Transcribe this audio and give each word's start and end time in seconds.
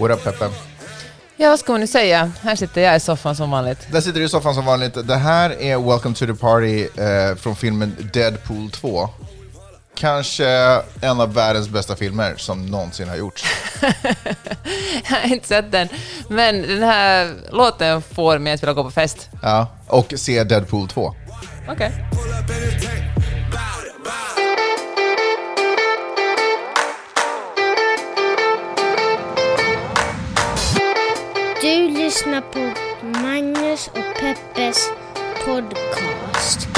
What 0.00 0.10
up 0.10 0.24
Peppe? 0.24 0.50
Ja, 1.36 1.48
vad 1.48 1.58
ska 1.58 1.72
man 1.72 1.80
nu 1.80 1.86
säga? 1.86 2.32
Här 2.42 2.56
sitter 2.56 2.80
jag 2.80 2.96
i 2.96 3.00
soffan 3.00 3.36
som 3.36 3.50
vanligt. 3.50 3.78
Där 3.92 4.00
sitter 4.00 4.20
du 4.20 4.26
i 4.26 4.28
soffan 4.28 4.54
som 4.54 4.64
vanligt. 4.64 5.06
Det 5.08 5.16
här 5.16 5.62
är 5.62 5.78
Welcome 5.78 6.14
to 6.14 6.26
the 6.26 6.34
Party 6.34 6.82
eh, 6.82 7.36
från 7.36 7.56
filmen 7.56 7.96
Deadpool 8.12 8.70
2. 8.70 9.08
Kanske 9.94 10.48
en 11.00 11.20
av 11.20 11.34
världens 11.34 11.68
bästa 11.68 11.96
filmer 11.96 12.34
som 12.36 12.66
någonsin 12.66 13.08
har 13.08 13.16
gjorts. 13.16 13.44
jag 15.08 15.16
har 15.16 15.32
inte 15.32 15.48
sett 15.48 15.72
den, 15.72 15.88
men 16.28 16.62
den 16.62 16.82
här 16.82 17.34
låten 17.50 18.02
får 18.02 18.38
mig 18.38 18.52
att 18.52 18.62
vilja 18.62 18.72
gå 18.72 18.84
på 18.84 18.90
fest. 18.90 19.28
Ja, 19.42 19.66
och 19.86 20.14
se 20.16 20.44
Deadpool 20.44 20.88
2. 20.88 21.14
Okej. 21.68 21.74
Okay. 21.74 23.19
Lyssnar 32.10 32.40
på 32.40 32.58
Magnus 33.22 33.88
och 33.88 34.20
Peppes 34.20 34.88
podcast. 35.44 36.68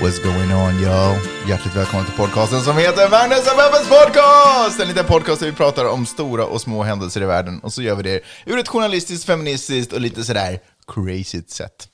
What's 0.00 0.22
going 0.22 0.52
on 0.52 0.80
y'all? 0.80 1.16
Hjärtligt 1.48 1.76
välkomna 1.76 2.04
till 2.04 2.14
podcasten 2.14 2.60
som 2.60 2.76
heter 2.76 3.10
Magnus 3.10 3.38
och 3.38 3.58
Peppes 3.58 3.88
podcast! 3.88 4.80
En 4.80 4.88
liten 4.88 5.04
podcast 5.04 5.40
där 5.40 5.46
vi 5.46 5.52
pratar 5.52 5.84
om 5.84 6.06
stora 6.06 6.44
och 6.44 6.60
små 6.60 6.82
händelser 6.82 7.22
i 7.22 7.26
världen 7.26 7.60
och 7.60 7.72
så 7.72 7.82
gör 7.82 7.94
vi 7.94 8.02
det 8.02 8.20
ur 8.46 8.58
ett 8.58 8.68
journalistiskt, 8.68 9.26
feministiskt 9.26 9.92
och 9.92 10.00
lite 10.00 10.24
sådär 10.24 10.58
crazy 10.94 11.42
sätt. 11.46 11.88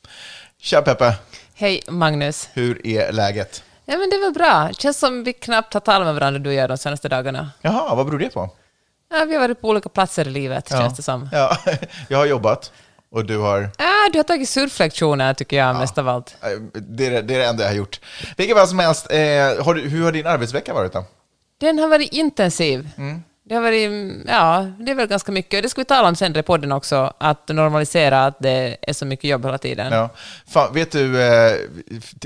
Tja 0.60 0.82
Peppe! 0.82 1.14
Hej 1.54 1.82
Magnus! 1.88 2.48
Hur 2.52 2.86
är 2.86 3.12
läget? 3.12 3.62
Ja 3.84 3.98
men 3.98 4.10
det 4.10 4.16
är 4.16 4.20
väl 4.20 4.32
bra. 4.32 4.68
Det 4.68 4.80
känns 4.80 4.98
som 4.98 5.24
vi 5.24 5.32
knappt 5.32 5.74
har 5.74 5.80
talat 5.80 6.06
med 6.06 6.14
varandra 6.14 6.38
du 6.38 6.50
och 6.50 6.54
jag 6.54 6.68
de 6.68 6.78
senaste 6.78 7.08
dagarna. 7.08 7.50
Jaha, 7.60 7.94
vad 7.94 8.06
beror 8.06 8.18
det 8.18 8.30
på? 8.30 8.50
Ja, 9.10 9.24
vi 9.24 9.34
har 9.34 9.40
varit 9.40 9.60
på 9.60 9.68
olika 9.68 9.88
platser 9.88 10.28
i 10.28 10.30
livet, 10.30 10.68
ja. 10.70 10.76
känns 10.76 10.96
det 10.96 11.02
som. 11.02 11.28
Ja, 11.32 11.56
jag 12.08 12.18
har 12.18 12.26
jobbat. 12.26 12.72
Och 13.10 13.24
du 13.24 13.38
har? 13.38 13.70
Ja, 13.78 14.08
du 14.12 14.18
har 14.18 14.24
tagit 14.24 14.48
surflektioner 14.48 15.34
tycker 15.34 15.56
jag 15.56 15.68
ja, 15.68 15.78
mest 15.78 15.98
av 15.98 16.08
allt. 16.08 16.36
Det 16.72 17.06
är 17.06 17.10
det, 17.10 17.22
det 17.22 17.34
är 17.34 17.38
det 17.38 17.44
enda 17.44 17.62
jag 17.62 17.70
har 17.70 17.76
gjort. 17.76 18.00
Vilket 18.36 18.56
fall 18.56 18.68
som 18.68 18.78
helst, 18.78 19.10
eh, 19.10 19.18
har 19.64 19.74
du, 19.74 19.80
hur 19.80 20.04
har 20.04 20.12
din 20.12 20.26
arbetsvecka 20.26 20.74
varit 20.74 20.92
då? 20.92 21.04
Den 21.58 21.78
har 21.78 21.88
varit 21.88 22.12
intensiv. 22.12 22.88
Mm. 22.96 23.22
Det 23.46 23.54
har 23.54 23.62
varit, 23.62 23.90
ja, 24.26 24.66
det 24.78 24.90
är 24.90 24.94
väl 24.94 25.06
ganska 25.06 25.32
mycket. 25.32 25.62
Det 25.62 25.68
ska 25.68 25.80
vi 25.80 25.84
tala 25.84 26.08
om 26.08 26.16
sen 26.16 26.36
i 26.36 26.42
podden 26.42 26.72
också, 26.72 27.12
att 27.18 27.48
normalisera 27.48 28.27
att 28.27 28.36
det 28.38 28.77
är 28.82 28.92
så 28.92 29.06
mycket 29.06 29.30
jobb 29.30 29.44
hela 29.44 29.58
tiden. 29.58 29.92
Ja. 29.92 30.08
Fan, 30.46 30.74
vet 30.74 30.92
du, 30.92 31.22
eh, 31.22 31.52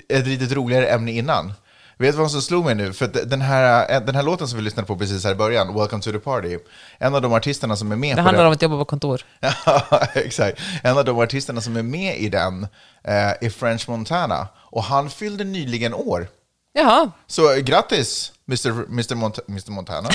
ett 0.08 0.26
lite 0.26 0.54
roligare 0.54 0.86
ämne 0.86 1.12
innan. 1.12 1.52
Vet 1.96 2.14
du 2.14 2.18
vad 2.18 2.30
som 2.30 2.42
slog 2.42 2.64
mig 2.64 2.74
nu? 2.74 2.92
För 2.92 3.06
den 3.26 3.40
här, 3.40 3.94
eh, 3.94 4.00
den 4.00 4.14
här 4.14 4.22
låten 4.22 4.48
som 4.48 4.58
vi 4.58 4.64
lyssnade 4.64 4.86
på 4.86 4.96
precis 4.96 5.24
här 5.24 5.32
i 5.32 5.34
början, 5.34 5.74
Welcome 5.74 6.02
to 6.02 6.12
the 6.12 6.18
Party, 6.18 6.58
en 6.98 7.14
av 7.14 7.22
de 7.22 7.32
artisterna 7.32 7.76
som 7.76 7.92
är 7.92 7.96
med 7.96 8.10
det 8.10 8.12
på 8.12 8.16
den... 8.16 8.24
Handlar 8.24 8.46
om 8.46 8.52
att 8.52 8.62
jobba 8.62 8.78
på 8.78 8.84
kontor. 8.84 9.24
ja, 9.66 9.82
exakt. 10.14 10.60
En 10.82 10.98
av 10.98 11.04
de 11.04 11.18
artisterna 11.18 11.60
som 11.60 11.76
är 11.76 11.82
med 11.82 12.18
i 12.18 12.28
den 12.28 12.62
eh, 13.04 13.28
är 13.40 13.50
French 13.50 13.88
Montana. 13.88 14.48
Och 14.56 14.82
han 14.82 15.10
fyllde 15.10 15.44
nyligen 15.44 15.94
år. 15.94 16.28
Jaha. 16.72 17.10
Så 17.26 17.54
grattis, 17.60 18.32
Mr. 18.48 18.70
Mr. 18.88 19.14
Mont 19.14 19.38
Mr. 19.48 19.70
Montana. 19.70 20.08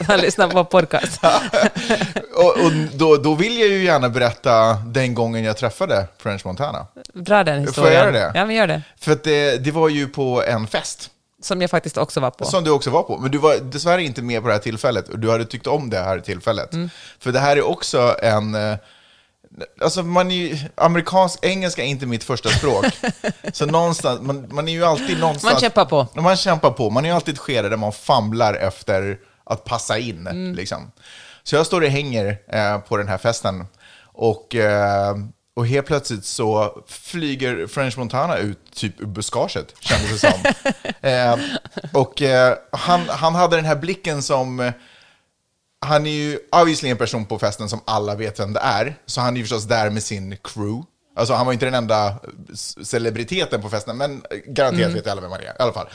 han 0.06 0.20
lyssnar 0.20 0.48
på 0.48 0.64
podcast. 0.64 1.20
och, 2.34 2.64
och 2.64 2.72
då, 2.94 3.16
då 3.16 3.34
vill 3.34 3.58
jag 3.58 3.68
ju 3.68 3.84
gärna 3.84 4.08
berätta 4.08 4.74
den 4.74 5.14
gången 5.14 5.44
jag 5.44 5.56
träffade 5.56 6.06
French 6.18 6.46
Montana. 6.46 6.86
Dra 7.14 7.44
den 7.44 7.60
historien. 7.60 7.74
Får 7.74 7.86
jag 7.86 7.94
göra 7.94 8.10
det? 8.10 8.38
Ja, 8.38 8.46
men 8.46 8.56
gör 8.56 8.66
det. 8.66 8.82
För 9.00 9.12
att 9.12 9.24
det, 9.24 9.64
det 9.64 9.70
var 9.70 9.88
ju 9.88 10.08
på 10.08 10.42
en 10.46 10.66
fest. 10.66 11.10
Som 11.42 11.60
jag 11.60 11.70
faktiskt 11.70 11.98
också 11.98 12.20
var 12.20 12.30
på. 12.30 12.44
Som 12.44 12.64
du 12.64 12.70
också 12.70 12.90
var 12.90 13.02
på. 13.02 13.18
Men 13.18 13.30
du 13.30 13.38
var 13.38 13.56
dessvärre 13.56 14.02
inte 14.02 14.22
med 14.22 14.42
på 14.42 14.48
det 14.48 14.54
här 14.54 14.60
tillfället. 14.60 15.08
Och 15.08 15.18
du 15.18 15.30
hade 15.30 15.44
tyckt 15.44 15.66
om 15.66 15.90
det 15.90 15.98
här 15.98 16.20
tillfället. 16.20 16.72
Mm. 16.74 16.90
För 17.18 17.32
det 17.32 17.38
här 17.38 17.56
är 17.56 17.62
också 17.62 18.16
en... 18.22 18.56
Alltså 19.80 20.02
man 20.02 20.30
är 20.30 20.34
ju, 20.34 20.56
amerikansk 20.74 21.38
engelska 21.42 21.82
är 21.82 21.86
inte 21.86 22.06
mitt 22.06 22.24
första 22.24 22.48
språk. 22.48 22.86
så 23.52 23.66
någonstans, 23.66 24.20
man, 24.20 24.46
man 24.50 24.68
är 24.68 24.72
ju 24.72 24.84
alltid 24.84 25.20
någonstans... 25.20 25.52
Man 25.52 25.60
kämpar 25.60 25.84
på. 25.84 26.06
Man 26.14 26.36
kämpar 26.36 26.70
på. 26.70 26.90
Man 26.90 27.04
är 27.04 27.08
ju 27.08 27.14
alltid 27.14 27.34
ett 27.34 27.40
skede 27.40 27.68
där 27.68 27.76
man 27.76 27.92
famlar 27.92 28.54
efter 28.54 29.18
att 29.44 29.64
passa 29.64 29.98
in. 29.98 30.26
Mm. 30.26 30.54
Liksom. 30.54 30.92
Så 31.42 31.56
jag 31.56 31.66
står 31.66 31.80
och 31.80 31.88
hänger 31.88 32.38
eh, 32.48 32.78
på 32.78 32.96
den 32.96 33.08
här 33.08 33.18
festen. 33.18 33.66
Och, 34.04 34.54
eh, 34.54 35.16
och 35.56 35.66
helt 35.66 35.86
plötsligt 35.86 36.24
så 36.24 36.82
flyger 36.86 37.66
French 37.66 37.98
Montana 37.98 38.36
ut 38.36 38.58
typ 38.74 39.00
ur 39.00 39.06
buskaget, 39.06 39.74
kändes 39.80 40.20
det 40.20 40.30
som. 40.30 40.52
eh, 41.10 41.36
och 41.92 42.22
eh, 42.22 42.56
han, 42.72 43.00
han 43.08 43.34
hade 43.34 43.56
den 43.56 43.64
här 43.64 43.76
blicken 43.76 44.22
som 44.22 44.72
han 45.86 46.06
är 46.06 46.10
ju 46.10 46.38
obviously 46.52 46.90
en 46.90 46.96
person 46.96 47.26
på 47.26 47.38
festen 47.38 47.68
som 47.68 47.80
alla 47.84 48.14
vet 48.14 48.40
vem 48.40 48.52
det 48.52 48.60
är. 48.60 48.96
Så 49.06 49.20
han 49.20 49.34
är 49.34 49.38
ju 49.38 49.42
förstås 49.42 49.64
där 49.64 49.90
med 49.90 50.02
sin 50.02 50.36
crew. 50.44 50.86
Alltså 51.18 51.34
han 51.34 51.46
var 51.46 51.52
inte 51.52 51.64
den 51.64 51.74
enda 51.74 52.14
celebriteten 52.84 53.62
på 53.62 53.68
festen, 53.70 53.96
men 53.96 54.22
garanterat 54.46 54.90
mm. 54.90 54.94
vet 54.94 55.06
alla 55.06 55.20
vem 55.20 55.30
han 55.30 55.40
är 55.40 55.44
i 55.44 55.48
alla 55.58 55.72
fall. 55.72 55.88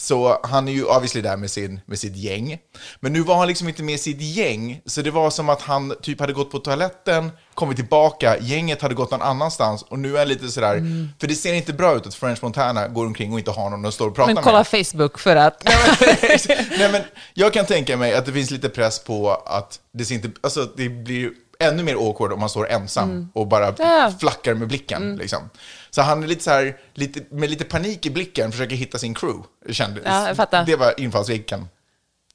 Så 0.00 0.40
han 0.42 0.68
är 0.68 0.72
ju 0.72 0.84
obviously 0.84 1.20
där 1.20 1.36
med, 1.36 1.50
sin, 1.50 1.80
med 1.86 1.98
sitt 1.98 2.16
gäng. 2.16 2.58
Men 3.00 3.12
nu 3.12 3.20
var 3.20 3.36
han 3.36 3.48
liksom 3.48 3.68
inte 3.68 3.82
med 3.82 4.00
sitt 4.00 4.20
gäng, 4.20 4.80
så 4.86 5.02
det 5.02 5.10
var 5.10 5.30
som 5.30 5.48
att 5.48 5.62
han 5.62 5.94
typ 6.02 6.20
hade 6.20 6.32
gått 6.32 6.50
på 6.50 6.58
toaletten, 6.58 7.30
kommit 7.54 7.76
tillbaka, 7.76 8.36
gänget 8.40 8.82
hade 8.82 8.94
gått 8.94 9.10
någon 9.10 9.22
annanstans 9.22 9.82
och 9.82 9.98
nu 9.98 10.14
är 10.14 10.18
han 10.18 10.28
lite 10.28 10.48
sådär, 10.48 10.74
mm. 10.74 11.08
för 11.20 11.26
det 11.26 11.34
ser 11.34 11.54
inte 11.54 11.72
bra 11.72 11.96
ut 11.96 12.06
att 12.06 12.14
French 12.14 12.42
Montana 12.42 12.88
går 12.88 13.06
omkring 13.06 13.32
och 13.32 13.38
inte 13.38 13.50
har 13.50 13.70
någon 13.70 13.86
att 13.86 13.94
stå 13.94 14.06
och 14.06 14.14
prata 14.14 14.26
med. 14.26 14.34
Men 14.34 14.44
kolla 14.44 14.58
med. 14.72 14.86
Facebook 14.86 15.18
för 15.18 15.36
att... 15.36 15.64
nej, 15.64 16.38
men, 16.48 16.56
nej, 16.78 16.92
men 16.92 17.02
jag 17.34 17.52
kan 17.52 17.66
tänka 17.66 17.96
mig 17.96 18.14
att 18.14 18.26
det 18.26 18.32
finns 18.32 18.50
lite 18.50 18.68
press 18.68 18.98
på 18.98 19.30
att 19.30 19.80
det 19.92 20.04
ser 20.04 20.14
inte, 20.14 20.30
alltså 20.40 20.68
det 20.76 20.88
blir 20.88 21.30
ännu 21.60 21.82
mer 21.82 21.94
awkward 21.94 22.32
om 22.32 22.40
man 22.40 22.48
står 22.48 22.70
ensam 22.70 23.10
mm. 23.10 23.28
och 23.34 23.46
bara 23.46 23.74
ja. 23.78 24.12
flackar 24.20 24.54
med 24.54 24.68
blicken. 24.68 25.02
Mm. 25.02 25.18
Liksom. 25.18 25.50
Så 25.90 26.02
han 26.02 26.22
är 26.22 26.26
lite 26.26 26.44
så 26.44 26.50
här, 26.50 26.76
lite, 26.94 27.20
med 27.30 27.50
lite 27.50 27.64
panik 27.64 28.06
i 28.06 28.10
blicken, 28.10 28.52
försöker 28.52 28.76
hitta 28.76 28.98
sin 28.98 29.14
crew. 29.14 29.48
Kändes. 29.70 30.04
Ja. 30.06 30.64
Det 30.66 30.76
var 30.76 31.00
infallsvinkeln. 31.00 31.68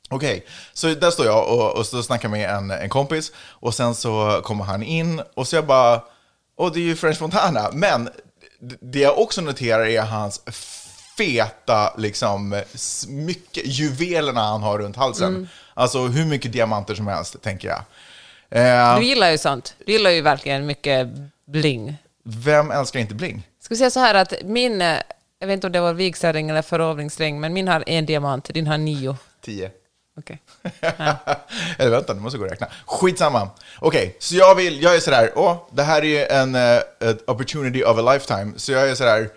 Okej, 0.10 0.38
okay. 0.38 0.48
så 0.74 0.88
där 0.88 1.12
står 1.12 1.26
jag 1.26 1.48
och, 1.48 1.78
och 1.78 1.86
så 1.86 2.04
snackar 2.04 2.30
med 2.30 2.50
en, 2.50 2.72
en 2.72 2.90
kompis 2.90 3.32
och 3.38 3.74
sen 3.74 3.96
så 3.96 4.42
kommer 4.44 4.66
han 4.66 4.84
in 4.84 5.22
och 5.34 5.48
så 5.48 5.56
jag 5.56 5.66
bara, 5.66 6.02
och 6.58 6.74
det 6.74 6.80
är 6.80 6.84
ju 6.84 6.96
French 6.96 7.22
Montana. 7.22 7.70
Men 7.74 8.10
det 8.82 9.00
jag 9.00 9.20
också 9.20 9.42
noterar 9.42 9.86
är 9.86 10.02
hans 10.02 10.42
feta, 11.18 11.94
liksom, 11.98 12.62
mycket, 13.08 13.68
juvelerna 13.68 14.42
han 14.42 14.62
har 14.62 14.80
runt 14.80 14.96
halsen. 14.96 15.36
Mm. 15.36 15.48
Alltså 15.74 16.00
hur 16.00 16.26
mycket 16.26 16.54
diamanter 16.54 16.96
som 16.96 17.08
helst, 17.08 17.42
tänker 17.42 17.68
jag. 17.68 17.82
Eh, 18.56 19.00
du 19.00 19.06
gillar 19.06 19.32
ju 19.32 19.38
sånt. 19.38 19.76
Du 19.86 19.92
gillar 19.92 20.10
ju 20.10 20.22
verkligen 20.22 20.66
mycket 20.66 21.08
bling. 21.46 21.98
Vem 22.24 22.72
älskar 22.72 23.00
inte 23.00 23.16
bling? 23.16 23.48
Ska 23.60 23.74
vi 23.74 23.78
säga 23.78 23.90
så 23.90 24.00
här 24.00 24.16
att 24.16 24.34
min, 24.44 24.82
eh, 24.82 24.98
jag 25.40 25.48
vet 25.48 25.54
inte 25.54 25.68
om 25.68 25.74
det 25.74 25.82
var 25.82 25.94
vigselring 25.94 26.50
eller 26.50 26.62
förlovningsring, 26.62 27.40
men 27.40 27.54
min 27.54 27.68
har 27.68 27.84
en 27.88 28.06
diamant, 28.06 28.54
din 28.54 28.68
har 28.68 28.78
nio. 28.78 29.18
Tio. 29.42 29.72
Okej. 30.20 30.42
Okay. 30.64 30.92
Ja. 30.98 31.16
Eller 31.78 31.92
vänta, 31.92 32.14
nu 32.14 32.20
måste 32.20 32.38
jag 32.38 32.40
gå 32.40 32.46
och 32.46 32.52
räkna. 32.52 32.68
Skitsamma. 32.86 33.50
Okej, 33.80 34.08
okay, 34.08 34.14
så 34.20 34.36
jag 34.36 34.56
vill, 34.56 34.84
jag 34.84 34.96
är 34.96 35.00
sådär, 35.00 35.32
åh, 35.36 35.58
det 35.72 35.84
här 35.84 36.02
är 36.02 36.06
ju 36.06 36.26
en 36.26 36.56
uh, 36.56 37.16
opportunity 37.28 37.84
of 37.84 37.98
a 37.98 38.14
lifetime. 38.14 38.54
Så 38.58 38.72
jag 38.72 38.90
är 38.90 38.96
sådär, 38.96 39.30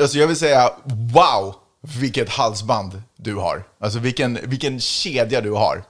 alltså 0.00 0.18
jag 0.18 0.26
vill 0.26 0.36
säga, 0.36 0.72
wow, 1.14 1.54
vilket 2.00 2.28
halsband 2.28 3.02
du 3.16 3.34
har. 3.34 3.64
Alltså 3.80 3.98
vilken, 3.98 4.38
vilken 4.42 4.80
kedja 4.80 5.40
du 5.40 5.52
har. 5.52 5.84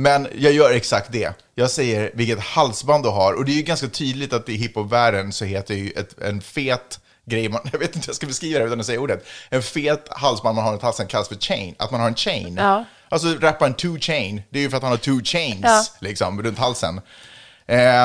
Men 0.00 0.28
jag 0.34 0.52
gör 0.52 0.70
exakt 0.70 1.12
det. 1.12 1.32
Jag 1.54 1.70
säger 1.70 2.10
vilket 2.14 2.40
halsband 2.40 3.04
du 3.04 3.08
har. 3.08 3.32
Och 3.32 3.44
det 3.44 3.52
är 3.52 3.56
ju 3.56 3.62
ganska 3.62 3.88
tydligt 3.88 4.32
att 4.32 4.48
i 4.48 4.56
hiphopvärlden 4.56 5.32
så 5.32 5.44
heter 5.44 5.74
ju 5.74 5.90
ett, 5.90 6.20
en 6.20 6.40
fet 6.40 7.00
grej, 7.26 7.48
man, 7.48 7.60
jag 7.72 7.78
vet 7.78 7.96
inte 7.96 8.06
hur 8.06 8.08
jag 8.08 8.16
ska 8.16 8.26
beskriva 8.26 8.58
det 8.58 8.64
utan 8.64 8.80
att 8.80 8.86
säga 8.86 9.00
ordet. 9.00 9.26
En 9.50 9.62
fet 9.62 10.08
halsband 10.10 10.56
man 10.56 10.64
har 10.64 10.72
runt 10.72 10.82
halsen 10.82 11.06
kallas 11.06 11.28
för 11.28 11.34
chain, 11.34 11.74
att 11.78 11.90
man 11.90 12.00
har 12.00 12.08
en 12.08 12.14
chain. 12.14 12.56
Ja. 12.56 12.84
Alltså 13.08 13.28
rapparen 13.40 13.74
Two 13.74 13.98
Chain, 14.00 14.42
det 14.50 14.58
är 14.58 14.62
ju 14.62 14.70
för 14.70 14.76
att 14.76 14.82
han 14.82 14.92
har 14.92 14.98
two 14.98 15.24
chains 15.24 15.60
ja. 15.62 15.84
liksom, 16.00 16.42
runt 16.42 16.58
halsen. 16.58 17.00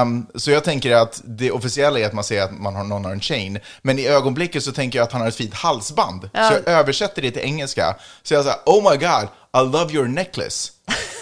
Um, 0.02 0.28
så 0.36 0.52
jag 0.52 0.64
tänker 0.64 0.96
att 0.96 1.22
det 1.26 1.52
officiella 1.52 2.00
är 2.00 2.06
att 2.06 2.14
man 2.14 2.24
säger 2.24 2.44
att 2.44 2.52
man 2.52 2.76
har 2.76 2.84
någon 2.84 3.06
har 3.06 3.12
en 3.12 3.22
chain. 3.22 3.60
Men 3.82 4.00
i 4.00 4.08
ögonblicket 4.08 4.64
så 4.64 4.72
tänker 4.72 5.00
jag 5.00 5.04
att 5.04 5.12
han 5.12 5.22
har 5.22 5.28
ett 5.28 5.36
fint 5.36 5.54
halsband. 5.54 6.30
Ja. 6.34 6.50
Så 6.50 6.54
jag 6.54 6.68
översätter 6.68 7.22
det 7.22 7.32
till 7.32 7.42
engelska. 7.42 7.96
Så 8.24 8.34
jag 8.34 8.44
säger, 8.44 8.58
oh 8.66 8.92
my 8.92 8.98
god, 8.98 9.28
I 9.58 9.72
love 9.72 9.94
your 9.94 10.08
necklace. 10.08 10.72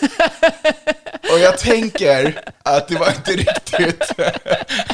Och 1.32 1.40
jag 1.40 1.58
tänker 1.58 2.42
att 2.64 2.88
det 2.88 2.96
var 2.96 3.10
inte 3.10 3.32
riktigt 3.32 4.12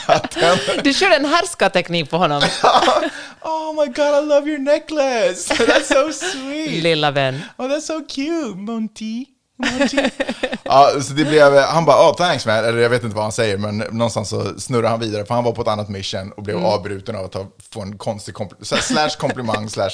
att 0.05 0.31
den... 0.31 0.57
Du 0.83 0.93
körde 0.93 1.15
en 1.15 1.25
härskarteknik 1.25 2.09
på 2.09 2.17
honom. 2.17 2.41
oh 3.41 3.73
my 3.73 3.85
god, 3.85 4.23
I 4.23 4.27
love 4.27 4.49
your 4.49 4.59
necklace! 4.59 5.53
That's 5.53 5.93
so 5.93 6.13
sweet! 6.13 6.83
Lilla 6.83 7.11
vän. 7.11 7.41
Oh, 7.57 7.67
that's 7.67 7.81
so 7.81 8.01
cute, 8.07 8.55
Monty. 8.55 9.25
ja, 10.63 10.91
så 11.01 11.13
det 11.13 11.25
blev, 11.25 11.57
han 11.57 11.85
bara, 11.85 12.09
oh, 12.09 12.15
thanks 12.15 12.45
man, 12.45 12.55
eller 12.55 12.77
jag 12.77 12.89
vet 12.89 13.03
inte 13.03 13.15
vad 13.15 13.25
han 13.25 13.31
säger, 13.31 13.57
men 13.57 13.77
någonstans 13.77 14.29
så 14.29 14.59
snurrade 14.59 14.87
han 14.87 14.99
vidare, 14.99 15.25
för 15.25 15.33
han 15.35 15.43
var 15.43 15.51
på 15.51 15.61
ett 15.61 15.67
annat 15.67 15.89
mission 15.89 16.31
och 16.31 16.43
blev 16.43 16.55
Mm. 16.57 16.69
avbruten 16.69 17.15
av 17.15 17.25
att 17.25 17.31
ta, 17.31 17.45
få 17.73 17.81
en 17.81 17.97
konstig 17.97 18.35
kompl- 18.35 18.81
slash 18.81 19.09
komplimang 19.19 19.69
slash 19.69 19.89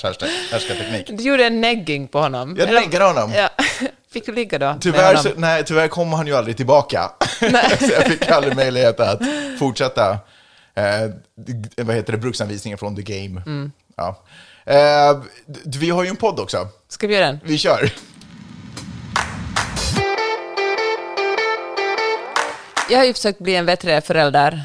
härskarteknik. 0.51 1.07
Du 1.17 1.23
gjorde 1.23 1.45
en 1.45 1.62
negging 1.62 2.07
på 2.07 2.19
honom. 2.19 2.56
Jag 2.59 2.69
neggade 2.73 3.06
honom. 3.06 3.31
Ja. 3.35 3.50
Fick 4.13 4.25
du 4.25 4.31
ligga 4.31 4.59
då? 4.59 4.75
Tyvärr, 4.81 5.15
så, 5.15 5.29
nej, 5.35 5.63
tyvärr 5.65 5.88
kom 5.88 6.13
han 6.13 6.27
ju 6.27 6.35
aldrig 6.35 6.57
tillbaka. 6.57 7.11
så 7.79 7.91
jag 7.91 8.03
fick 8.06 8.29
aldrig 8.29 8.56
möjlighet 8.56 9.00
att 9.00 9.19
fortsätta, 9.59 10.11
eh, 10.75 11.09
vad 11.77 11.95
heter 11.95 12.11
det, 12.11 12.18
bruksanvisningen 12.18 12.77
från 12.77 12.95
The 12.95 13.01
Game. 13.01 13.41
Mm. 13.45 13.71
Ja. 13.97 14.23
Eh, 14.65 15.18
vi 15.65 15.89
har 15.89 16.03
ju 16.03 16.09
en 16.09 16.15
podd 16.15 16.39
också. 16.39 16.68
Ska 16.89 17.07
vi 17.07 17.13
göra 17.15 17.25
den? 17.25 17.39
Vi 17.44 17.57
kör. 17.57 17.91
Jag 22.89 22.97
har 22.97 23.05
ju 23.05 23.13
försökt 23.13 23.39
bli 23.39 23.55
en 23.55 23.65
bättre 23.65 24.01
förälder 24.01 24.63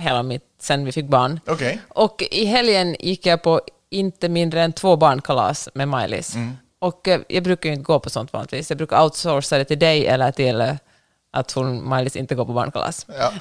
hela 0.00 0.22
mitt, 0.22 0.42
sen 0.60 0.84
vi 0.84 0.92
fick 0.92 1.06
barn. 1.06 1.40
Okej. 1.46 1.80
Och 1.88 2.22
i 2.30 2.44
helgen 2.44 2.96
gick 3.00 3.26
jag 3.26 3.42
på 3.42 3.60
inte 3.90 4.28
mindre 4.28 4.62
än 4.62 4.72
två 4.72 4.96
barnkalas 4.96 5.68
med 5.74 5.88
Maj-Lis. 5.88 6.34
Mm. 6.34 6.56
Och 6.78 7.08
eh, 7.08 7.20
jag 7.28 7.42
brukar 7.42 7.68
ju 7.68 7.74
inte 7.74 7.84
gå 7.84 8.00
på 8.00 8.10
sånt 8.10 8.32
vanligtvis. 8.32 8.70
Jag 8.70 8.76
brukar 8.76 9.02
outsourca 9.02 9.58
det 9.58 9.64
till 9.64 9.78
dig 9.78 10.06
eller 10.06 10.32
till 10.32 10.60
eh, 10.60 10.74
att 11.32 11.52
hon, 11.52 11.88
Maj-Lis 11.88 12.16
inte 12.16 12.34
går 12.34 12.44
på 12.44 12.52
barnkalas. 12.52 13.06
Ja, 13.18 13.32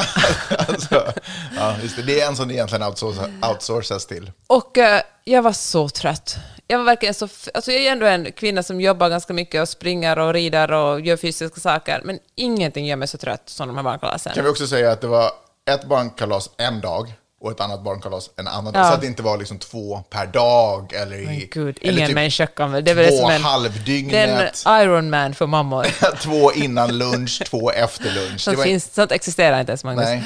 alltså, 0.68 1.14
ja, 1.56 1.76
just 1.82 1.96
det. 1.96 2.02
det 2.02 2.22
är 2.22 2.28
en 2.28 2.36
som 2.36 2.48
det 2.48 2.54
egentligen 2.54 2.84
outsourcas, 2.84 3.30
outsourcas 3.50 4.06
till. 4.06 4.32
Och 4.48 4.78
eh, 4.78 5.02
jag 5.24 5.42
var 5.42 5.54
så 5.54 5.90
trött. 5.90 6.38
Jag 6.68 6.78
var 6.78 6.86
verkligen 6.86 7.14
så... 7.14 7.28
Alltså 7.54 7.72
jag 7.72 7.82
är 7.82 7.92
ändå 7.92 8.06
en 8.06 8.32
kvinna 8.32 8.64
som 8.64 8.82
jobbar 8.82 9.10
ganska 9.10 9.34
mycket 9.34 9.62
och 9.62 9.70
springer 9.70 10.20
och 10.20 10.34
rider 10.34 10.72
och 10.72 11.02
gör 11.02 11.18
fysiska 11.18 11.60
saker, 11.60 12.02
men 12.04 12.20
ingenting 12.36 12.86
gör 12.86 12.96
mig 12.96 13.08
så 13.08 13.18
trött 13.18 13.44
som 13.46 13.68
de 13.68 13.78
här 13.78 13.84
barnkalasen. 13.84 14.34
Kan 14.34 14.44
vi 14.44 14.50
också 14.50 14.68
säga 14.68 14.92
att 14.92 15.02
det 15.02 15.08
var 15.08 15.32
ett 15.72 15.86
barnkalas 15.86 16.50
en 16.58 16.82
dag 16.82 17.14
och 17.44 17.52
ett 17.52 17.60
annat 17.60 17.84
barnkalas 17.84 18.30
en 18.36 18.48
annan 18.48 18.74
dag. 18.74 18.82
Ja. 18.82 18.88
Så 18.88 18.94
att 18.94 19.02
det 19.02 19.08
inte 19.08 19.24
var 19.24 19.38
liksom 19.38 19.60
två 19.60 20.04
per 20.10 20.26
dag 20.26 20.94
eller, 20.94 21.16
i, 21.16 21.26
Men 21.26 21.40
gud, 21.52 21.78
eller 21.82 21.94
ingen 21.94 22.08
typ 22.08 22.16
människa 22.16 22.48
kan 22.48 22.72
väl... 22.72 22.84
Det 22.84 22.92
är 22.92 22.96
väl 22.96 23.10
två 23.10 23.30
som 23.30 23.44
halvdygnet. 23.44 24.12
det 24.12 24.70
är 24.70 24.82
en 24.82 24.84
Iron 24.84 25.10
Man 25.10 25.36
för 25.36 25.48
mammor. 25.48 25.88
två 26.22 26.52
innan 26.52 26.98
lunch, 26.98 27.42
två 27.46 27.72
efter 27.72 28.12
lunch. 28.12 28.42
Sånt, 28.42 28.58
var, 28.58 28.64
finns, 28.64 28.94
sånt 28.94 29.12
existerar 29.12 29.60
inte 29.60 29.72
ens, 29.72 29.84
Magnus. 29.84 30.06
Nej. 30.06 30.24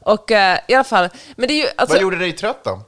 Och 0.00 0.30
eh, 0.30 0.58
i 0.68 0.74
alla 0.74 0.84
fall, 0.84 1.08
men 1.36 1.48
det 1.48 1.54
är 1.54 1.62
ju... 1.62 1.68
Alltså, 1.76 1.94
vad 1.94 2.02
gjorde 2.02 2.16
dig 2.16 2.32
trött 2.32 2.64
då? 2.64 2.82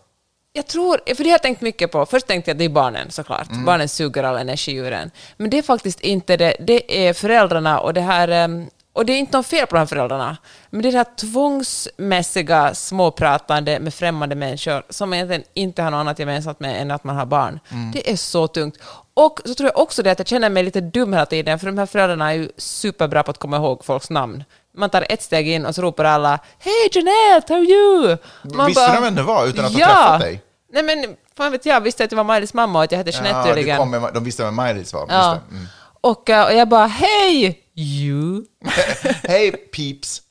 Jag 0.59 0.67
tror, 0.67 1.01
för 1.15 1.25
det 1.25 1.31
har 1.31 1.35
jag 1.35 1.43
tänkt 1.43 1.61
mycket 1.61 1.93
på. 1.93 2.07
Först 2.07 2.27
tänkte 2.27 2.51
jag 2.51 2.55
att 2.55 2.59
det 2.59 2.65
är 2.65 2.69
barnen 2.69 3.11
såklart. 3.11 3.51
Mm. 3.51 3.65
Barnen 3.65 3.89
suger 3.89 4.25
all 4.25 4.37
energi 4.37 4.75
ur 4.75 4.93
en. 4.93 5.11
Men 5.37 5.51
det 5.51 5.59
är 5.59 5.63
faktiskt 5.63 6.01
inte 6.01 6.37
det. 6.37 6.57
Det 6.61 7.07
är 7.09 7.13
föräldrarna 7.13 7.81
och 7.81 7.95
det 7.95 8.01
här... 8.01 8.29
ehm, 8.29 8.67
Och 8.93 9.07
det 9.07 9.13
är 9.13 9.19
inte 9.19 9.37
något 9.37 9.47
fel 9.47 9.67
på 9.67 9.75
de 9.77 9.79
här 9.79 9.87
föräldrarna. 9.87 10.37
Men 10.71 10.83
det 10.83 10.89
är 10.89 10.93
det 10.93 10.99
här 10.99 11.17
tvångsmässiga 11.17 12.75
småpratande 12.75 13.81
med 13.81 13.95
främmande 13.95 14.35
människor 14.35 14.83
som 14.91 15.15
egentligen 15.15 15.45
inte 15.55 15.83
har 15.83 15.91
något 15.91 15.99
annat 16.01 16.19
gemensamt 16.19 16.61
med 16.61 16.83
än 16.83 16.91
att 16.91 17.05
man 17.05 17.17
har 17.17 17.27
barn. 17.27 17.61
Mm. 17.71 17.91
Det 17.93 18.11
är 18.13 18.17
så 18.17 18.49
tungt. 18.49 18.77
Och 19.15 19.41
så 19.45 19.55
tror 19.55 19.71
jag 19.75 19.83
också 19.83 20.03
det 20.03 20.11
att 20.11 20.19
jag 20.19 20.29
känner 20.29 20.51
mig 20.51 20.63
lite 20.63 20.81
dum 20.81 21.13
hela 21.13 21.27
tiden, 21.27 21.59
för 21.59 21.67
de 21.67 21.79
här 21.79 21.87
föräldrarna 21.87 22.31
är 22.31 22.35
ju 22.37 22.49
superbra 22.57 23.23
på 23.23 23.31
att 23.31 23.39
komma 23.39 23.57
ihåg 23.57 23.85
folks 23.85 24.11
namn. 24.11 24.45
Man 24.77 24.91
tar 24.91 25.07
ett 25.09 25.23
steg 25.23 25.49
in 25.49 25.67
och 25.67 25.75
så 25.75 25.83
ropar 25.83 26.05
alla 26.05 26.39
”Hej 26.59 26.89
Jeanette, 26.93 27.55
how 27.55 27.61
are 27.61 27.67
you?” 27.67 28.17
Man 28.55 28.67
Visste 28.67 28.93
de 28.95 29.03
vem 29.03 29.15
det 29.15 29.23
var 29.23 29.47
utan 29.47 29.65
att 29.65 29.73
ha 29.73 29.81
ja. 29.81 29.87
träffat 29.87 30.21
dig? 30.21 30.43
Nej 30.73 30.83
men, 30.83 31.17
fan 31.37 31.53
vet 31.53 31.67
jag, 31.67 31.81
visste 31.81 32.05
att 32.05 32.11
det 32.11 32.17
var 32.17 32.25
Maj-Lis 32.25 32.55
mamma 32.55 32.79
och 32.79 32.85
att 32.85 32.93
jag 32.93 32.99
hette 32.99 33.11
Jeanette 33.11 33.35
Ja, 33.39 33.45
tydligen. 33.45 33.79
kom 33.79 33.91
med, 33.91 34.11
de 34.15 34.25
visste 34.25 34.45
vem 34.45 34.55
Maj-Lis 34.55 34.93
var. 34.93 35.07
ja. 35.09 35.39
Mm. 35.51 35.67
och, 36.01 36.31
eh, 36.31 36.45
och 36.47 36.53
jag 36.55 36.69
bara 36.69 36.87
”Hej, 36.87 37.63
you!” 37.75 38.45
Hej 39.23 39.53
peeps! 39.53 40.23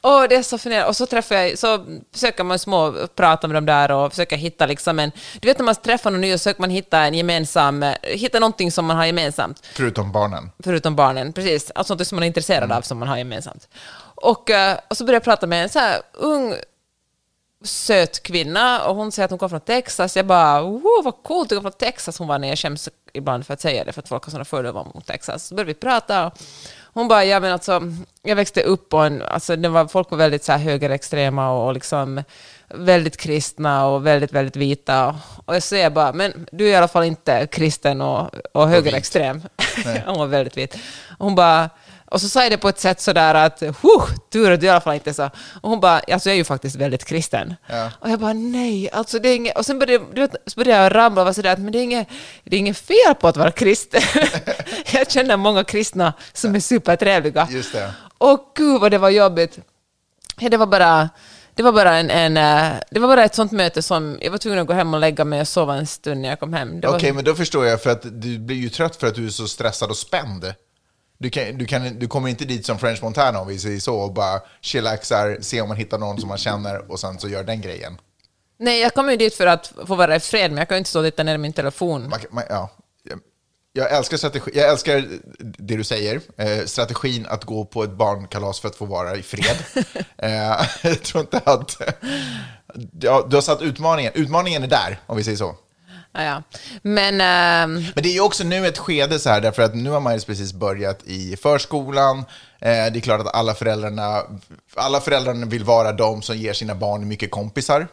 Och 0.00 0.28
det 0.28 0.36
är 0.36 0.42
så 0.42 0.58
fascinerande. 0.58 0.88
Och 0.88 0.96
så 0.96 1.06
träffar 1.06 1.34
jag, 1.36 1.58
så 1.58 1.84
försöker 2.12 2.44
man 2.44 2.58
små 2.58 2.94
prata 3.14 3.46
med 3.48 3.54
dem 3.56 3.66
där 3.66 3.90
och 3.90 4.10
försöka 4.12 4.36
hitta 4.36 4.66
liksom 4.66 4.98
en... 4.98 5.12
Du 5.40 5.48
vet 5.48 5.58
när 5.58 5.64
man 5.64 5.74
träffar 5.74 6.10
någon 6.10 6.20
ny 6.20 6.34
och 6.34 6.40
försöker 6.40 6.60
man 6.60 6.70
hitta 6.70 6.98
en 6.98 7.14
gemensam... 7.14 7.84
Hitta 8.02 8.38
någonting 8.40 8.72
som 8.72 8.84
man 8.84 8.96
har 8.96 9.06
gemensamt. 9.06 9.66
Förutom 9.72 10.12
barnen. 10.12 10.50
Förutom 10.64 10.96
barnen, 10.96 11.32
precis. 11.32 11.70
Alltså 11.74 11.94
något 11.94 12.06
som 12.06 12.16
man 12.16 12.22
är 12.22 12.26
intresserad 12.26 12.72
av 12.72 12.82
som 12.82 12.98
man 12.98 13.08
har 13.08 13.16
gemensamt. 13.16 13.68
Och, 14.14 14.50
eh, 14.50 14.78
och 14.88 14.96
så 14.96 15.04
började 15.04 15.16
jag 15.16 15.24
prata 15.24 15.46
med 15.46 15.62
en 15.62 15.68
så 15.68 15.78
här 15.78 16.00
ung 16.12 16.54
söt 17.64 18.22
kvinna 18.22 18.84
och 18.84 18.96
hon 18.96 19.12
säger 19.12 19.24
att 19.24 19.30
hon 19.30 19.38
kommer 19.38 19.48
från 19.48 19.60
Texas. 19.60 20.16
Jag 20.16 20.26
bara, 20.26 20.62
wow, 20.62 21.00
vad 21.04 21.22
coolt, 21.22 21.48
du 21.48 21.56
kommer 21.56 21.70
från 21.70 21.78
Texas. 21.78 22.18
Hon 22.18 22.28
var 22.28 22.38
när 22.38 22.48
jag 22.48 22.58
skäms 22.58 22.88
ibland 23.12 23.46
för 23.46 23.54
att 23.54 23.60
säga 23.60 23.84
det, 23.84 23.92
för 23.92 24.02
att 24.02 24.08
folk 24.08 24.24
har 24.24 24.30
sådana 24.30 24.44
fördomar 24.44 24.84
mot 24.94 25.06
Texas. 25.06 25.46
Så 25.46 25.54
började 25.54 25.68
vi 25.68 25.74
prata 25.74 26.26
och 26.26 26.32
hon 26.94 27.08
bara, 27.08 27.24
ja 27.24 27.40
men 27.40 27.52
alltså, 27.52 27.82
jag 28.22 28.36
växte 28.36 28.62
upp 28.62 28.88
på 28.88 28.96
en, 28.96 29.22
alltså 29.22 29.56
det 29.56 29.68
var, 29.68 29.86
folk 29.86 30.10
var 30.10 30.18
väldigt 30.18 30.44
så 30.44 30.52
här 30.52 30.58
högerextrema 30.58 31.50
och, 31.50 31.66
och 31.66 31.74
liksom 31.74 32.22
väldigt 32.68 33.16
kristna 33.16 33.86
och 33.86 34.06
väldigt, 34.06 34.32
väldigt 34.32 34.56
vita. 34.56 35.20
Och 35.44 35.54
jag 35.54 35.62
säger 35.62 35.90
bara, 35.90 36.12
men 36.12 36.46
du 36.52 36.66
är 36.66 36.70
i 36.70 36.74
alla 36.74 36.88
fall 36.88 37.04
inte 37.04 37.46
kristen 37.46 38.00
och, 38.00 38.30
och 38.52 38.68
högerextrem. 38.68 39.42
hon 40.06 40.18
var 40.18 40.26
väldigt 40.26 40.56
vit. 40.56 40.74
Och 41.18 41.24
hon 41.24 41.34
bara, 41.34 41.70
och 42.14 42.20
så 42.20 42.28
sa 42.28 42.42
jag 42.42 42.52
det 42.52 42.58
på 42.58 42.68
ett 42.68 42.80
sätt 42.80 43.00
sådär 43.00 43.34
att, 43.34 43.60
huh, 43.60 44.06
tur 44.32 44.50
att 44.50 44.60
du 44.60 44.66
i 44.66 44.68
alla 44.68 44.80
fall 44.80 44.94
inte 44.94 45.14
så. 45.14 45.30
Och 45.60 45.70
hon 45.70 45.80
bara, 45.80 45.98
alltså 45.98 46.28
jag 46.28 46.34
är 46.34 46.38
ju 46.38 46.44
faktiskt 46.44 46.76
väldigt 46.76 47.04
kristen. 47.04 47.54
Ja. 47.66 47.90
Och 48.00 48.10
jag 48.10 48.20
bara, 48.20 48.32
nej, 48.32 48.90
alltså 48.90 49.18
det 49.18 49.28
är 49.28 49.36
inget... 49.36 49.58
Och 49.58 49.66
sen 49.66 49.78
började, 49.78 50.04
du 50.14 50.20
vet, 50.20 50.36
så 50.46 50.60
började 50.60 50.82
jag 50.82 50.94
ramla 50.94 51.20
och 51.20 51.24
vara 51.24 51.34
sådär, 51.34 51.52
att, 51.52 51.58
men 51.58 51.72
det 51.72 51.78
är 51.78 51.82
inget, 51.82 52.08
det 52.44 52.56
är 52.56 52.60
inget 52.60 52.78
fel 52.78 53.14
på 53.20 53.28
att 53.28 53.36
vara 53.36 53.50
kristen. 53.50 54.02
jag 54.92 55.10
känner 55.10 55.36
många 55.36 55.64
kristna 55.64 56.12
som 56.32 56.54
är 56.54 56.60
supertrevliga. 56.60 57.48
Just 57.50 57.72
det. 57.72 57.92
Och 58.18 58.52
gud 58.54 58.80
vad 58.80 58.90
det 58.90 58.98
var 58.98 59.10
jobbigt. 59.10 59.58
Det 60.36 60.56
var 60.56 60.66
bara... 60.66 61.08
Det 61.56 61.62
var, 61.62 61.72
bara 61.72 61.96
en, 61.96 62.10
en, 62.10 62.36
eh, 62.36 62.78
det 62.90 63.00
var 63.00 63.08
bara 63.08 63.24
ett 63.24 63.34
sånt 63.34 63.52
möte 63.52 63.82
som 63.82 64.18
jag 64.20 64.30
var 64.30 64.38
tvungen 64.38 64.58
att 64.58 64.66
gå 64.66 64.72
hem 64.72 64.94
och 64.94 65.00
lägga 65.00 65.24
mig 65.24 65.40
och 65.40 65.48
sova 65.48 65.74
en 65.74 65.86
stund 65.86 66.20
när 66.20 66.28
jag 66.28 66.40
kom 66.40 66.52
hem. 66.52 66.80
Okej, 66.86 67.12
men 67.12 67.24
då 67.24 67.34
förstår 67.34 67.66
jag, 67.66 67.82
för 67.82 67.90
att 67.90 68.02
du 68.02 68.38
blir 68.38 68.56
ju 68.56 68.68
trött 68.68 68.96
för 68.96 69.06
att 69.06 69.14
du 69.14 69.26
är 69.26 69.30
så 69.30 69.48
stressad 69.48 69.90
och 69.90 69.96
spänd. 69.96 70.54
Du, 71.18 71.30
kan, 71.30 71.58
du, 71.58 71.66
kan, 71.66 71.98
du 71.98 72.08
kommer 72.08 72.28
inte 72.28 72.44
dit 72.44 72.66
som 72.66 72.78
French 72.78 73.02
Montana 73.02 73.40
om 73.40 73.48
vi 73.48 73.58
säger 73.58 73.80
så 73.80 73.96
och 73.96 74.12
bara 74.12 74.40
chillaxar, 74.60 75.38
se 75.40 75.60
om 75.60 75.68
man 75.68 75.76
hittar 75.76 75.98
någon 75.98 76.20
som 76.20 76.28
man 76.28 76.38
känner 76.38 76.90
och 76.90 77.00
sen 77.00 77.18
så 77.18 77.28
gör 77.28 77.44
den 77.44 77.60
grejen. 77.60 77.98
Nej, 78.58 78.80
jag 78.80 78.94
kom 78.94 79.10
ju 79.10 79.16
dit 79.16 79.34
för 79.34 79.46
att 79.46 79.72
få 79.86 79.94
vara 79.94 80.16
i 80.16 80.20
fred, 80.20 80.50
men 80.50 80.58
jag 80.58 80.68
kan 80.68 80.76
ju 80.76 80.78
inte 80.78 80.90
stå 80.90 80.98
och 81.00 81.04
titta 81.06 81.22
ner 81.22 81.34
i 81.34 81.38
min 81.38 81.52
telefon. 81.52 82.08
Man, 82.08 82.20
man, 82.30 82.44
ja. 82.48 82.70
Jag- 83.02 83.20
Jag 83.76 83.92
älskar, 83.92 84.16
strategi, 84.16 84.50
jag 84.54 84.70
älskar 84.70 85.04
det 85.38 85.76
du 85.76 85.84
säger, 85.84 86.20
eh, 86.36 86.64
strategin 86.64 87.26
att 87.28 87.44
gå 87.44 87.64
på 87.64 87.82
ett 87.84 87.90
barnkalas 87.90 88.60
för 88.60 88.68
att 88.68 88.76
få 88.76 88.84
vara 88.84 89.16
i 89.16 89.22
fred. 89.22 89.56
eh, 90.18 90.30
jag 90.82 91.02
tror 91.02 91.20
inte 91.20 91.40
att... 91.44 91.76
Ja, 93.00 93.26
du 93.30 93.36
har 93.36 93.40
satt 93.42 93.62
utmaningen, 93.62 94.12
utmaningen 94.14 94.62
är 94.62 94.66
där, 94.66 94.98
om 95.06 95.16
vi 95.16 95.24
säger 95.24 95.36
så. 95.38 95.54
Ja, 96.14 96.22
ja. 96.24 96.42
Men... 96.82 97.20
ehm, 97.20 97.84
Men 97.94 98.02
det 98.02 98.08
är 98.08 98.12
ju 98.12 98.20
också 98.20 98.44
nu 98.44 98.66
ett 98.66 98.78
skede 98.78 99.18
så 99.18 99.30
här, 99.30 99.40
därför 99.40 99.62
att 99.62 99.74
nu 99.74 99.90
har 99.90 100.00
Maris 100.00 100.24
precis 100.24 100.52
börjat 100.52 101.02
i 101.04 101.36
förskolan. 101.36 102.18
Eh, 102.18 102.24
det 102.92 102.98
är 102.98 103.00
klart 103.00 103.20
att 103.20 103.34
alla 103.34 103.54
föräldrarna, 103.54 104.22
alla 104.76 105.00
föräldrarna 105.00 105.46
vill 105.46 105.64
vara 105.64 105.92
de 105.92 106.22
som 106.22 106.36
ger 106.36 106.52
sina 106.52 106.74
barn 106.74 107.08
mycket 107.08 107.30
kompisar, 107.30 107.86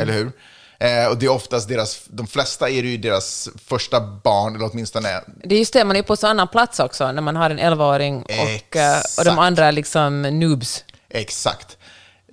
eller 0.00 0.12
hur? 0.12 0.32
Eh, 0.80 1.06
och 1.06 1.18
det 1.18 1.26
är 1.26 1.30
oftast 1.30 1.68
deras, 1.68 2.04
de 2.06 2.26
flesta 2.26 2.68
är 2.70 2.82
det 2.82 2.88
ju 2.88 2.96
deras 2.96 3.48
första 3.66 4.00
barn, 4.00 4.56
eller 4.56 4.70
åtminstone 4.72 5.20
Det 5.44 5.54
är 5.54 5.58
just 5.58 5.72
det, 5.72 5.84
man 5.84 5.96
är 5.96 6.02
på 6.02 6.16
så 6.16 6.26
annan 6.26 6.48
plats 6.48 6.80
också 6.80 7.12
när 7.12 7.22
man 7.22 7.36
har 7.36 7.50
en 7.50 7.58
11-åring 7.58 8.22
och, 8.22 8.76
eh, 8.76 9.00
och 9.18 9.24
de 9.24 9.38
andra 9.38 9.66
är 9.66 9.72
liksom 9.72 10.22
noobs. 10.22 10.84
Exakt. 11.10 11.78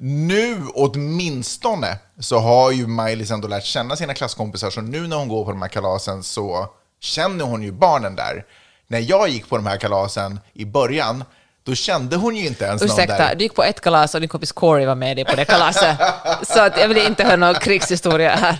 Nu 0.03 0.67
åtminstone 0.73 1.97
så 2.19 2.39
har 2.39 2.71
ju 2.71 2.87
Maj-Lis 2.87 3.31
ändå 3.31 3.47
lärt 3.47 3.63
känna 3.63 3.95
sina 3.95 4.13
klasskompisar, 4.13 4.69
så 4.69 4.81
nu 4.81 5.07
när 5.07 5.15
hon 5.15 5.27
går 5.27 5.45
på 5.45 5.51
de 5.51 5.61
här 5.61 5.69
kalasen 5.69 6.23
så 6.23 6.67
känner 6.99 7.45
hon 7.45 7.63
ju 7.63 7.71
barnen 7.71 8.15
där. 8.15 8.45
När 8.87 8.99
jag 8.99 9.29
gick 9.29 9.49
på 9.49 9.55
de 9.55 9.65
här 9.65 9.77
kalasen 9.77 10.39
i 10.53 10.65
början, 10.65 11.23
då 11.63 11.75
kände 11.75 12.15
hon 12.15 12.35
ju 12.35 12.47
inte 12.47 12.65
ens 12.65 12.81
någon 12.81 12.91
Ursäkta, 12.91 13.17
där. 13.17 13.35
du 13.35 13.43
gick 13.43 13.55
på 13.55 13.63
ett 13.63 13.81
kalas 13.81 14.15
och 14.15 14.21
din 14.21 14.29
kompis 14.29 14.51
Corey 14.51 14.85
var 14.85 14.95
med 14.95 15.17
dig 15.17 15.25
på 15.25 15.35
det 15.35 15.45
kalaset. 15.45 15.97
så 16.43 16.59
att 16.59 16.77
jag 16.77 16.87
vill 16.87 16.97
inte 16.97 17.23
höra 17.23 17.35
någon 17.35 17.55
krigshistoria 17.55 18.35
här. 18.35 18.57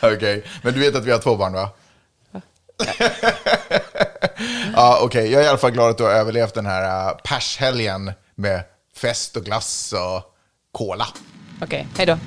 Okej, 0.00 0.44
men 0.62 0.74
du 0.74 0.80
vet 0.80 0.94
att 0.94 1.04
vi 1.04 1.10
har 1.10 1.18
två 1.18 1.36
barn 1.36 1.52
va? 1.52 1.70
ja, 4.76 4.98
okej. 5.02 5.32
Jag 5.32 5.42
är 5.42 5.46
i 5.46 5.48
alla 5.48 5.58
fall 5.58 5.70
glad 5.70 5.90
att 5.90 5.98
du 5.98 6.04
har 6.04 6.10
överlevt 6.10 6.54
den 6.54 6.66
här 6.66 7.10
uh, 7.10 7.16
pershelgen 7.24 8.12
med 8.34 8.62
fest 8.96 9.36
och 9.36 9.44
glass 9.44 9.92
och 9.92 10.31
cola. 10.72 11.06
Okej, 11.62 11.86
hej 11.96 12.06
då. 12.06 12.18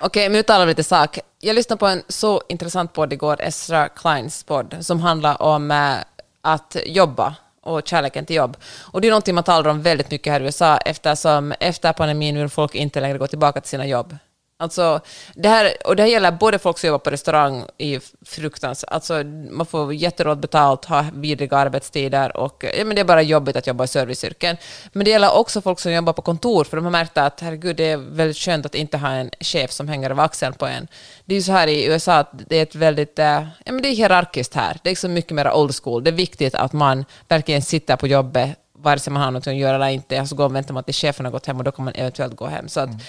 Okej, 0.00 0.28
men 0.28 0.32
nu 0.32 0.42
talar 0.42 0.66
vi 0.66 0.70
lite 0.70 0.84
sak. 0.84 1.18
Jag 1.40 1.54
lyssnade 1.54 1.78
på 1.78 1.86
en 1.86 2.02
så 2.08 2.42
intressant 2.48 2.92
podd 2.92 3.12
igår, 3.12 3.36
Ezra 3.40 3.88
Kleins 3.88 4.44
podd, 4.44 4.76
som 4.80 5.00
handlar 5.00 5.42
om 5.42 5.70
eh, 5.70 5.94
att 6.40 6.76
jobba 6.86 7.34
och 7.62 7.88
kärleken 7.88 8.26
till 8.26 8.36
jobb. 8.36 8.56
Och 8.80 9.00
det 9.00 9.08
är 9.08 9.10
någonting 9.10 9.34
man 9.34 9.44
talar 9.44 9.70
om 9.70 9.82
väldigt 9.82 10.10
mycket 10.10 10.32
här 10.32 10.40
i 10.40 10.44
USA 10.44 10.76
eftersom 10.76 11.52
efter 11.60 11.92
pandemin 11.92 12.38
vill 12.38 12.48
folk 12.48 12.74
inte 12.74 13.00
längre 13.00 13.18
gå 13.18 13.26
tillbaka 13.26 13.60
till 13.60 13.70
sina 13.70 13.86
jobb. 13.86 14.16
Alltså, 14.62 15.00
det 15.34 15.48
här, 15.48 15.72
och 15.84 15.96
det 15.96 16.02
här 16.02 16.10
gäller 16.10 16.30
både 16.30 16.58
folk 16.58 16.78
som 16.78 16.86
jobbar 16.86 16.98
på 16.98 17.10
restaurang 17.10 17.64
i 17.78 18.00
fruktans... 18.26 18.84
Alltså, 18.84 19.24
man 19.50 19.66
får 19.66 19.94
jätteråd 19.94 20.40
betalt, 20.40 20.84
har 20.84 21.06
vidriga 21.14 21.56
arbetstider 21.56 22.36
och 22.36 22.64
ja, 22.78 22.84
men 22.84 22.94
det 22.94 23.00
är 23.00 23.04
bara 23.04 23.22
jobbigt 23.22 23.56
att 23.56 23.66
jobba 23.66 23.84
i 23.84 23.88
serviceyrken. 23.88 24.56
Men 24.92 25.04
det 25.04 25.10
gäller 25.10 25.36
också 25.36 25.60
folk 25.60 25.80
som 25.80 25.92
jobbar 25.92 26.12
på 26.12 26.22
kontor, 26.22 26.64
för 26.64 26.76
de 26.76 26.84
har 26.84 26.92
märkt 26.92 27.18
att 27.18 27.40
herregud, 27.40 27.76
det 27.76 27.90
är 27.90 27.96
väldigt 27.96 28.36
skönt 28.36 28.66
att 28.66 28.74
inte 28.74 28.98
ha 28.98 29.08
en 29.08 29.30
chef 29.40 29.70
som 29.70 29.88
hänger 29.88 30.10
över 30.10 30.24
axeln 30.24 30.54
på 30.54 30.66
en. 30.66 30.88
Det 31.24 31.34
är 31.34 31.36
ju 31.36 31.42
så 31.42 31.52
här 31.52 31.66
i 31.66 31.86
USA 31.86 32.14
att 32.14 32.30
det 32.48 32.56
är 32.56 32.62
ett 32.62 32.74
väldigt... 32.74 33.18
Eh, 33.18 33.46
ja, 33.64 33.72
men 33.72 33.82
det 33.82 33.88
är 33.88 33.94
hierarkiskt 33.94 34.54
här. 34.54 34.76
Det 34.82 34.88
är 34.88 34.92
liksom 34.92 35.12
mycket 35.12 35.32
mer 35.32 35.52
old 35.52 35.74
school. 35.82 36.04
Det 36.04 36.10
är 36.10 36.12
viktigt 36.12 36.54
att 36.54 36.72
man 36.72 37.04
verkligen 37.28 37.62
sitter 37.62 37.96
på 37.96 38.06
jobbet 38.06 38.58
vare 38.82 38.98
sig 38.98 39.12
man 39.12 39.22
har 39.22 39.30
något 39.30 39.46
att 39.46 39.54
göra 39.54 39.74
eller 39.74 39.88
inte, 39.88 40.20
alltså, 40.20 40.34
så 40.34 40.36
går 40.36 40.44
och 40.44 40.54
väntar 40.54 40.74
man 40.74 40.84
tills 40.84 41.00
chefen 41.00 41.26
har 41.26 41.32
gått 41.32 41.46
hem 41.46 41.58
och 41.58 41.64
då 41.64 41.72
kan 41.72 41.84
man 41.84 41.94
eventuellt 41.94 42.36
gå 42.36 42.46
hem. 42.46 42.68
Så 42.68 42.80
att, 42.80 42.88
mm. 42.88 43.00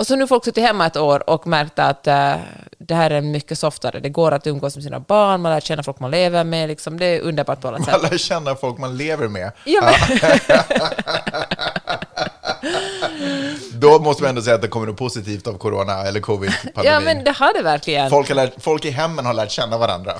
Och 0.00 0.06
så 0.06 0.16
nu 0.16 0.22
har 0.22 0.26
folk 0.26 0.44
suttit 0.44 0.64
hemma 0.64 0.86
ett 0.86 0.96
år 0.96 1.30
och 1.30 1.46
märkt 1.46 1.78
att 1.78 2.06
eh, 2.06 2.34
det 2.78 2.94
här 2.94 3.10
är 3.10 3.20
mycket 3.20 3.58
softare. 3.58 4.00
Det 4.00 4.08
går 4.08 4.32
att 4.32 4.46
umgås 4.46 4.76
med 4.76 4.84
sina 4.84 5.00
barn, 5.00 5.40
man 5.40 5.52
lär 5.52 5.60
känna 5.60 5.82
folk 5.82 6.00
man 6.00 6.10
lever 6.10 6.44
med. 6.44 6.68
Liksom. 6.68 6.98
Det 6.98 7.04
är 7.04 7.20
underbart 7.20 7.60
på 7.60 7.68
alla 7.68 7.78
sätt. 7.78 8.02
Man 8.02 8.10
lär 8.10 8.18
känna 8.18 8.54
folk 8.54 8.78
man 8.78 8.96
lever 8.96 9.28
med. 9.28 9.52
Ja, 9.64 9.82
men, 9.82 10.18
Då 13.72 13.98
måste 13.98 14.22
man 14.22 14.28
ändå 14.28 14.42
säga 14.42 14.54
att 14.54 14.62
det 14.62 14.68
kommer 14.68 14.86
något 14.86 14.96
positivt 14.96 15.46
av 15.46 15.58
corona 15.58 16.02
eller 16.02 16.20
covid-pandemin. 16.20 16.92
ja, 16.92 17.00
men 17.00 17.24
det 17.24 17.30
har 17.30 17.54
det 17.54 17.62
verkligen. 17.62 18.10
folk, 18.10 18.28
lärt, 18.28 18.62
folk 18.62 18.84
i 18.84 18.90
hemmen 18.90 19.26
har 19.26 19.34
lärt 19.34 19.50
känna 19.50 19.78
varandra. 19.78 20.12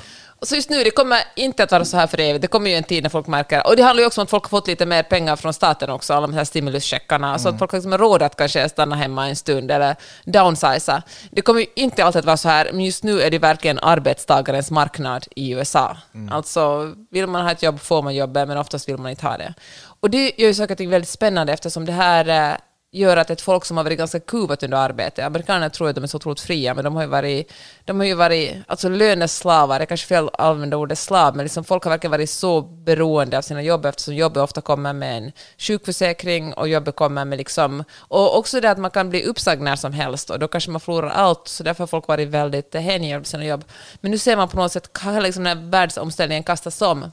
Så 0.42 0.54
just 0.54 0.70
nu, 0.70 0.84
det 0.84 0.90
kommer 0.90 1.18
inte 1.36 1.64
att 1.64 1.72
vara 1.72 1.84
så 1.84 1.96
här 1.96 2.06
för 2.06 2.20
evigt. 2.20 2.42
Det 2.42 2.48
kommer 2.48 2.70
ju 2.70 2.76
en 2.76 2.84
tid 2.84 3.02
när 3.02 3.10
folk 3.10 3.26
märker... 3.26 3.66
Och 3.66 3.76
det 3.76 3.82
handlar 3.82 4.02
ju 4.02 4.06
också 4.06 4.20
om 4.20 4.22
att 4.22 4.30
folk 4.30 4.42
har 4.42 4.48
fått 4.48 4.66
lite 4.66 4.86
mer 4.86 5.02
pengar 5.02 5.36
från 5.36 5.52
staten 5.52 5.90
också, 5.90 6.14
alla 6.14 6.26
de 6.26 6.34
här 6.34 6.44
stimuluscheckarna, 6.44 7.38
så 7.38 7.48
att 7.48 7.58
folk 7.58 7.70
har 7.70 7.78
liksom 7.78 7.98
råd 7.98 8.22
att 8.22 8.36
kanske 8.36 8.68
stanna 8.68 8.96
hemma 8.96 9.28
en 9.28 9.36
stund 9.36 9.70
eller 9.70 9.96
downsiza. 10.24 11.02
Det 11.30 11.42
kommer 11.42 11.60
ju 11.60 11.66
inte 11.74 12.04
alltid 12.04 12.18
att 12.18 12.24
vara 12.24 12.36
så 12.36 12.48
här, 12.48 12.70
men 12.72 12.84
just 12.84 13.04
nu 13.04 13.20
är 13.20 13.30
det 13.30 13.38
verkligen 13.38 13.78
arbetstagarens 13.78 14.70
marknad 14.70 15.26
i 15.36 15.50
USA. 15.50 15.96
Alltså, 16.30 16.94
vill 17.10 17.26
man 17.26 17.44
ha 17.44 17.52
ett 17.52 17.62
jobb 17.62 17.80
får 17.80 18.02
man 18.02 18.14
jobbet, 18.14 18.48
men 18.48 18.58
oftast 18.58 18.88
vill 18.88 18.96
man 18.96 19.10
inte 19.10 19.26
ha 19.26 19.36
det. 19.36 19.54
Och 20.00 20.10
det 20.10 20.38
gör 20.38 20.48
ju 20.48 20.54
saker 20.54 20.74
och 20.74 20.78
ting 20.78 20.90
väldigt 20.90 21.08
spännande 21.08 21.52
eftersom 21.52 21.84
det 21.86 21.92
här 21.92 22.28
eh, 22.28 22.56
gör 22.92 23.16
att 23.16 23.30
ett 23.30 23.40
folk 23.40 23.64
som 23.64 23.76
har 23.76 23.84
varit 23.84 23.98
ganska 23.98 24.20
kuvat 24.20 24.62
under 24.62 24.78
arbetet... 24.78 25.24
amerikanerna 25.24 25.70
tror 25.70 25.88
att 25.88 25.94
de 25.94 26.04
är 26.04 26.08
så 26.08 26.16
otroligt 26.16 26.40
fria, 26.40 26.74
men 26.74 26.84
de 26.84 26.96
har 26.96 27.02
ju 27.02 27.08
varit, 27.08 27.52
de 27.84 27.98
har 27.98 28.06
ju 28.06 28.14
varit 28.14 28.56
alltså 28.66 28.88
löneslavar, 28.88 29.78
det 29.78 29.86
kanske 29.86 30.06
fel 30.06 30.28
att 30.28 30.40
använda 30.40 30.76
ordet 30.76 30.98
slav, 30.98 31.36
men 31.36 31.44
liksom 31.44 31.64
folk 31.64 31.84
har 31.84 31.90
verkligen 31.90 32.10
varit 32.10 32.30
så 32.30 32.62
beroende 32.62 33.38
av 33.38 33.42
sina 33.42 33.62
jobb 33.62 33.86
eftersom 33.86 34.14
jobbet 34.14 34.42
ofta 34.42 34.60
kommer 34.60 34.92
med 34.92 35.18
en 35.18 35.32
sjukförsäkring 35.58 36.52
och 36.52 36.68
jobbet 36.68 36.96
kommer 36.96 37.24
med 37.24 37.38
liksom, 37.38 37.84
och 37.98 38.38
också 38.38 38.60
det 38.60 38.70
att 38.70 38.78
man 38.78 38.90
kan 38.90 39.10
bli 39.10 39.24
uppsagd 39.24 39.62
när 39.62 39.76
som 39.76 39.92
helst 39.92 40.30
och 40.30 40.38
då 40.38 40.48
kanske 40.48 40.70
man 40.70 40.80
förlorar 40.80 41.10
allt, 41.10 41.48
så 41.48 41.62
därför 41.62 41.82
har 41.82 41.88
folk 41.88 42.08
varit 42.08 42.28
väldigt 42.28 42.74
hängivna 42.74 43.20
på 43.20 43.26
sina 43.26 43.44
jobb. 43.44 43.64
Men 44.00 44.10
nu 44.10 44.18
ser 44.18 44.36
man 44.36 44.48
på 44.48 44.56
något 44.56 44.72
sätt 44.72 44.90
hur 45.04 45.20
liksom 45.20 45.44
den 45.44 45.58
här 45.58 45.70
världsomställningen 45.70 46.44
kastas 46.44 46.82
om. 46.82 47.10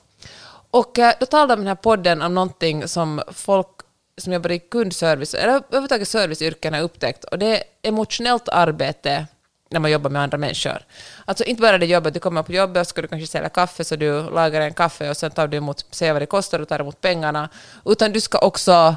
Och 0.72 1.00
eh, 1.00 1.14
då 1.20 1.26
talade 1.26 1.54
om 1.54 1.60
den 1.60 1.68
här 1.68 1.76
podden 1.76 2.22
om 2.22 2.34
någonting 2.34 2.88
som 2.88 3.22
folk 3.32 3.68
som 4.18 4.34
jobbar 4.34 4.52
i 4.52 4.60
kundservice, 4.60 5.34
eller 5.34 5.54
överhuvudtaget 5.54 6.08
serviceyrken 6.08 6.74
har 6.74 6.82
upptäckt, 6.82 7.24
och 7.24 7.40
det 7.40 7.58
är 7.58 7.64
emotionellt 7.82 8.50
arbete 8.50 9.28
när 9.70 9.80
man 9.80 9.92
jobbar 9.92 10.10
med 10.10 10.22
andra 10.22 10.38
människor. 10.38 10.78
Alltså 11.26 11.44
inte 11.44 11.62
bara 11.62 11.78
det 11.78 11.86
jobbet, 11.86 12.14
du 12.14 12.20
kommer 12.20 12.44
på 12.44 12.54
jobbet 12.54 12.82
och 12.82 12.88
ska 12.88 13.02
du 13.02 13.08
kanske 13.08 13.28
sälja 13.28 13.50
kaffe, 13.50 13.84
så 13.84 13.96
du 13.96 14.30
lagar 14.30 14.62
en 14.62 14.74
kaffe 14.74 15.10
och 15.10 15.18
sen 15.18 15.32
tar 15.32 15.48
du 15.48 15.58
emot, 15.58 15.86
säger 15.92 16.14
vad 16.14 16.22
det 16.22 16.26
kostar 16.26 16.60
och 16.60 16.68
tar 16.68 16.80
emot 16.80 17.02
pengarna, 17.02 17.50
utan 17.86 18.12
du 18.12 18.22
ska 18.22 18.38
också 18.38 18.96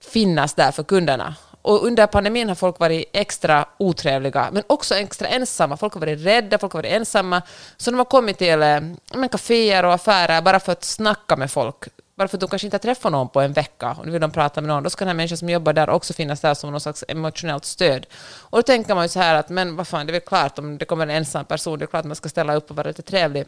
finnas 0.00 0.54
där 0.54 0.72
för 0.72 0.82
kunderna. 0.82 1.34
Och 1.62 1.86
under 1.86 2.06
pandemin 2.06 2.48
har 2.48 2.54
folk 2.54 2.78
varit 2.78 3.04
extra 3.12 3.64
otrevliga, 3.78 4.48
men 4.52 4.62
också 4.66 4.94
extra 4.94 5.28
ensamma. 5.28 5.76
Folk 5.76 5.94
har 5.94 6.00
varit 6.00 6.20
rädda, 6.20 6.58
folk 6.58 6.72
har 6.72 6.78
varit 6.78 6.92
ensamma. 6.92 7.42
Så 7.76 7.90
de 7.90 7.96
har 7.96 8.04
kommit 8.04 8.38
till 8.38 8.62
eh, 8.62 8.80
men, 9.14 9.28
kaféer 9.28 9.84
och 9.84 9.94
affärer 9.94 10.42
bara 10.42 10.60
för 10.60 10.72
att 10.72 10.84
snacka 10.84 11.36
med 11.36 11.50
folk. 11.50 11.84
För 12.28 12.36
att 12.36 12.40
de 12.40 12.48
kanske 12.50 12.66
inte 12.66 12.74
har 12.74 12.78
träffat 12.78 13.12
någon 13.12 13.28
på 13.28 13.40
en 13.40 13.52
vecka 13.52 13.96
och 13.98 14.06
nu 14.06 14.12
vill 14.12 14.20
de 14.20 14.30
prata 14.30 14.60
med 14.60 14.68
någon. 14.68 14.82
Då 14.82 14.90
ska 14.90 15.04
den 15.04 15.08
här 15.08 15.14
människan 15.14 15.38
som 15.38 15.48
jobbar 15.48 15.72
där 15.72 15.90
också 15.90 16.12
finnas 16.12 16.40
där 16.40 16.54
som 16.54 16.70
någon 16.70 16.80
slags 16.80 17.04
emotionellt 17.08 17.64
stöd. 17.64 18.06
Och 18.40 18.58
då 18.58 18.62
tänker 18.62 18.94
man 18.94 19.04
ju 19.04 19.08
så 19.08 19.20
här 19.20 19.34
att, 19.34 19.48
men 19.48 19.76
vad 19.76 19.88
fan, 19.88 20.06
det 20.06 20.10
är 20.10 20.12
väl 20.12 20.20
klart 20.20 20.58
om 20.58 20.78
det 20.78 20.84
kommer 20.84 21.04
en 21.06 21.10
ensam 21.16 21.44
person, 21.44 21.78
det 21.78 21.84
är 21.84 21.86
klart 21.86 22.00
att 22.00 22.06
man 22.06 22.16
ska 22.16 22.28
ställa 22.28 22.54
upp 22.54 22.70
och 22.70 22.76
vara 22.76 22.88
lite 22.88 23.02
trevlig. 23.02 23.46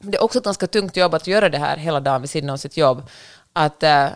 Men 0.00 0.10
det 0.10 0.16
är 0.18 0.22
också 0.22 0.38
ett 0.38 0.44
ganska 0.44 0.66
tungt 0.66 0.96
jobb 0.96 1.14
att 1.14 1.26
göra 1.26 1.48
det 1.48 1.58
här 1.58 1.76
hela 1.76 2.00
dagen 2.00 2.20
vid 2.20 2.30
sidan 2.30 2.50
av 2.50 2.56
sitt 2.56 2.76
jobb. 2.76 3.02
Att 3.52 3.82
eh, 3.82 4.06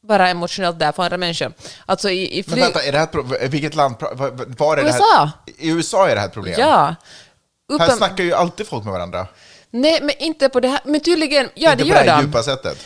vara 0.00 0.28
emotionellt 0.28 0.78
där 0.78 0.92
för 0.92 1.02
andra 1.02 1.16
människor. 1.16 1.52
Alltså 1.86 2.10
i, 2.10 2.38
i 2.38 2.44
Men 2.46 2.52
flyg... 2.52 2.64
vänta, 2.64 2.82
är 2.82 2.92
det 2.92 2.98
här 2.98 3.48
vilket 3.48 3.74
land, 3.74 3.94
var- 4.00 4.76
är 4.76 4.82
det 4.82 4.88
USA. 4.88 5.04
här? 5.18 5.30
I 5.58 5.70
USA 5.70 6.08
är 6.08 6.14
det 6.14 6.20
här 6.20 6.28
ett 6.28 6.34
problem? 6.34 6.54
Ja. 6.58 6.76
Här 6.76 7.76
Uppen... 7.76 7.96
snackar 7.96 8.24
ju 8.24 8.34
alltid 8.34 8.66
folk 8.66 8.84
med 8.84 8.92
varandra. 8.92 9.26
Nej, 9.70 9.98
men 10.02 10.10
inte 10.18 10.48
på 10.48 10.60
det 10.60 10.68
här. 10.68 10.80
Men 10.84 11.00
tydligen, 11.00 11.48
ja 11.54 11.72
inte 11.72 11.84
det 11.84 11.90
på 11.90 11.96
gör 11.96 12.04
det 12.04 12.10
här 12.10 12.20
de. 12.22 12.26
djupa 12.26 12.42
sättet. 12.42 12.78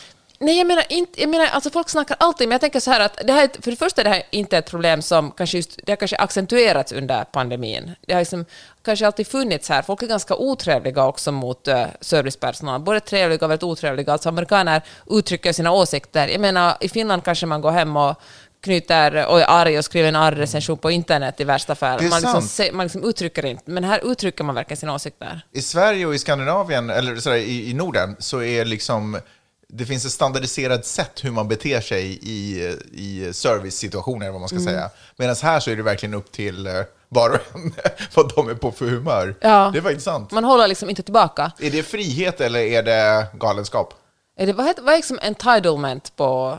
Nej, 0.44 0.58
jag 0.58 0.66
menar 0.66 0.84
inte, 0.88 1.20
jag 1.20 1.30
menar, 1.30 1.46
alltså 1.46 1.70
folk 1.70 1.88
snackar 1.88 2.16
alltid, 2.20 2.48
men 2.48 2.52
jag 2.52 2.60
tänker 2.60 2.80
så 2.80 2.90
här 2.90 3.00
att 3.00 3.18
det 3.26 3.32
här, 3.32 3.50
för 3.60 3.70
det 3.70 3.76
första 3.76 4.00
är 4.00 4.04
det 4.04 4.10
här 4.10 4.22
inte 4.30 4.58
ett 4.58 4.70
problem 4.70 5.02
som 5.02 5.30
kanske 5.30 5.56
just, 5.56 5.78
det 5.86 5.92
har 5.92 5.96
kanske 5.96 6.16
accentuerats 6.16 6.92
under 6.92 7.24
pandemin. 7.24 7.94
Det 8.06 8.12
har 8.12 8.20
liksom 8.20 8.44
kanske 8.84 9.06
alltid 9.06 9.26
funnits 9.26 9.68
här. 9.68 9.82
Folk 9.82 10.02
är 10.02 10.06
ganska 10.06 10.36
otrevliga 10.36 11.06
också 11.06 11.32
mot 11.32 11.68
uh, 11.68 11.84
servicepersonal, 12.00 12.80
både 12.80 13.00
trevliga 13.00 13.44
och 13.44 13.50
väldigt 13.50 13.62
otrevliga. 13.62 14.12
Alltså 14.12 14.28
amerikaner 14.28 14.82
uttrycker 15.10 15.52
sina 15.52 15.72
åsikter. 15.72 16.28
Jag 16.28 16.40
menar, 16.40 16.76
i 16.80 16.88
Finland 16.88 17.24
kanske 17.24 17.46
man 17.46 17.60
går 17.60 17.70
hem 17.70 17.96
och 17.96 18.20
knyter 18.60 19.26
och 19.26 19.40
är 19.40 19.46
arg 19.48 19.78
och 19.78 19.84
skriver 19.84 20.08
en 20.08 20.16
arg 20.16 20.36
recension 20.36 20.78
på 20.78 20.90
internet 20.90 21.40
i 21.40 21.44
värsta 21.44 21.74
fall. 21.74 22.02
Man 22.02 22.20
liksom, 22.20 22.42
se, 22.42 22.72
man 22.72 22.86
liksom 22.86 23.04
uttrycker 23.04 23.46
inte, 23.46 23.70
men 23.70 23.84
här 23.84 24.00
uttrycker 24.12 24.44
man 24.44 24.54
verkligen 24.54 24.76
sina 24.76 24.94
åsikter. 24.94 25.40
I 25.52 25.62
Sverige 25.62 26.06
och 26.06 26.14
i 26.14 26.18
Skandinavien, 26.18 26.90
eller 26.90 27.16
sådär, 27.16 27.36
i, 27.36 27.70
i 27.70 27.74
Norden, 27.74 28.16
så 28.18 28.42
är 28.42 28.64
liksom 28.64 29.20
det 29.68 29.84
finns 29.86 30.04
ett 30.04 30.12
standardiserat 30.12 30.86
sätt 30.86 31.24
hur 31.24 31.30
man 31.30 31.48
beter 31.48 31.80
sig 31.80 32.18
i, 32.22 32.60
i 32.92 33.32
servicesituationer, 33.32 34.30
vad 34.30 34.40
man 34.40 34.48
Mm. 34.50 34.62
ska 34.62 34.70
säga. 34.70 34.90
Medan 35.16 35.36
här 35.42 35.60
så 35.60 35.70
är 35.70 35.76
det 35.76 35.82
verkligen 35.82 36.14
upp 36.14 36.32
till 36.32 36.66
eh, 36.66 36.72
var 37.08 37.30
och 37.30 37.36
en 37.60 37.74
vad 38.14 38.34
de 38.34 38.48
är 38.48 38.54
på 38.54 38.72
för 38.72 38.86
humör. 38.86 39.34
Ja. 39.40 39.70
Det 39.72 39.78
är 39.78 39.82
faktiskt 39.82 40.04
sant. 40.04 40.30
Man 40.30 40.44
håller 40.44 40.68
liksom 40.68 40.90
inte 40.90 41.02
tillbaka. 41.02 41.52
Är 41.58 41.70
det 41.70 41.82
frihet 41.82 42.40
eller 42.40 42.60
är 42.60 42.82
det 42.82 43.26
galenskap? 43.34 43.94
Är 44.36 44.46
det, 44.46 44.52
vad, 44.52 44.66
heter, 44.66 44.82
vad 44.82 44.92
är 44.92 44.98
liksom 44.98 45.18
entitlement 45.22 46.16
på, 46.16 46.58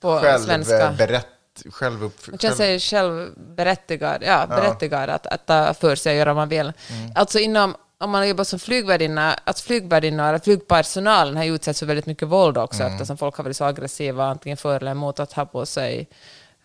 på 0.00 0.20
svenska? 0.44 0.78
Självberätt, 0.78 1.26
självupp... 1.70 2.28
Man 2.28 2.38
känner 2.38 2.54
själv- 2.56 2.78
sig 2.80 2.80
självberättigad, 2.80 4.22
ja, 4.26 4.46
berättigad 4.48 5.10
att, 5.10 5.26
att 5.26 5.46
ta 5.46 5.74
för 5.74 5.96
sig 5.96 6.12
och 6.12 6.18
göra 6.18 6.28
vad 6.34 6.36
man 6.36 6.48
vill. 6.48 6.72
Alltså 7.14 7.38
inom, 7.38 7.74
om 7.98 8.10
man 8.10 8.28
jobbar 8.28 8.44
som 8.44 8.58
flygvärdinna, 8.58 9.34
att 9.44 9.60
flygvärdinna 9.60 10.28
eller 10.28 10.38
flygpersonalen 10.38 11.36
har 11.36 11.44
utsatts 11.44 11.78
för 11.78 11.86
väldigt 11.86 12.06
mycket 12.06 12.28
våld 12.28 12.58
också 12.58 12.82
eftersom 12.82 13.16
folk 13.16 13.36
har 13.36 13.44
varit 13.44 13.56
så 13.56 13.64
aggressiva 13.64 14.24
antingen 14.24 14.56
för 14.56 14.76
eller 14.76 14.90
emot 14.90 15.20
att 15.20 15.32
ha 15.32 15.46
på 15.46 15.66
sig 15.66 16.08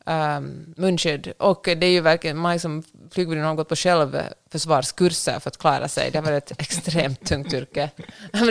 um, 0.09 0.73
munskydd. 0.77 1.33
Och 1.37 1.61
det 1.63 1.85
är 1.85 1.91
ju 1.91 2.01
verkligen, 2.01 2.37
man 2.37 2.45
har 2.45 2.53
liksom, 2.53 2.83
flygvärdinnan 3.11 3.47
har 3.47 3.55
gått 3.55 3.69
på 3.69 3.75
självförsvarskurser 3.75 5.39
för 5.39 5.49
att 5.49 5.57
klara 5.57 5.87
sig. 5.87 6.11
Det 6.11 6.17
har 6.17 6.25
varit 6.25 6.51
ett 6.51 6.61
extremt 6.61 7.25
tungt 7.25 7.53
yrke. 7.53 7.89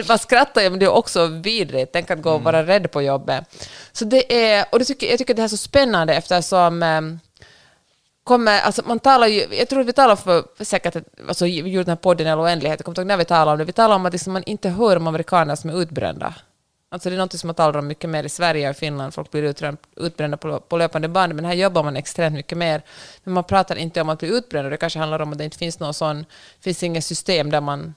Man 0.08 0.18
skrattar 0.18 0.62
ju, 0.62 0.70
men 0.70 0.78
det 0.78 0.87
är 0.87 0.90
också 0.90 1.26
vidrigt. 1.26 1.92
Tänk 1.92 2.11
att 2.11 2.23
gå 2.23 2.30
och 2.30 2.42
vara 2.42 2.66
rädd 2.66 2.90
på 2.90 3.02
jobbet. 3.02 3.44
Så 3.92 4.04
det 4.04 4.44
är, 4.44 4.66
och 4.73 4.78
det 4.78 4.85
tycker, 4.85 5.11
jag 5.11 5.18
tycker 5.18 5.35
det 5.35 5.42
här 5.42 5.47
är 5.47 5.50
så 5.50 5.56
spännande 5.56 6.14
eftersom 6.14 6.82
um, 6.82 7.20
kommer, 8.28 8.61
alltså 8.61 8.82
man 8.87 8.99
talar 8.99 9.26
ju, 9.26 9.47
jag 9.50 9.68
tror 9.68 9.80
att 9.80 9.87
vi 9.87 9.92
talar 9.92 10.16
för, 10.16 10.64
säkert, 10.64 10.97
alltså 11.28 11.44
vi 11.44 11.56
gjorde 11.56 11.85
den 11.85 11.88
här 11.88 11.97
podden 11.97 12.26
i 12.26 12.30
all 12.30 12.40
oändlighet, 12.40 12.80
jag 12.80 12.85
kommer 12.85 12.92
inte 12.92 13.00
ihåg 13.00 13.08
när 13.08 13.16
vi 13.16 13.25
talade 13.25 13.52
om 13.52 13.58
det, 13.58 13.64
vi 13.64 13.73
talar 13.73 13.97
om 13.97 14.06
att 14.06 14.12
liksom 14.12 14.32
man 14.32 14.42
inte 14.42 14.68
hör 14.68 14.97
om 14.97 15.06
amerikaner 15.06 15.56
som 15.56 15.70
är 15.70 15.82
utbrända. 15.82 16.35
Alltså 16.90 17.11
det 17.11 17.16
är 17.16 17.18
något 17.18 17.38
som 17.38 17.49
man 17.49 17.54
talar 17.54 17.78
om 17.78 17.87
mycket 17.87 18.11
mer 18.11 18.25
i 18.25 18.28
Sverige 18.28 18.68
och 18.68 18.76
i 18.76 18.78
Finland, 18.78 19.14
folk 19.14 19.30
blir 19.30 19.54
utbrända 19.97 20.37
på, 20.37 20.61
på 20.61 20.76
löpande 20.76 21.08
band, 21.08 21.35
men 21.35 21.44
här 21.44 21.54
jobbar 21.54 21.82
man 21.82 21.97
extremt 21.97 22.35
mycket 22.35 22.58
mer. 22.58 22.82
Men 23.25 23.35
man 23.35 23.44
pratar 23.44 23.76
inte 23.76 24.00
om 24.00 24.08
att 24.08 24.18
bli 24.18 24.28
utbränd, 24.28 24.64
och 24.64 24.70
det 24.70 24.76
kanske 24.76 24.99
handlar 24.99 25.23
om 25.23 25.32
att 25.32 25.38
det 25.38 25.44
inte 25.44 25.58
finns 25.58 25.80
någon 25.80 25.94
sån, 25.94 26.25
finns 26.61 26.82
inget 26.82 27.04
system 27.04 27.50
där 27.50 27.61
man 27.61 27.94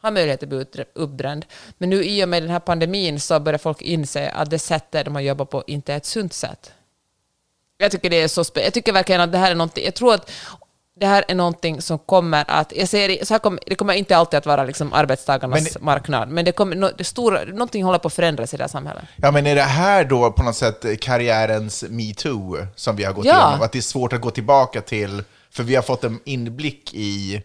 har 0.00 0.10
möjlighet 0.10 0.42
att 0.42 0.48
bli 0.48 0.64
uppbränd. 0.94 1.46
Men 1.78 1.90
nu 1.90 2.04
i 2.04 2.24
och 2.24 2.28
med 2.28 2.42
den 2.42 2.50
här 2.50 2.60
pandemin 2.60 3.20
så 3.20 3.40
börjar 3.40 3.58
folk 3.58 3.82
inse 3.82 4.30
att 4.30 4.50
det 4.50 4.58
sättet 4.58 5.04
de 5.04 5.14
har 5.14 5.22
jobbat 5.22 5.50
på 5.50 5.64
inte 5.66 5.92
är 5.92 5.96
ett 5.96 6.06
sunt 6.06 6.32
sätt. 6.32 6.72
Jag 7.84 7.92
tycker 7.92 8.10
det 8.10 8.22
är 8.22 8.28
så 8.28 8.44
spännande. 8.44 8.66
Jag 8.66 8.74
tycker 8.74 8.92
verkligen 8.92 9.20
att 9.20 9.32
det 9.32 9.38
här 9.38 9.50
är 9.50 9.54
någonting, 9.54 9.84
jag 9.84 9.94
tror 9.94 10.14
att 10.14 10.30
det 11.00 11.06
här 11.06 11.24
är 11.28 11.34
någonting 11.34 11.82
som 11.82 11.98
kommer 11.98 12.44
att, 12.48 12.72
jag 12.76 12.88
ser 12.88 13.24
så 13.24 13.34
här 13.34 13.38
kommer, 13.38 13.60
det 13.66 13.74
kommer 13.74 13.94
inte 13.94 14.16
alltid 14.16 14.38
att 14.38 14.46
vara 14.46 14.64
liksom 14.64 14.92
arbetstagarnas 14.92 15.74
Men- 15.74 15.84
marknad, 15.84 16.28
men 16.28 16.44
det 16.44 16.52
kommer, 16.52 16.76
no, 16.76 16.90
det 16.98 17.04
stora, 17.04 17.44
någonting 17.44 17.84
håller 17.84 17.98
på 17.98 18.08
att 18.08 18.14
förändras 18.14 18.54
i 18.54 18.56
det 18.56 18.62
här 18.62 18.68
samhället. 18.68 19.04
Ja, 19.16 19.30
men 19.30 19.46
är 19.46 19.54
det 19.54 19.62
här 19.62 20.04
då 20.04 20.32
på 20.32 20.42
något 20.42 20.56
sätt 20.56 21.00
karriärens 21.00 21.84
metoo 21.88 22.56
som 22.76 22.96
vi 22.96 23.04
har 23.04 23.12
gått 23.12 23.24
Ja. 23.24 23.32
igenom? 23.48 23.62
Att 23.62 23.72
det 23.72 23.78
är 23.78 23.82
svårt 23.82 24.12
att 24.12 24.20
gå 24.20 24.30
tillbaka 24.30 24.80
till, 24.80 25.22
för 25.50 25.62
vi 25.62 25.74
har 25.74 25.82
fått 25.82 26.04
en 26.04 26.20
inblick 26.24 26.94
i 26.94 27.42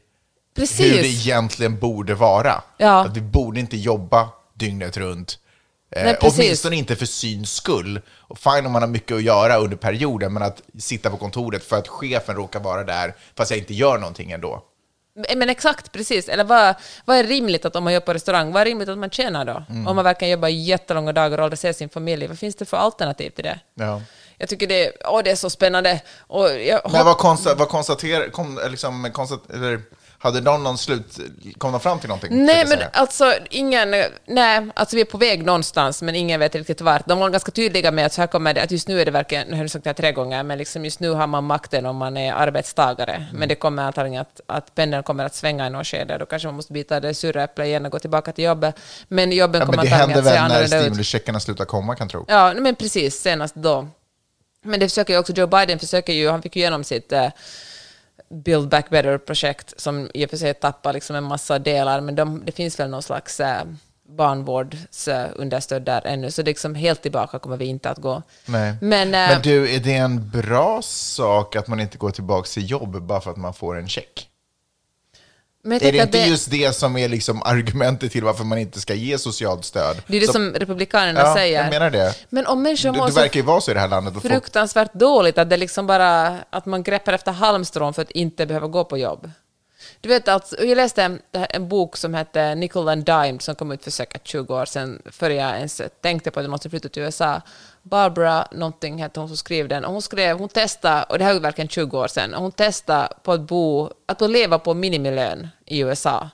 Precis. 0.56 0.80
hur 0.80 1.02
det 1.02 1.08
egentligen 1.08 1.80
borde 1.80 2.16
vara. 2.16 2.62
Ja. 2.78 3.06
Att 3.06 3.18
vi 3.18 3.22
borde 3.22 3.60
inte 3.60 3.78
jobba 3.78 4.30
dygnet 4.54 4.98
runt. 4.98 5.40
Eh, 5.92 6.04
Nej, 6.04 6.14
precis. 6.16 6.40
åtminstone 6.40 6.76
inte 6.76 6.96
för 6.96 7.06
syns 7.06 7.54
skull. 7.54 8.02
Och 8.18 8.40
fine 8.40 8.66
om 8.66 8.72
man 8.72 8.82
har 8.82 8.90
mycket 8.90 9.18
att 9.18 9.24
göra 9.24 9.58
under 9.58 9.78
perioden, 9.78 10.34
men 10.34 10.44
att 10.44 10.62
sitta 10.80 11.10
på 11.10 11.18
kontoret 11.18 11.64
för 11.64 11.78
att 11.78 11.88
chefen 11.88 12.36
råkar 12.36 12.60
vara 12.60 12.84
där, 12.84 13.16
fast 13.36 13.52
jag 13.52 13.58
inte 13.58 13.74
gör 13.74 13.98
någonting 13.98 14.32
ändå. 14.32 14.64
Men 15.36 15.50
exakt, 15.50 15.92
precis. 15.92 16.30
Eller 16.30 16.44
vad, 16.44 16.76
vad 17.06 17.18
är 17.18 17.24
rimligt 17.24 17.66
att 17.66 17.76
om 17.76 17.84
man 17.84 17.94
jobbar 17.94 18.06
på 18.06 18.14
restaurang, 18.14 18.52
vad 18.52 18.62
är 18.62 18.66
rimligt 18.66 18.90
att 18.90 18.98
man 18.98 19.10
tjänar 19.10 19.46
då? 19.46 19.64
Mm. 19.70 19.88
Om 19.88 19.96
man 19.96 20.06
verkligen 20.06 20.32
jobbar 20.32 20.48
jättelånga 20.48 21.14
dagar 21.14 21.38
och 21.38 21.44
aldrig 21.44 21.60
ser 21.60 21.74
sin 21.74 21.90
familj, 21.90 22.28
vad 22.28 22.40
finns 22.40 22.56
det 22.56 22.66
för 22.66 22.78
alternativ 22.78 23.30
till 23.30 23.44
det? 23.44 23.60
Ja. 23.74 24.02
Jag 24.38 24.50
tycker 24.50 24.68
det, 24.68 24.92
åh, 25.06 25.22
det 25.24 25.32
är 25.32 25.36
så 25.36 25.50
spännande. 25.50 26.02
Och 26.28 26.50
jag 26.50 26.92
Men 26.92 27.06
vad, 27.06 27.18
konsta, 27.18 27.56
vad 27.56 27.70
konstaterar, 27.70 28.30
kom, 28.30 28.60
liksom, 28.70 29.10
konstat, 29.14 29.50
eller, 29.54 29.82
hade 30.22 30.42
någon 30.42 30.64
någon 30.64 30.78
slut, 30.78 31.20
kom 31.58 31.72
de 31.72 31.82
fram 31.82 32.00
till 32.00 32.10
någonting? 32.10 32.46
Nej, 32.46 32.66
men 32.68 32.80
alltså 32.94 33.34
ingen... 33.50 33.96
Nej, 34.26 34.68
alltså 34.74 34.96
vi 34.96 35.02
är 35.02 35.06
på 35.06 35.18
väg 35.18 35.46
någonstans, 35.46 36.02
men 36.02 36.16
ingen 36.16 36.40
vet 36.40 36.56
riktigt 36.56 36.82
vart. 36.82 37.06
De 37.06 37.20
var 37.20 37.30
ganska 37.30 37.52
tydliga 37.52 37.92
med 37.92 38.06
att 38.06 38.14
så 38.14 38.22
här 38.22 38.28
kommer 38.28 38.54
det, 38.54 38.64
att 38.64 38.72
just 38.72 38.88
nu 38.88 39.02
är 39.02 39.06
det 39.06 39.12
verkligen, 39.12 39.48
nu 39.48 39.56
har 39.56 39.64
du 39.64 39.70
sagt 39.70 39.84
det 39.84 39.90
här 39.90 39.94
tre 39.94 40.12
gånger, 40.12 40.44
men 40.44 40.58
liksom 40.58 40.86
just 40.86 41.00
nu 41.00 41.10
har 41.10 41.28
man 41.28 41.44
makten 41.44 41.86
om 41.86 41.96
man 41.96 42.18
är 42.18 42.34
arbetstagare. 42.34 43.14
Mm. 43.14 43.28
Men 43.34 43.50
det 43.50 43.56
kommer 43.56 43.84
antagligen 43.84 44.22
att, 44.22 44.42
att 44.48 44.76
pendeln 44.76 45.04
kommer 45.04 45.26
att 45.26 45.36
svänga 45.36 45.68
i 45.68 45.70
något 45.70 45.88
skede, 45.88 46.18
då 46.18 46.26
kanske 46.26 46.48
man 46.48 46.56
måste 46.56 46.74
byta 46.74 47.00
det 47.00 47.14
sura 47.14 47.44
äpplet 47.44 47.68
igen 47.68 47.86
och 47.86 47.92
gå 47.92 48.00
tillbaka 48.00 48.32
till 48.32 48.44
jobbet. 48.44 48.76
Men 49.08 49.32
jobben 49.32 49.60
ja, 49.60 49.66
kommer 49.66 49.78
men 49.78 49.86
det 49.86 49.96
antagligen 49.96 50.16
händer 50.16 50.20
att 50.20 50.26
se 50.26 50.32
väl 50.32 50.50
när 50.50 50.56
annorlunda 50.56 50.78
ut. 50.78 50.84
stimulicheckarna 50.84 51.40
slutar 51.40 51.66
komma, 51.66 51.96
kan 51.96 52.06
jag 52.06 52.12
tro. 52.12 52.26
Ja, 52.28 52.54
men 52.54 52.76
precis, 52.76 53.22
senast 53.22 53.56
då. 53.56 53.88
Men 54.64 54.80
det 54.80 54.90
försöker 54.90 55.14
ju 55.14 55.20
också, 55.20 55.34
Joe 55.34 55.48
Biden 55.48 55.80
försöker 55.80 56.14
ju, 56.14 56.30
han 56.30 56.42
fick 56.42 56.56
ju 56.56 56.62
igenom 56.62 56.84
sitt 56.84 57.12
eh, 57.12 57.28
Build 58.30 58.70
Back 58.70 58.90
Better-projekt 58.90 59.74
som 59.78 60.10
i 60.14 60.26
och 60.26 60.30
för 60.30 60.38
sig 60.38 60.54
tappar 60.54 60.94
liksom 60.94 61.16
en 61.16 61.24
massa 61.24 61.60
delar, 61.60 62.02
men 62.02 62.16
de, 62.16 62.46
det 62.46 62.52
finns 62.52 62.80
väl 62.80 62.90
någon 62.90 63.04
slags 63.04 63.40
eh, 63.40 63.64
barnvårdsunderstöd 64.10 65.82
där 65.82 66.08
ännu, 66.08 66.32
så 66.32 66.44
liksom 66.44 66.76
helt 66.76 67.02
tillbaka 67.02 67.40
kommer 67.40 67.58
vi 67.58 67.66
inte 67.66 67.90
att 67.90 67.98
gå. 67.98 68.22
Nej. 68.46 68.76
Men, 68.82 69.08
eh, 69.08 69.12
Men 69.14 69.42
du, 69.42 69.76
är 69.76 69.80
det 69.80 69.94
en 69.94 70.30
bra 70.30 70.82
sak 70.84 71.56
att 71.56 71.68
man 71.68 71.80
inte 71.80 71.98
går 71.98 72.12
tillbaka 72.12 72.48
till 72.48 72.72
jobb 72.72 73.02
bara 73.02 73.22
för 73.22 73.32
att 73.32 73.38
man 73.38 73.54
får 73.54 73.78
en 73.78 73.88
check? 73.88 74.29
Men 75.64 75.84
Är 75.84 75.92
det 75.92 75.98
inte 75.98 76.18
just 76.18 76.52
det 76.52 76.76
som 76.76 76.98
är 76.98 77.08
liksom 77.10 77.42
argumentet 77.46 78.12
till 78.12 78.24
varför 78.24 78.44
man 78.44 78.58
inte 78.58 78.82
ska 78.82 78.94
ge 78.94 79.18
socialt 79.18 79.66
stöd? 79.66 80.02
det 80.08 80.18
är 80.18 80.22
det 80.22 80.28
Så- 80.28 80.34
som 80.34 80.54
republikanerna 80.54 81.20
ja, 81.20 81.34
säger. 81.36 81.62
jag 81.64 81.70
menar 81.70 81.90
det. 81.90 82.16
Men 82.30 82.46
om 82.48 82.62
människor 82.64 82.92
Det, 82.92 82.98
mår 82.98 83.08
det 83.08 83.14
verkar 83.14 83.40
ju 83.40 83.46
vara 83.46 83.62
så 83.62 83.72
i 83.72 83.74
det 83.74 83.80
här 83.80 83.88
landet. 83.88 84.16
Att 84.16 84.22
folk, 84.22 84.34
fruktansvärt 84.34 84.94
dåligt 84.94 85.38
att 85.38 85.50
det 85.50 85.58
liksom 85.58 85.88
bara 85.88 86.38
att 86.50 86.66
man 86.66 86.84
greppar 86.84 87.14
efter 87.14 87.32
halmstrån 87.32 87.94
för 87.94 88.02
att 88.02 88.12
inte 88.12 88.46
behöva 88.46 88.68
gå 88.68 88.84
på 88.86 88.98
jobb. 88.98 89.32
Du 90.02 90.10
vet, 90.10 90.28
alltså, 90.28 90.64
jag 90.66 90.76
läste 90.76 91.04
en, 91.04 91.20
en 91.32 91.70
bok 91.70 91.98
som 91.98 92.14
hette 92.14 92.56
Nickel 92.56 92.90
and 92.90 93.06
Dime 93.06 93.40
som 93.40 93.56
kom 93.56 93.72
ut 93.72 93.84
för 93.84 93.92
säkert 93.92 94.28
20 94.28 94.56
år 94.56 94.66
sedan, 94.66 95.02
före 95.12 95.34
jag 95.34 95.58
ens 95.58 95.82
tänkte 96.02 96.32
på 96.32 96.40
att 96.40 96.44
jag 96.44 96.52
måste 96.52 96.70
flytta 96.70 96.90
till 96.90 97.02
USA. 97.04 97.42
Barbara 97.90 98.48
någonting 98.52 99.02
hette 99.02 99.20
hon 99.20 99.30
som 99.30 99.38
skrev 99.38 99.68
den, 99.68 99.86
och 99.86 99.92
hon 99.92 100.02
skrev, 100.02 100.38
hon 100.38 100.50
testade, 100.50 101.04
och 101.04 101.18
det 101.20 101.26
här 101.26 101.36
är 101.36 101.40
verkligen 101.40 101.70
20 101.70 102.00
år 102.00 102.08
sedan, 102.08 102.34
och 102.34 102.42
hon 102.42 102.52
testade 102.52 103.10
på 103.24 103.32
att 103.32 103.42
bo, 103.42 103.90
att 104.06 104.22
leva 104.22 104.60
på 104.60 104.74
minimilön 104.74 105.48
i 105.66 105.80
USA. 105.80 106.30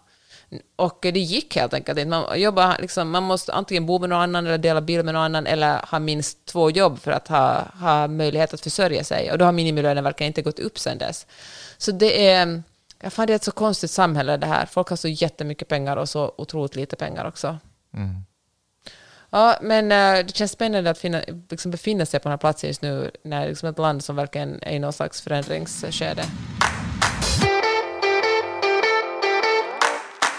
Och 0.75 0.97
det 1.01 1.19
gick 1.19 1.55
helt 1.55 1.74
enkelt 1.74 2.00
inte. 2.00 2.09
Man, 2.09 2.41
jobbar, 2.41 2.75
liksom, 2.79 3.09
man 3.09 3.23
måste 3.23 3.53
antingen 3.53 3.86
bo 3.86 3.99
med 3.99 4.10
någon 4.10 4.21
annan 4.21 4.47
eller 4.47 4.58
dela 4.58 4.82
bil 4.82 5.03
med 5.03 5.13
någon 5.13 5.23
annan 5.23 5.47
eller 5.47 5.86
ha 5.91 5.99
minst 5.99 6.45
två 6.45 6.69
jobb 6.69 6.99
för 6.99 7.12
att 7.12 7.27
ha, 7.27 7.63
ha 7.80 8.08
möjlighet 8.08 8.53
att 8.53 8.62
försörja 8.62 9.03
sig. 9.03 9.32
Och 9.32 9.38
då 9.38 9.45
har 9.45 9.51
minimilönen 9.51 10.03
verkligen 10.03 10.30
inte 10.30 10.41
gått 10.41 10.60
upp 10.60 10.80
sedan 10.80 10.97
dess. 10.97 11.27
Så 11.77 11.91
det 11.91 12.27
är, 12.27 12.63
jag 13.01 13.13
fan, 13.13 13.27
det 13.27 13.34
är 13.34 13.36
ett 13.36 13.43
så 13.43 13.51
konstigt 13.51 13.91
samhälle 13.91 14.38
det 14.38 14.47
här. 14.47 14.65
Folk 14.65 14.88
har 14.88 14.97
så 14.97 15.08
jättemycket 15.08 15.67
pengar 15.67 15.97
och 15.97 16.10
så 16.10 16.34
otroligt 16.38 16.75
lite 16.75 16.95
pengar 16.95 17.27
också. 17.27 17.58
Mm. 17.93 18.15
Ja, 19.36 19.58
men 19.62 19.91
eh, 19.91 20.26
det 20.26 20.36
känns 20.36 20.52
spännande 20.52 20.89
att 20.89 20.98
finna, 20.98 21.21
liksom 21.50 21.71
befinna 21.71 22.06
sig 22.06 22.19
på 22.19 22.24
den 22.24 22.32
här 22.32 22.38
platsen 22.38 22.67
just 22.67 22.82
nu, 22.82 23.12
när 23.24 23.48
liksom 23.48 23.69
ett 23.69 23.80
land 23.80 24.04
som 24.04 24.15
verkligen 24.15 24.60
är 24.62 24.71
i 24.71 24.80
någon 24.80 24.93
slags 24.93 25.21
förändringsskede. 25.21 26.24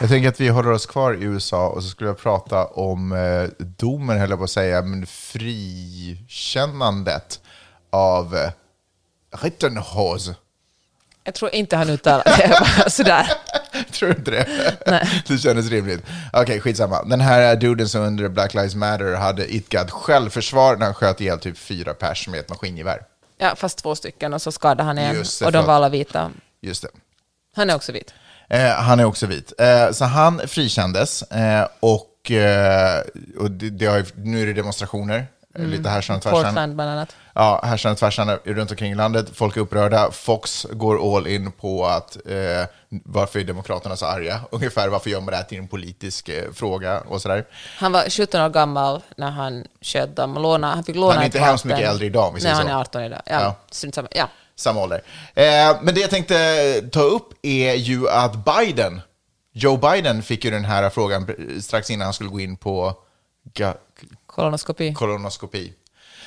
Jag 0.00 0.08
tänker 0.08 0.28
att 0.28 0.40
vi 0.40 0.48
håller 0.48 0.70
oss 0.70 0.86
kvar 0.86 1.14
i 1.14 1.24
USA 1.24 1.68
och 1.68 1.82
så 1.82 1.88
skulle 1.88 2.10
jag 2.10 2.18
prata 2.18 2.66
om 2.66 3.12
eh, 3.12 3.44
domen, 3.58 4.18
höll 4.18 4.30
jag 4.30 4.38
på 4.38 4.44
att 4.44 4.50
säga, 4.50 4.82
men 4.82 5.06
frikännandet 5.06 7.40
av 7.90 8.36
eh, 8.36 8.50
Rittenhouse. 9.42 10.34
Jag 11.24 11.34
tror 11.34 11.54
inte 11.54 11.76
han 11.76 11.90
uttalar 11.90 12.24
det 12.24 12.90
sådär. 12.96 13.26
Tror 13.98 14.08
du 14.08 14.14
inte 14.14 14.30
det? 14.30 14.46
Det 15.28 15.38
kändes 15.38 15.70
rimligt. 15.70 16.04
Okej, 16.32 16.60
skitsamma. 16.60 17.02
Den 17.02 17.20
här 17.20 17.56
duden 17.56 17.88
som 17.88 18.02
under 18.02 18.28
Black 18.28 18.54
Lives 18.54 18.74
Matter 18.74 19.14
hade 19.14 19.46
idkat 19.46 19.90
självförsvar 19.90 20.76
när 20.76 20.86
han 20.86 20.94
sköt 20.94 21.20
ihjäl 21.20 21.38
typ 21.38 21.58
fyra 21.58 21.94
pers 21.94 22.28
med 22.28 22.40
ett 22.40 22.48
maskingevär. 22.48 23.02
Ja, 23.38 23.54
fast 23.56 23.78
två 23.78 23.94
stycken 23.94 24.34
och 24.34 24.42
så 24.42 24.52
skadade 24.52 24.82
han 24.82 24.98
en. 24.98 25.14
Just 25.14 25.38
det, 25.40 25.46
och 25.46 25.52
de 25.52 25.66
var 25.66 25.74
alla 25.74 25.88
vita. 25.88 26.30
Just 26.60 26.82
det. 26.82 26.88
Han 27.56 27.70
är 27.70 27.74
också 27.74 27.92
vit. 27.92 28.14
Eh, 28.48 28.70
han 28.70 29.00
är 29.00 29.04
också 29.04 29.26
vit. 29.26 29.52
Eh, 29.58 29.92
så 29.92 30.04
han 30.04 30.40
frikändes 30.48 31.22
eh, 31.22 31.66
och, 31.80 32.30
eh, 32.30 33.02
och 33.38 33.50
det, 33.50 33.70
det 33.70 33.86
har, 33.86 34.04
nu 34.14 34.42
är 34.42 34.46
det 34.46 34.52
demonstrationer, 34.52 35.26
mm. 35.58 35.70
lite 35.70 35.88
härsan 35.88 36.16
och 36.16 36.22
tvärsan. 36.22 36.44
Portland 36.44 36.74
bland 36.74 36.90
annat. 36.90 37.16
Ja, 37.34 37.60
härsan 37.64 37.92
och 37.92 37.98
tvärsan 37.98 38.30
runt 38.44 38.70
omkring 38.70 38.94
landet. 38.94 39.26
Folk 39.34 39.56
är 39.56 39.60
upprörda. 39.60 40.10
Fox 40.10 40.66
går 40.70 41.16
all 41.16 41.26
in 41.26 41.52
på 41.52 41.86
att 41.86 42.16
eh, 42.26 42.68
varför 42.88 43.38
är 43.38 43.44
Demokraterna 43.44 43.96
så 43.96 44.06
arga? 44.06 44.40
Ungefär 44.50 44.88
varför 44.88 45.10
gör 45.10 45.20
man 45.20 45.30
det 45.30 45.36
här 45.36 45.44
till 45.44 45.58
en 45.58 45.68
politisk 45.68 46.28
eh, 46.28 46.52
fråga 46.52 47.00
och 47.00 47.22
sådär. 47.22 47.44
Han 47.78 47.92
var 47.92 48.10
17 48.10 48.40
år 48.40 48.48
gammal 48.48 49.02
när 49.16 49.30
han 49.30 49.64
sköt 49.80 50.16
dem 50.16 50.34
låna, 50.34 50.74
han 50.74 50.84
fick 50.84 50.96
låna 50.96 51.12
Han 51.12 51.22
är 51.22 51.26
inte 51.26 51.38
hemskt 51.38 51.64
mycket 51.64 51.88
äldre 51.88 52.06
idag, 52.06 52.28
om 52.28 52.34
vi 52.34 52.42
Nej, 52.42 52.52
han 52.52 52.68
är 52.68 52.80
18 52.80 53.02
idag. 53.02 53.20
Ja, 53.26 53.56
Ja. 53.96 54.02
Ja. 54.10 54.28
Samma 54.56 54.82
ålder. 54.82 55.02
Eh, 55.34 55.76
men 55.82 55.94
det 55.94 56.00
jag 56.00 56.10
tänkte 56.10 56.36
ta 56.92 57.00
upp 57.00 57.32
är 57.42 57.74
ju 57.74 58.08
att 58.08 58.44
Biden, 58.44 59.00
Joe 59.52 59.76
Biden 59.76 60.22
fick 60.22 60.44
ju 60.44 60.50
den 60.50 60.64
här 60.64 60.90
frågan 60.90 61.30
strax 61.60 61.90
innan 61.90 62.04
han 62.04 62.14
skulle 62.14 62.30
gå 62.30 62.40
in 62.40 62.56
på 62.56 62.94
Kolonoskopi. 64.36 64.94
kolonoskopi. 64.94 65.72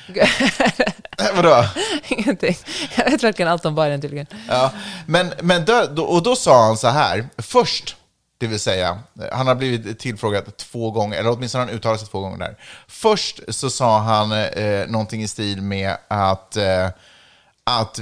Vadå? 1.35 1.65
Ingenting. 2.07 2.57
Jag 2.95 3.11
vet 3.11 3.23
verkligen 3.23 3.51
allt 3.51 3.65
om 3.65 3.75
Biden 3.75 4.01
tydligen. 4.01 4.27
Ja, 4.47 4.71
men, 5.05 5.33
men 5.41 5.65
då, 5.65 6.03
och 6.03 6.23
då 6.23 6.35
sa 6.35 6.65
han 6.65 6.77
så 6.77 6.87
här, 6.87 7.29
först, 7.37 7.95
det 8.37 8.47
vill 8.47 8.59
säga, 8.59 8.99
han 9.31 9.47
har 9.47 9.55
blivit 9.55 9.99
tillfrågad 9.99 10.57
två 10.57 10.91
gånger, 10.91 11.17
eller 11.17 11.31
åtminstone 11.31 11.63
han 11.63 11.73
uttalat 11.73 11.99
sig 11.99 12.09
två 12.09 12.19
gånger 12.19 12.37
där. 12.37 12.57
Först 12.87 13.39
så 13.47 13.69
sa 13.69 13.99
han 13.99 14.31
eh, 14.31 14.87
någonting 14.87 15.23
i 15.23 15.27
stil 15.27 15.61
med 15.61 15.97
att, 16.07 16.57
eh, 16.57 16.87
att 17.63 17.99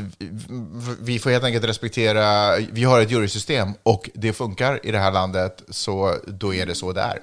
vi 0.99 1.19
får 1.19 1.29
helt 1.29 1.43
enkelt 1.43 1.65
respektera, 1.65 2.55
vi 2.57 2.83
har 2.83 3.01
ett 3.01 3.11
jurysystem 3.11 3.73
och 3.83 4.09
det 4.13 4.33
funkar 4.33 4.85
i 4.85 4.91
det 4.91 4.99
här 4.99 5.11
landet, 5.11 5.63
så 5.69 6.15
då 6.27 6.53
är 6.53 6.65
det 6.65 6.75
så 6.75 6.93
det 6.93 7.01
är. 7.01 7.19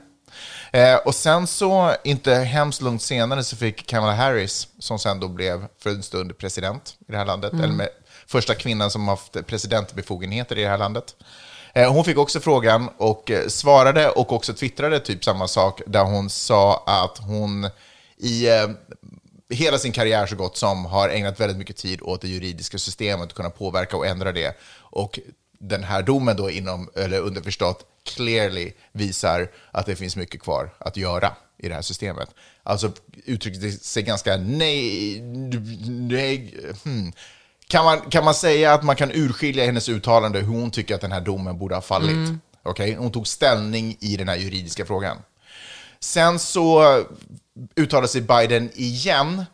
Eh, 0.74 0.96
och 0.96 1.14
sen 1.14 1.46
så, 1.46 1.94
inte 2.04 2.34
hemskt 2.34 2.82
långt 2.82 3.02
senare, 3.02 3.44
så 3.44 3.56
fick 3.56 3.86
Kamala 3.86 4.12
Harris, 4.12 4.68
som 4.78 4.98
sen 4.98 5.20
då 5.20 5.28
blev 5.28 5.66
för 5.78 5.90
en 5.90 6.02
stund 6.02 6.38
president 6.38 6.96
i 7.08 7.12
det 7.12 7.16
här 7.16 7.24
landet, 7.24 7.52
eller 7.52 7.74
med, 7.74 7.88
första 8.26 8.54
kvinnan 8.54 8.90
som 8.90 9.08
haft 9.08 9.46
presidentbefogenheter 9.46 10.58
i 10.58 10.62
det 10.62 10.68
här 10.68 10.78
landet. 10.78 11.16
Eh, 11.72 11.92
hon 11.92 12.04
fick 12.04 12.18
också 12.18 12.40
frågan 12.40 12.88
och 12.96 13.30
eh, 13.30 13.48
svarade 13.48 14.10
och 14.10 14.32
också 14.32 14.54
twittrade 14.54 15.00
typ 15.00 15.24
samma 15.24 15.48
sak, 15.48 15.80
där 15.86 16.04
hon 16.04 16.30
sa 16.30 16.84
att 16.86 17.18
hon 17.18 17.70
i 18.16 18.48
eh, 18.48 18.68
hela 19.50 19.78
sin 19.78 19.92
karriär 19.92 20.26
så 20.26 20.36
gott 20.36 20.56
som 20.56 20.84
har 20.84 21.08
ägnat 21.08 21.40
väldigt 21.40 21.58
mycket 21.58 21.76
tid 21.76 22.02
åt 22.02 22.20
det 22.20 22.28
juridiska 22.28 22.78
systemet, 22.78 23.34
kunna 23.34 23.50
påverka 23.50 23.96
och 23.96 24.06
ändra 24.06 24.32
det. 24.32 24.56
Och 24.78 25.18
den 25.68 25.84
här 25.84 26.02
domen 26.02 26.36
då 26.36 26.50
inom, 26.50 26.90
eller 26.94 27.20
underförstått, 27.20 27.86
clearly 28.04 28.72
visar 28.92 29.48
att 29.70 29.86
det 29.86 29.96
finns 29.96 30.16
mycket 30.16 30.42
kvar 30.42 30.74
att 30.78 30.96
göra 30.96 31.32
i 31.58 31.68
det 31.68 31.74
här 31.74 31.82
systemet. 31.82 32.28
Alltså 32.62 32.92
uttryckte 33.24 33.70
sig 33.70 34.02
ganska 34.02 34.36
nej, 34.36 35.20
nej 35.88 36.54
hmm. 36.84 37.12
Kan 37.68 37.84
man, 37.84 38.00
kan 38.00 38.24
man 38.24 38.34
säga 38.34 38.72
att 38.74 38.82
man 38.82 38.96
kan 38.96 39.10
urskilja 39.12 39.64
hennes 39.64 39.88
uttalande 39.88 40.40
hur 40.40 40.46
hon 40.46 40.70
tycker 40.70 40.94
att 40.94 41.00
den 41.00 41.12
här 41.12 41.20
domen 41.20 41.58
borde 41.58 41.74
ha 41.74 41.82
fallit? 41.82 42.28
Okej, 42.62 42.94
Hon 42.94 43.12
tog 43.12 43.26
ställning 43.26 43.96
i 44.00 44.16
den 44.16 44.28
här 44.28 44.36
juridiska 44.36 44.86
frågan. 44.86 45.16
Sen 46.00 46.38
så 46.38 47.04
uttalade 47.76 48.08
sig 48.08 48.20
Biden 48.20 48.70
igen 48.74 49.44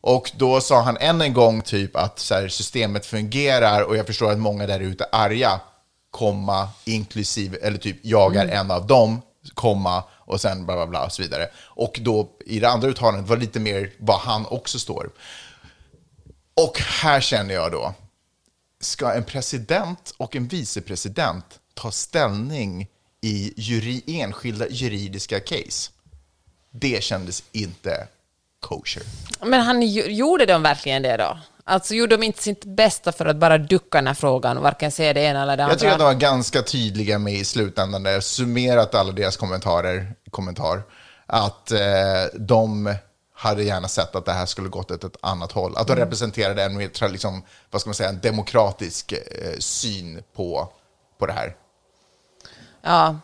och 0.00 0.30
då 0.36 0.60
sa 0.60 0.80
han 0.80 0.96
än 0.96 1.20
en 1.20 1.32
gång 1.32 1.62
typ 1.62 1.96
att 1.96 2.18
så 2.18 2.34
här, 2.34 2.48
systemet 2.48 3.06
fungerar 3.06 3.82
och 3.82 3.96
jag 3.96 4.06
förstår 4.06 4.32
att 4.32 4.38
många 4.38 4.66
där 4.66 4.80
ute 4.80 5.04
är 5.04 5.18
arga, 5.18 5.60
komma, 6.10 6.68
inklusive, 6.84 7.56
eller 7.56 7.78
typ 7.78 7.96
jag 8.02 8.36
är 8.36 8.46
en 8.48 8.70
av 8.70 8.86
dem, 8.86 9.22
komma, 9.54 10.04
och 10.28 10.40
sen 10.40 10.66
bla 10.66 10.74
bla 10.74 10.86
bla 10.86 11.04
och 11.04 11.12
så 11.12 11.22
vidare. 11.22 11.48
Och 11.58 11.98
då 12.02 12.28
i 12.46 12.60
det 12.60 12.68
andra 12.68 12.88
uttalandet 12.88 13.28
var 13.28 13.36
lite 13.36 13.60
mer 13.60 13.92
vad 13.98 14.18
han 14.18 14.46
också 14.46 14.78
står. 14.78 15.10
Och 16.54 16.78
här 16.78 17.20
känner 17.20 17.54
jag 17.54 17.72
då, 17.72 17.94
ska 18.80 19.12
en 19.12 19.24
president 19.24 20.14
och 20.16 20.36
en 20.36 20.48
vicepresident 20.48 21.44
ta 21.74 21.90
ställning 21.90 22.88
i 23.20 23.52
juri, 23.56 24.02
enskilda 24.06 24.68
juridiska 24.68 25.40
case? 25.40 25.90
Det 26.70 27.02
kändes 27.02 27.42
inte 27.52 28.08
kosher. 28.60 29.02
Men 29.42 29.60
han 29.60 29.82
gjorde 29.82 30.46
de 30.46 30.62
verkligen 30.62 31.02
det 31.02 31.16
då? 31.16 31.38
Alltså 31.64 31.94
gjorde 31.94 32.16
de 32.16 32.22
inte 32.26 32.42
sitt 32.42 32.64
bästa 32.64 33.12
för 33.12 33.26
att 33.26 33.36
bara 33.36 33.58
ducka 33.58 33.98
den 33.98 34.06
här 34.06 34.14
frågan 34.14 34.56
och 34.56 34.62
varken 34.62 34.92
säga 34.92 35.12
det 35.12 35.20
ena 35.20 35.42
eller 35.42 35.56
det 35.56 35.62
andra? 35.62 35.72
Jag 35.72 35.78
tycker 35.78 35.92
att 35.92 35.98
de 35.98 36.04
var 36.04 36.14
ganska 36.14 36.62
tydliga 36.62 37.18
med 37.18 37.34
i 37.34 37.44
slutändan, 37.44 38.02
där 38.02 38.10
jag 38.10 38.24
summerat 38.24 38.94
alla 38.94 39.12
deras 39.12 39.36
kommentarer, 39.36 40.14
kommentar, 40.30 40.82
att 41.26 41.70
eh, 41.70 41.78
de 42.34 42.94
hade 43.34 43.62
gärna 43.62 43.88
sett 43.88 44.16
att 44.16 44.24
det 44.24 44.32
här 44.32 44.46
skulle 44.46 44.68
gått 44.68 44.90
åt 44.90 45.04
ett 45.04 45.16
annat 45.22 45.52
håll. 45.52 45.76
Att 45.76 45.86
de 45.86 45.92
Mm. 45.92 46.04
representerade 46.04 46.62
en 46.62 46.76
mer, 46.76 47.08
liksom, 47.08 47.42
vad 47.70 47.80
ska 47.80 47.88
man 47.88 47.94
säga, 47.94 48.08
en 48.08 48.20
demokratisk 48.20 49.12
eh, 49.12 49.58
syn 49.58 50.22
på, 50.36 50.72
på 51.18 51.26
det 51.26 51.32
här. 51.32 51.56
Ja, 52.82 53.16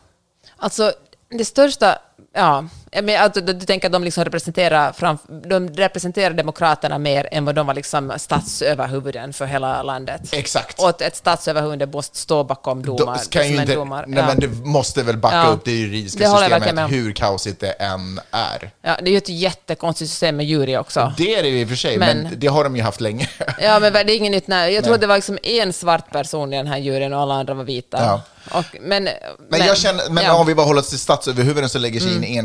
alltså 0.57 0.93
det 1.29 1.45
största... 1.45 1.99
Ja, 2.33 2.65
menar, 3.03 3.21
alltså, 3.25 3.41
du, 3.41 3.53
du 3.53 3.67
tänker 3.67 3.89
att 3.89 3.93
de 3.93 4.05
liksom 4.05 4.25
representerar, 4.25 4.93
fram, 4.93 5.19
de 5.49 5.69
representerar 5.69 6.35
demokraterna 6.35 6.99
mer 6.99 7.29
än 7.33 7.45
vad 7.45 7.55
de 7.55 7.67
var 7.67 7.75
liksom 7.75 8.13
statsöverhuvuden 8.17 9.33
för 9.33 9.47
hela 9.47 9.83
landet. 9.83 10.21
Exakt. 10.33 10.83
Och 10.83 11.03
ett 11.03 11.17
statsöverhuvud 11.17 11.95
måste 11.95 12.19
stå 12.19 12.45
bakom 12.45 12.83
domar. 12.83 13.19
De 13.23 13.39
kan 13.39 13.49
ju 13.49 13.61
inte, 13.61 13.75
domar. 13.75 14.05
nej, 14.09 14.19
ja. 14.19 14.27
men 14.27 14.41
det 14.41 14.49
måste 14.49 15.03
väl 15.03 15.17
backa 15.17 15.37
Ja. 15.37 15.45
upp 15.47 15.65
det 15.65 15.71
juridiska 15.73 16.19
Det 16.19 16.39
systemet, 16.39 16.75
med 16.75 16.89
hur 16.89 17.13
kaosigt 17.13 17.61
det 17.61 17.71
än 17.71 18.21
är. 18.31 18.71
ja, 18.83 18.97
det 19.03 19.09
är 19.09 19.13
ju 19.13 19.19
ett 19.19 19.29
jättekonstigt 19.29 20.11
system 20.11 20.37
med 20.37 20.47
jury 20.47 20.77
också. 20.77 21.13
Det 21.17 21.35
är 21.35 21.43
det 21.43 21.49
i 21.49 21.65
och 21.65 21.69
för 21.69 21.77
sig, 21.77 21.99
men, 21.99 22.19
Men- 22.19 22.33
det 22.37 22.47
har 22.47 22.65
de 22.65 22.77
ju 22.77 22.83
haft 22.83 23.01
länge. 23.01 23.29
Ja, 23.61 23.79
men 23.81 23.93
det 23.93 24.01
är 24.01 24.17
inget 24.17 24.33
nytt. 24.33 24.47
Nej. 24.47 24.75
Jag 24.75 24.85
tror 24.85 24.95
att 24.95 25.01
det 25.01 25.07
var 25.07 25.17
liksom 25.17 25.39
en 25.43 25.73
svart 25.73 26.11
person 26.13 26.53
i 26.53 26.57
den 26.57 26.67
här 26.67 26.79
juryn 26.79 27.13
och 27.13 27.21
alla 27.21 27.35
andra 27.35 27.55
var 27.55 27.65
vita. 27.65 27.99
Ja. 28.01 28.21
Och, 28.51 28.65
men, 28.81 29.09
Men, 29.51 29.61
jag 29.67 29.77
känner, 29.79 30.11
men 30.11 30.25
ja. 30.25 30.35
om 30.35 30.47
vi 30.47 30.55
bara 30.55 30.67
håller 30.67 30.81
oss 30.81 30.89
till 30.89 30.99
statsöverhuvuden 30.99 31.69
som 31.69 31.81
lägger 31.81 32.01
sig 32.01 32.15
in 32.15 32.25
i 32.25 32.37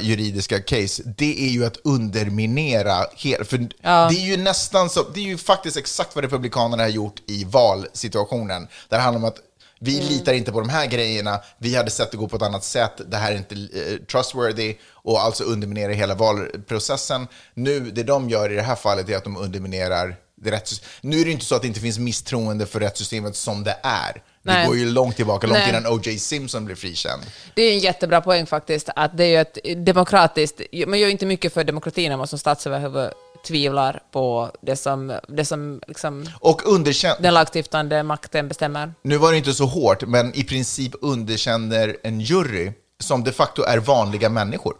juridiska 0.00 0.60
case, 0.62 1.02
det 1.16 1.44
är 1.46 1.48
ju 1.48 1.64
att 1.66 1.76
underminera 1.84 3.06
hela, 3.16 3.44
för 3.44 3.68
Ja. 3.82 4.08
det 4.10 4.16
är 4.16 4.26
ju 4.26 4.36
nästan 4.36 4.90
så, 4.90 5.02
det 5.14 5.20
är 5.20 5.24
ju 5.24 5.38
faktiskt 5.38 5.76
exakt 5.76 6.14
vad 6.14 6.24
Republikanerna 6.24 6.82
har 6.82 6.90
gjort 6.90 7.20
i 7.26 7.44
valsituationen. 7.44 8.62
Där 8.88 8.96
det 8.96 9.02
handlar 9.02 9.20
om 9.22 9.28
att 9.28 9.38
vi 9.80 9.96
Mm. 9.98 10.08
litar 10.08 10.32
inte 10.32 10.52
på 10.52 10.60
de 10.60 10.68
här 10.68 10.86
grejerna, 10.86 11.40
vi 11.58 11.76
hade 11.76 11.90
sett 11.90 12.10
det 12.10 12.16
gå 12.16 12.28
på 12.28 12.36
ett 12.36 12.42
annat 12.42 12.64
sätt, 12.64 13.00
det 13.10 13.16
här 13.16 13.32
är 13.32 13.36
inte 13.36 13.54
eh, 13.54 13.96
trustworthy, 14.10 14.74
och 14.92 15.20
alltså 15.20 15.44
underminera 15.44 15.92
hela 15.92 16.14
valprocessen. 16.14 17.26
Nu, 17.54 17.80
det 17.90 18.02
de 18.02 18.30
gör 18.30 18.52
i 18.52 18.54
det 18.56 18.62
här 18.62 18.76
fallet 18.76 19.08
är 19.08 19.16
att 19.16 19.24
de 19.24 19.36
underminerar 19.36 20.16
det 20.42 20.50
rättssystemet. 20.50 20.92
Nu 21.00 21.20
är 21.20 21.24
det 21.24 21.30
inte 21.30 21.44
så 21.44 21.54
att 21.54 21.62
det 21.62 21.68
inte 21.68 21.80
finns 21.80 21.98
misstroende 21.98 22.66
för 22.66 22.80
rättssystemet 22.80 23.36
som 23.36 23.64
det 23.64 23.76
är. 23.82 24.22
Nej. 24.46 24.60
Det 24.62 24.66
går 24.68 24.76
ju 24.76 24.90
långt 24.90 25.16
tillbaka, 25.16 25.46
långt 25.46 25.58
Nej. 25.58 25.68
innan 25.68 25.86
O.J. 25.86 26.18
Simpson 26.18 26.64
blev 26.64 26.74
frikänd. 26.76 27.22
Det 27.54 27.62
är 27.62 27.72
en 27.72 27.78
jättebra 27.78 28.20
poäng 28.20 28.46
faktiskt, 28.46 28.88
att 28.96 29.16
det 29.16 29.24
är 29.24 29.28
ju 29.28 29.36
ett 29.36 29.86
demokratiskt... 29.86 30.60
Man 30.86 30.98
gör 30.98 31.06
ju 31.06 31.12
inte 31.12 31.26
mycket 31.26 31.54
för 31.54 31.64
demokratin 31.64 32.12
om 32.12 32.18
man 32.18 32.26
som 32.26 32.38
statsöverhuvud 32.38 33.10
tvivlar 33.46 34.02
på 34.12 34.50
det 34.62 34.76
som, 34.76 35.18
det 35.28 35.44
som 35.44 35.80
liksom 35.88 36.26
Och 36.40 36.62
underkänn... 36.72 37.16
den 37.20 37.34
lagstiftande 37.34 38.02
makten 38.02 38.48
bestämmer. 38.48 38.94
Nu 39.02 39.16
var 39.16 39.32
det 39.32 39.38
inte 39.38 39.54
så 39.54 39.66
hårt, 39.66 40.02
men 40.06 40.34
i 40.34 40.44
princip 40.44 40.92
underkänner 41.00 41.96
en 42.02 42.20
jury 42.20 42.72
som 43.00 43.24
de 43.24 43.32
facto 43.32 43.62
är 43.62 43.78
vanliga 43.78 44.28
människor 44.28 44.74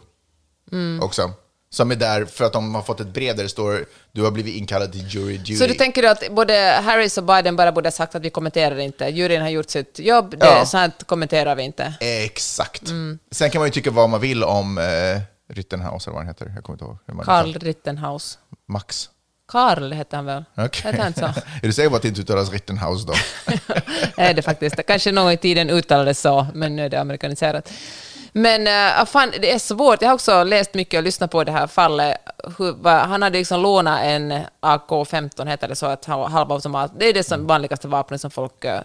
Mm. 0.71 1.03
också. 1.03 1.31
Som 1.69 1.91
är 1.91 1.95
där 1.95 2.25
för 2.25 2.45
att 2.45 2.53
de 2.53 2.75
har 2.75 2.81
fått 2.81 2.99
ett 2.99 3.07
brev 3.07 3.35
där 3.35 3.43
det 3.43 3.49
står 3.49 3.85
du 4.11 4.23
har 4.23 4.31
blivit 4.31 4.55
inkallad 4.55 4.91
till 4.91 5.07
jury 5.07 5.37
duty. 5.37 5.55
Så 5.55 5.67
du 5.67 5.73
tänker 5.73 6.01
du 6.01 6.07
att 6.09 6.31
både 6.31 6.81
Harris 6.83 7.17
och 7.17 7.23
Biden 7.23 7.55
bara 7.55 7.71
borde 7.71 7.87
ha 7.87 7.91
sagt 7.91 8.15
att 8.15 8.21
vi 8.21 8.29
kommenterar 8.29 8.79
inte, 8.79 9.05
juryn 9.05 9.41
har 9.41 9.49
gjort 9.49 9.69
sitt 9.69 9.99
jobb, 9.99 10.29
det, 10.37 10.45
Ja. 10.45 10.65
så 10.65 10.77
här 10.77 10.91
kommenterar 11.05 11.55
vi 11.55 11.63
inte. 11.63 11.93
Exakt. 11.99 12.89
Mm. 12.89 13.19
Sen 13.31 13.49
kan 13.49 13.59
man 13.59 13.67
ju 13.67 13.71
tycka 13.71 13.91
vad 13.91 14.09
man 14.09 14.21
vill 14.21 14.43
om 14.43 14.77
eh, 14.77 14.83
Rittenhouse, 15.53 16.09
eller 16.09 16.13
vad 16.13 16.25
han 16.25 16.27
heter. 16.27 16.51
Jag 16.55 16.63
kommer 16.63 16.75
inte 16.75 16.85
ihåg. 16.85 16.97
Hur 17.05 17.13
man 17.13 17.25
Karl 17.25 17.53
Rittenhouse. 17.53 18.37
Max. 18.67 19.09
Karl 19.47 19.91
hette 19.93 20.15
han 20.15 20.25
väl? 20.25 20.43
Hette 20.55 21.01
han 21.01 21.13
så? 21.13 21.25
är 21.61 21.61
du 21.61 21.73
säker 21.73 21.89
på 21.89 21.95
att 21.95 22.01
det 22.01 22.07
inte 22.07 22.21
uttalas 22.21 22.51
Rittenhouse 22.51 23.07
då? 23.07 23.13
är 24.23 24.33
det 24.33 24.41
faktiskt. 24.41 24.85
Kanske 24.87 25.11
någon 25.11 25.23
gång 25.25 25.33
i 25.33 25.37
tiden 25.37 25.69
uttalades 25.69 26.21
så, 26.21 26.47
men 26.53 26.75
nu 26.75 26.85
är 26.85 26.89
det 26.89 26.99
amerikaniserat. 26.99 27.71
Men 28.37 28.61
uh, 28.67 29.05
fan, 29.05 29.31
det 29.41 29.51
är 29.51 29.59
svårt. 29.59 30.01
Jag 30.01 30.09
har 30.09 30.13
också 30.13 30.43
läst 30.43 30.73
mycket 30.73 30.97
och 30.97 31.03
lyssnat 31.03 31.31
på 31.31 31.43
det 31.43 31.51
här 31.51 31.67
fallet. 31.67 32.17
Hur, 32.57 32.71
va, 32.71 32.99
han 32.99 33.21
hade 33.21 33.37
liksom 33.37 33.61
lånat 33.61 33.99
en 34.03 34.31
AK-15, 34.59 35.47
heter 35.47 35.67
det 35.67 35.75
så, 35.75 35.97
ha- 36.05 36.27
halvautomat. 36.27 36.91
Det 36.99 37.05
är 37.05 37.13
det 37.13 37.23
som 37.23 37.47
vanligaste 37.47 37.87
vapnet 37.87 38.21
som 38.21 38.31
folk 38.31 38.65
uh, 38.65 38.79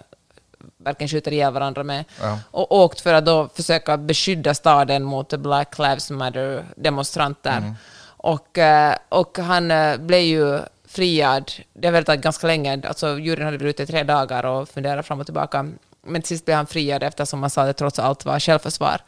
verkligen 0.77 1.09
skjuter 1.09 1.33
ihjäl 1.33 1.53
varandra 1.53 1.83
med. 1.83 2.05
Ja. 2.21 2.39
Och 2.51 2.73
åkt 2.73 3.01
för 3.01 3.15
att 3.15 3.27
då 3.27 3.49
försöka 3.55 3.97
beskydda 3.97 4.55
staden 4.55 5.03
mot 5.03 5.35
Black 5.35 5.79
Lives 5.79 6.11
Matter-demonstranter. 6.11 7.75
Och, 8.17 8.59
eh, 8.59 8.97
och 9.09 9.39
han 9.39 9.73
blev 9.99 10.21
ju 10.21 10.59
friad, 10.89 11.53
det 11.73 11.89
har 11.89 11.93
vetat 11.93 12.21
ganska 12.21 12.47
länge, 12.47 12.83
alltså 12.89 13.19
juryn 13.19 13.45
hade 13.45 13.59
varit 13.59 13.71
ute 13.71 13.83
i 13.83 13.87
tre 13.87 14.03
dagar 14.03 14.45
och 14.45 14.69
funderat 14.69 15.07
fram 15.07 15.21
och 15.21 15.27
tillbaka. 15.27 15.71
Men 16.07 16.23
till 16.23 16.29
sist 16.29 16.45
blev 16.45 16.57
han 16.57 16.67
friad 16.67 17.03
eftersom 17.03 17.43
han 17.43 17.51
sa 17.51 17.61
att 17.61 17.67
det 17.67 17.73
trots 17.73 17.99
allt 17.99 18.25
var 18.25 18.41
självförsvar. 18.41 19.01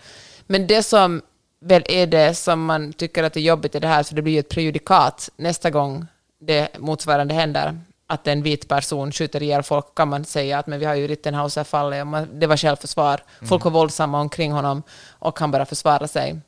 Men 0.47 0.67
det 0.67 0.83
som 0.83 1.23
väl 1.61 1.83
är 1.89 2.07
det 2.07 2.35
som 2.35 2.65
man 2.65 2.93
tycker 2.93 3.23
att 3.25 3.33
är 3.41 3.45
jobbigt 3.45 3.75
i 3.75 3.79
det 3.81 3.89
här, 3.89 4.03
för 4.03 4.15
det 4.15 4.23
blir 4.23 4.33
ju 4.33 4.39
ett 4.39 4.49
prejudikat 4.49 5.31
nästa 5.37 5.71
gång 5.71 6.07
det 6.41 6.69
motsvarande 6.79 7.35
händer, 7.35 7.79
att 8.07 8.27
en 8.27 8.43
vit 8.43 8.69
person 8.69 9.13
skjuter 9.13 9.43
ihjäl 9.43 9.63
folk, 9.63 9.95
kan 9.95 10.09
man 10.09 10.25
säga 10.25 10.59
att 10.59 10.67
men 10.67 10.79
vi 10.81 10.85
har 10.87 10.95
ju 10.95 11.09
man- 12.05 12.41
det 12.41 12.47
var 12.47 12.57
självförsvar. 12.57 13.21
Folk 13.49 13.65
var 13.65 13.71
våldsamma 13.71 14.21
omkring 14.21 14.53
honom 14.53 14.83
och 15.19 15.39
han 15.39 15.51
bara 15.51 15.67
försvara 15.67 16.09
sig. 16.09 16.41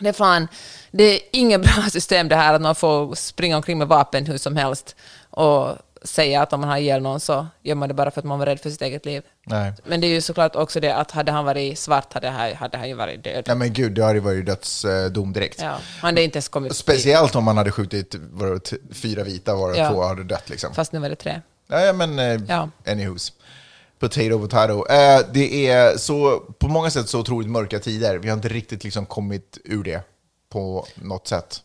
Det 0.00 0.08
är 0.08 0.12
fan, 0.12 0.48
det 0.90 1.04
är 1.04 1.20
inget 1.32 1.62
bra 1.74 1.82
system 1.90 2.28
det 2.28 2.36
här 2.36 2.54
att 2.54 2.62
man 2.62 2.74
får 2.74 3.14
springa 3.14 3.56
omkring 3.56 3.78
med 3.78 3.88
vapen 3.88 4.26
hur 4.26 4.38
som 4.38 4.56
helst 4.56 4.96
och 5.30 5.76
säga 6.02 6.42
att 6.42 6.52
om 6.52 6.60
man 6.60 6.68
har 6.70 6.76
ihjäl 6.78 7.02
någon 7.02 7.20
så 7.20 7.46
gör 7.62 7.74
man 7.74 7.88
det 7.88 7.94
bara 7.94 8.10
för 8.10 8.20
att 8.20 8.24
man 8.24 8.38
var 8.38 8.46
rädd 8.46 8.60
för 8.60 8.70
sitt 8.70 8.82
eget 8.82 9.06
liv. 9.06 9.22
Nej. 9.46 9.72
Men 9.84 10.00
det 10.00 10.06
är 10.06 10.08
ju 10.08 10.20
såklart 10.20 10.56
också 10.56 10.80
det 10.80 10.94
att 10.96 11.10
hade 11.10 11.32
han 11.32 11.44
varit 11.44 11.78
svart 11.78 12.12
hade, 12.12 12.28
han- 12.28 12.54
hade 12.54 12.78
han 12.78 12.88
ju 12.88 12.94
varit 12.94 13.24
död. 13.24 13.44
Nej 13.46 13.56
men 13.56 13.72
gud, 13.72 13.92
det 13.92 14.02
hade 14.04 14.14
ju 14.14 14.20
varit 14.20 14.46
dödsdom 14.46 15.32
direkt. 15.32 15.60
Ja, 15.62 15.68
han 15.68 15.80
hade 16.00 16.22
inte 16.22 16.36
ens 16.36 16.48
kommit 16.48 16.76
Speciellt 16.76 17.34
om 17.36 17.44
man 17.44 17.56
hade 17.56 17.72
skjutit 17.72 18.14
var 18.30 18.60
fyra 18.94 19.22
vita 19.24 19.54
varav 19.54 19.76
Ja. 19.76 19.90
två 19.90 20.02
hade 20.02 20.24
dött. 20.24 20.48
Liksom. 20.50 20.74
Fast 20.74 20.92
nu 20.92 20.98
var 20.98 21.08
det 21.08 21.16
tre. 21.16 21.40
Ja, 21.68 21.92
men 21.92 22.18
eh, 22.18 22.40
Ja. 22.48 22.68
anywho's. 22.84 23.32
Potato, 23.98 24.38
potato. 24.38 24.86
Eh, 24.92 25.20
det 25.32 25.68
är 25.68 25.96
så, 25.98 26.38
på 26.58 26.68
många 26.68 26.90
sätt 26.90 27.08
så 27.08 27.20
otroligt 27.20 27.50
mörka 27.50 27.78
tider. 27.78 28.18
Vi 28.18 28.28
har 28.28 28.36
inte 28.36 28.48
riktigt 28.48 28.84
liksom 28.84 29.06
kommit 29.06 29.58
ur 29.64 29.84
det 29.84 30.00
på 30.52 30.86
något 30.94 31.28
sätt. 31.28 31.60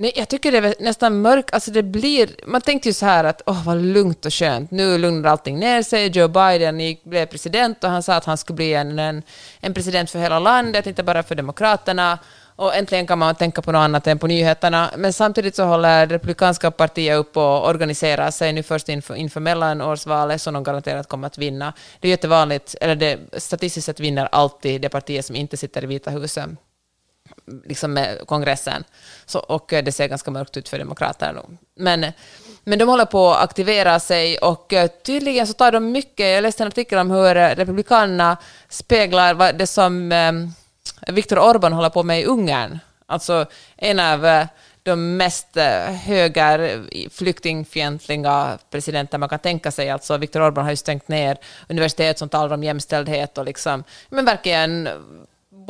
Nej, 0.00 0.12
jag 0.16 0.28
tycker 0.28 0.52
det 0.52 0.58
är 0.58 0.74
nästan 0.80 1.20
mörkt. 1.20 1.54
Alltså 1.54 1.70
det 1.70 1.82
blir, 1.82 2.30
man 2.46 2.60
tänkte 2.60 2.88
ju 2.88 2.92
så 2.92 3.06
här 3.06 3.24
att 3.24 3.42
åh, 3.46 3.64
vad 3.64 3.76
lugnt 3.76 4.26
och 4.26 4.34
skönt. 4.34 4.70
Nu 4.70 4.98
lugnar 4.98 5.30
allting 5.30 5.58
ner 5.58 5.82
sig. 5.82 6.08
Joe 6.08 6.28
Biden 6.28 6.80
gick, 6.80 7.04
blev 7.04 7.26
president 7.26 7.84
och 7.84 7.90
han 7.90 8.02
sa 8.02 8.14
att 8.14 8.24
han 8.24 8.36
skulle 8.36 8.54
bli 8.56 8.74
en, 8.74 8.98
en, 8.98 9.22
en 9.60 9.74
president 9.74 10.10
för 10.10 10.18
hela 10.18 10.38
landet, 10.38 10.86
inte 10.86 11.02
bara 11.02 11.22
för 11.22 11.34
Demokraterna. 11.34 12.18
Och 12.56 12.74
äntligen 12.74 13.06
kan 13.06 13.18
man 13.18 13.34
tänka 13.34 13.62
på 13.62 13.72
något 13.72 13.80
annat 13.80 14.06
än 14.06 14.18
på 14.18 14.26
nyheterna. 14.26 14.90
Men 14.96 15.12
samtidigt 15.12 15.54
så 15.54 15.64
håller 15.64 16.06
Republikanska 16.06 16.70
partiet 16.70 17.18
upp 17.18 17.36
och 17.36 17.68
organiserar 17.68 18.30
sig 18.30 18.52
nu 18.52 18.62
först 18.62 18.88
inför, 18.88 19.14
inför 19.14 19.40
mellanårsvalet 19.40 20.40
som 20.40 20.54
de 20.54 20.62
garanterat 20.64 21.08
kommer 21.08 21.26
att 21.26 21.38
vinna. 21.38 21.72
Det 22.00 22.08
är 22.08 22.10
jättevanligt, 22.10 22.74
eller 22.80 22.94
det, 22.94 23.18
statistiskt 23.32 23.86
sett 23.86 24.00
vinner 24.00 24.28
alltid 24.32 24.80
det 24.80 24.88
partiet 24.88 25.26
som 25.26 25.36
inte 25.36 25.56
sitter 25.56 25.84
i 25.84 25.86
Vita 25.86 26.10
huset 26.10 26.50
liksom 27.64 27.92
med 27.92 28.26
kongressen. 28.26 28.84
Så, 29.26 29.38
och 29.38 29.72
eh, 29.72 29.84
det 29.84 29.92
ser 29.92 30.08
ganska 30.08 30.30
mörkt 30.30 30.56
ut 30.56 30.68
för 30.68 30.78
demokraterna. 30.78 31.42
Men, 31.76 32.06
men 32.64 32.78
de 32.78 32.88
håller 32.88 33.04
på 33.04 33.30
att 33.30 33.44
aktivera 33.44 34.00
sig 34.00 34.38
och 34.38 34.72
eh, 34.72 34.90
tydligen 35.04 35.46
så 35.46 35.52
tar 35.52 35.72
de 35.72 35.92
mycket, 35.92 36.26
jag 36.26 36.42
läste 36.42 36.62
en 36.62 36.68
artikel 36.68 36.98
om 36.98 37.10
hur 37.10 37.34
republikanerna 37.34 38.36
speglar 38.68 39.34
vad 39.34 39.58
det 39.58 39.66
som 39.66 40.12
Viktor 41.08 41.36
Orbán 41.36 41.72
håller 41.72 41.90
på 41.90 42.02
med 42.02 42.20
i 42.20 42.24
Ungern. 42.24 42.78
Alltså 43.06 43.46
en 43.76 44.00
av 44.00 44.46
de 44.82 45.16
mest 45.16 45.56
höger 46.04 46.84
flyktingfientliga 47.10 48.58
presidenter 48.70 49.18
man 49.18 49.28
kan 49.28 49.38
tänka 49.38 49.70
sig. 49.70 49.90
Alltså 49.90 50.16
Viktor 50.16 50.40
Orbán 50.40 50.62
har 50.62 50.70
ju 50.70 50.76
stängt 50.76 51.08
ner 51.08 51.38
universitet 51.68 52.18
som 52.18 52.28
talar 52.28 52.54
om 52.54 52.64
jämställdhet 52.64 53.38
och 53.38 53.44
liksom, 53.44 53.84
men 54.08 54.24
verkligen 54.24 54.88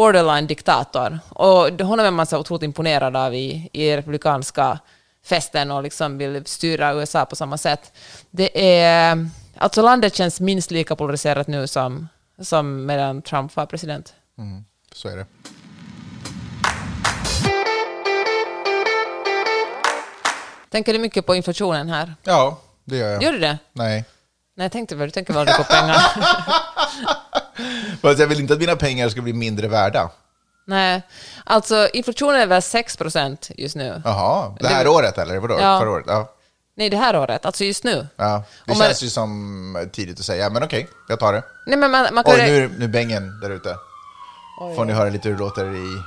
borderline-diktator. 0.00 1.18
Och 1.28 1.86
honom 1.86 2.06
är 2.06 2.10
man 2.10 2.26
så 2.26 2.38
otroligt 2.38 2.62
imponerad 2.62 3.16
av 3.16 3.34
i, 3.34 3.70
i 3.72 3.96
republikanska 3.96 4.78
festen 5.24 5.70
och 5.70 5.82
liksom 5.82 6.18
vill 6.18 6.46
styra 6.46 6.94
USA 6.94 7.24
på 7.24 7.36
samma 7.36 7.58
sätt. 7.58 7.92
Det 8.30 8.78
är, 8.80 9.28
alltså 9.56 9.82
landet 9.82 10.14
känns 10.14 10.40
minst 10.40 10.70
lika 10.70 10.96
polariserat 10.96 11.46
nu 11.46 11.66
som, 11.66 12.08
som 12.38 12.86
medan 12.86 13.22
Trump 13.22 13.56
var 13.56 13.66
president. 13.66 14.14
Mm, 14.38 14.64
så 14.92 15.08
är 15.08 15.16
det. 15.16 15.26
Tänker 20.70 20.92
du 20.92 20.98
mycket 20.98 21.26
på 21.26 21.34
inflationen 21.34 21.88
här? 21.88 22.14
Ja, 22.22 22.60
det 22.84 22.96
gör 22.96 23.12
jag. 23.12 23.22
Gör 23.22 23.32
du 23.32 23.38
det? 23.38 23.58
Nej. 23.72 24.04
Nej, 24.54 24.64
jag 24.64 24.72
tänkte 24.72 24.96
väl, 24.96 25.08
du 25.08 25.10
tänker 25.10 25.32
väl 25.32 25.40
aldrig 25.40 25.56
på 25.56 25.64
pengar? 25.64 25.96
Fast 28.02 28.18
jag 28.18 28.26
vill 28.26 28.40
inte 28.40 28.52
att 28.52 28.60
mina 28.60 28.76
pengar 28.76 29.08
ska 29.08 29.20
bli 29.22 29.32
mindre 29.32 29.68
värda. 29.68 30.10
Nej, 30.66 31.02
alltså 31.44 31.88
inflationen 31.92 32.40
är 32.40 32.46
väl 32.46 32.62
6 32.62 32.96
procent 32.96 33.50
just 33.56 33.76
nu. 33.76 34.02
Jaha, 34.04 34.56
det 34.60 34.68
här 34.68 34.84
Det- 34.84 34.90
året 34.90 35.18
eller 35.18 35.38
vadå? 35.38 35.58
Ja. 35.60 35.80
Förra 35.80 35.90
året? 35.90 36.04
Ja. 36.08 36.34
Nej, 36.76 36.90
det 36.90 36.96
här 36.96 37.16
året, 37.18 37.46
alltså 37.46 37.64
just 37.64 37.84
nu. 37.84 38.06
ja. 38.16 38.42
Det 38.66 38.72
Om 38.72 38.78
man- 38.78 38.86
känns 38.86 39.02
ju 39.02 39.08
som 39.08 39.88
tidigt 39.92 40.18
att 40.18 40.24
säga, 40.24 40.50
men 40.50 40.62
okej, 40.62 40.88
jag 41.08 41.20
tar 41.20 41.32
det. 41.32 41.42
Nej, 41.66 41.78
men 41.78 41.90
man, 41.90 42.06
man 42.14 42.24
kan 42.24 42.34
Oj, 42.34 42.68
nu 42.78 42.84
är 42.84 42.88
bängen 42.88 43.40
där 43.40 43.50
ute. 43.50 43.76
Får 44.76 44.84
ni 44.84 44.92
höra 44.92 45.10
lite 45.10 45.28
hur 45.28 45.36
det 45.36 45.40
låter 45.42 45.74
i 45.74 46.02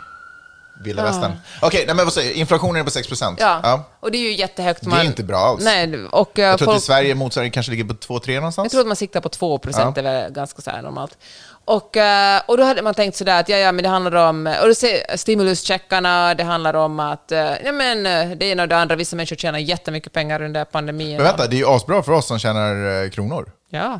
vilda 0.84 1.04
västern. 1.04 1.32
Okej, 1.62 1.84
nej 1.88 1.96
men 1.96 2.06
vad 2.06 2.14
säger 2.14 2.30
jag? 2.30 2.38
Inflationen 2.38 2.76
är 2.82 2.84
på 2.84 2.92
6 2.92 3.08
procent. 3.08 3.40
Ja. 3.42 3.84
och 4.00 4.12
det 4.12 4.18
är 4.18 4.22
ju 4.22 4.34
jättehögt. 4.34 4.82
Det 4.82 4.96
är 4.96 5.04
inte 5.04 5.24
bra 5.24 5.38
alls. 5.38 5.64
Nej, 5.64 6.06
och 6.06 6.40
eh, 6.40 6.46
Jag 6.46 6.58
tror 6.58 6.66
folk, 6.66 6.76
att 6.76 6.84
i 6.84 6.86
Sverige 6.86 7.16
motsvarande 7.16 7.50
kanske 7.50 7.72
ligger 7.72 7.84
på 7.84 7.94
2-3 7.94 8.36
någonstans. 8.36 8.66
jag 8.66 8.72
tror 8.72 8.82
att 8.82 8.88
man 8.88 8.96
siktar 8.96 9.22
på 9.22 9.30
2 9.30 9.58
procent, 9.58 9.96
det 9.96 10.02
är 10.02 10.04
väl 10.04 10.32
ganska 10.32 10.62
så 10.62 10.72
här 10.72 10.82
normalt. 10.82 11.18
Och, 11.66 11.98
eh, 11.98 12.42
och 12.46 12.58
då 12.58 12.64
hade 12.64 12.82
man 12.82 12.94
tänkt 12.94 13.18
sådär 13.18 13.40
att 13.40 13.50
ja, 13.50 13.58
ja, 13.58 13.72
men 13.72 13.84
det 13.84 13.90
handlar 13.90 14.30
om 14.30 14.56
och 14.62 14.68
du 14.68 14.76
ser, 14.76 15.18
stimuluscheckarna, 15.18 16.36
det 16.36 16.44
handlar 16.44 16.74
om 16.74 17.00
att 17.00 17.32
eh, 17.32 17.54
ja, 17.66 17.72
men, 17.72 18.06
eh, 18.06 18.38
det 18.38 18.46
ena 18.46 18.64
och 18.64 18.70
det 18.70 18.78
andra, 18.78 18.96
vissa 18.96 19.16
människor 19.16 19.36
tjänar 19.36 19.60
jättemycket 19.60 20.14
pengar 20.14 20.42
under 20.42 20.66
pandemin. 20.66 21.16
Men 21.18 21.26
vänta, 21.26 21.48
det 21.48 21.56
är 21.56 21.58
ju 21.58 21.68
asbra 21.68 22.04
för 22.04 22.12
oss 22.12 22.28
som 22.28 22.40
tjänar 22.40 23.04
eh, 23.04 23.10
kronor. 23.10 23.52
Ja. 23.70 24.00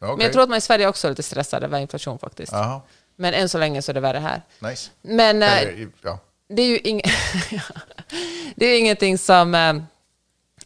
Ja, 0.00 0.06
Men 0.16 0.20
jag 0.20 0.32
tror 0.32 0.42
att 0.42 0.48
man 0.48 0.58
i 0.58 0.60
Sverige 0.60 0.88
också 0.88 1.06
är 1.06 1.10
lite 1.10 1.22
stressad 1.22 1.64
över 1.64 1.78
inflation 1.78 2.18
faktiskt. 2.18 2.52
Jaha, 2.52 2.80
Men 3.20 3.34
än 3.34 3.48
så 3.48 3.58
länge 3.58 3.82
så 3.82 3.92
är 3.92 3.94
det 3.94 4.00
värre 4.00 4.18
här. 4.18 4.42
nice. 4.58 4.90
Men 5.02 5.42
eh, 5.42 5.58
Eller, 5.58 5.88
ja. 6.02 6.18
det 6.48 6.62
är 6.62 6.66
ju 6.66 6.78
ing- 6.78 7.10
det 8.56 8.66
är 8.66 8.78
ingenting 8.78 9.18
som, 9.18 9.54
eh, 9.54 9.74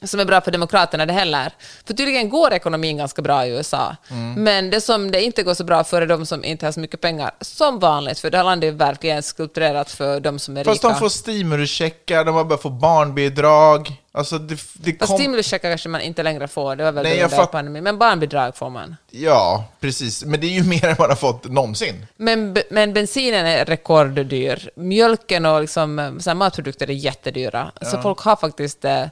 som 0.06 0.20
är 0.20 0.24
bra 0.24 0.40
för 0.40 0.50
demokraterna 0.50 1.06
det 1.06 1.12
heller. 1.12 1.52
För 1.86 1.94
tydligen 1.94 2.28
går 2.28 2.52
ekonomin 2.52 2.96
ganska 2.96 3.22
bra 3.22 3.46
i 3.46 3.50
USA. 3.50 3.96
Mm. 4.10 4.44
Men 4.44 4.70
det 4.70 4.80
som 4.80 5.10
det 5.10 5.22
inte 5.22 5.42
går 5.42 5.54
så 5.54 5.64
bra 5.64 5.84
för 5.84 6.02
är 6.02 6.06
de 6.06 6.26
som 6.26 6.44
inte 6.44 6.66
har 6.66 6.72
så 6.72 6.80
mycket 6.80 7.00
pengar, 7.00 7.30
som 7.40 7.78
vanligt, 7.78 8.18
för 8.18 8.30
det 8.30 8.36
här 8.36 8.44
landet 8.44 8.68
är 8.68 8.76
verkligen 8.78 9.22
skulpturerat 9.22 9.90
för 9.90 10.20
de 10.20 10.38
som 10.38 10.56
är 10.56 10.64
Fast 10.64 10.84
rika. 10.84 10.88
de 10.88 10.98
får 10.98 11.08
stimuluscheckar, 11.08 12.24
de 12.24 12.34
har 12.34 12.44
börjat 12.44 12.62
få 12.62 12.70
barnbidrag. 12.70 14.00
Alltså, 14.16 14.38
det, 14.38 14.58
det 14.72 14.98
Fast 14.98 15.10
kom... 15.10 15.18
stimuluscheckar 15.18 15.70
kanske 15.70 15.88
man 15.88 16.00
inte 16.00 16.22
längre 16.22 16.48
får, 16.48 16.76
det 16.76 16.84
var 16.84 16.92
väl 16.92 17.04
Nej, 17.04 17.18
jag 17.18 17.30
fatt- 17.30 17.50
pandemin. 17.52 17.84
Men 17.84 17.98
barnbidrag 17.98 18.56
får 18.56 18.70
man. 18.70 18.96
Ja, 19.10 19.64
precis. 19.80 20.24
Men 20.24 20.40
det 20.40 20.46
är 20.46 20.50
ju 20.50 20.62
mer 20.68 20.84
än 20.84 20.96
man 20.98 21.08
har 21.08 21.16
fått 21.16 21.44
någonsin. 21.44 22.06
Men, 22.16 22.56
men 22.70 22.92
bensinen 22.92 23.46
är 23.46 23.64
rekorddyr. 23.64 24.70
Mjölken 24.76 25.46
och 25.46 25.60
liksom, 25.60 25.98
eh, 25.98 26.18
så 26.18 26.34
matprodukter 26.34 26.90
är 26.90 26.94
jättedyra. 26.94 27.72
Så 27.82 28.02
folk 28.02 28.18
har 28.18 28.36
faktiskt 28.36 28.84
eh, 28.84 29.04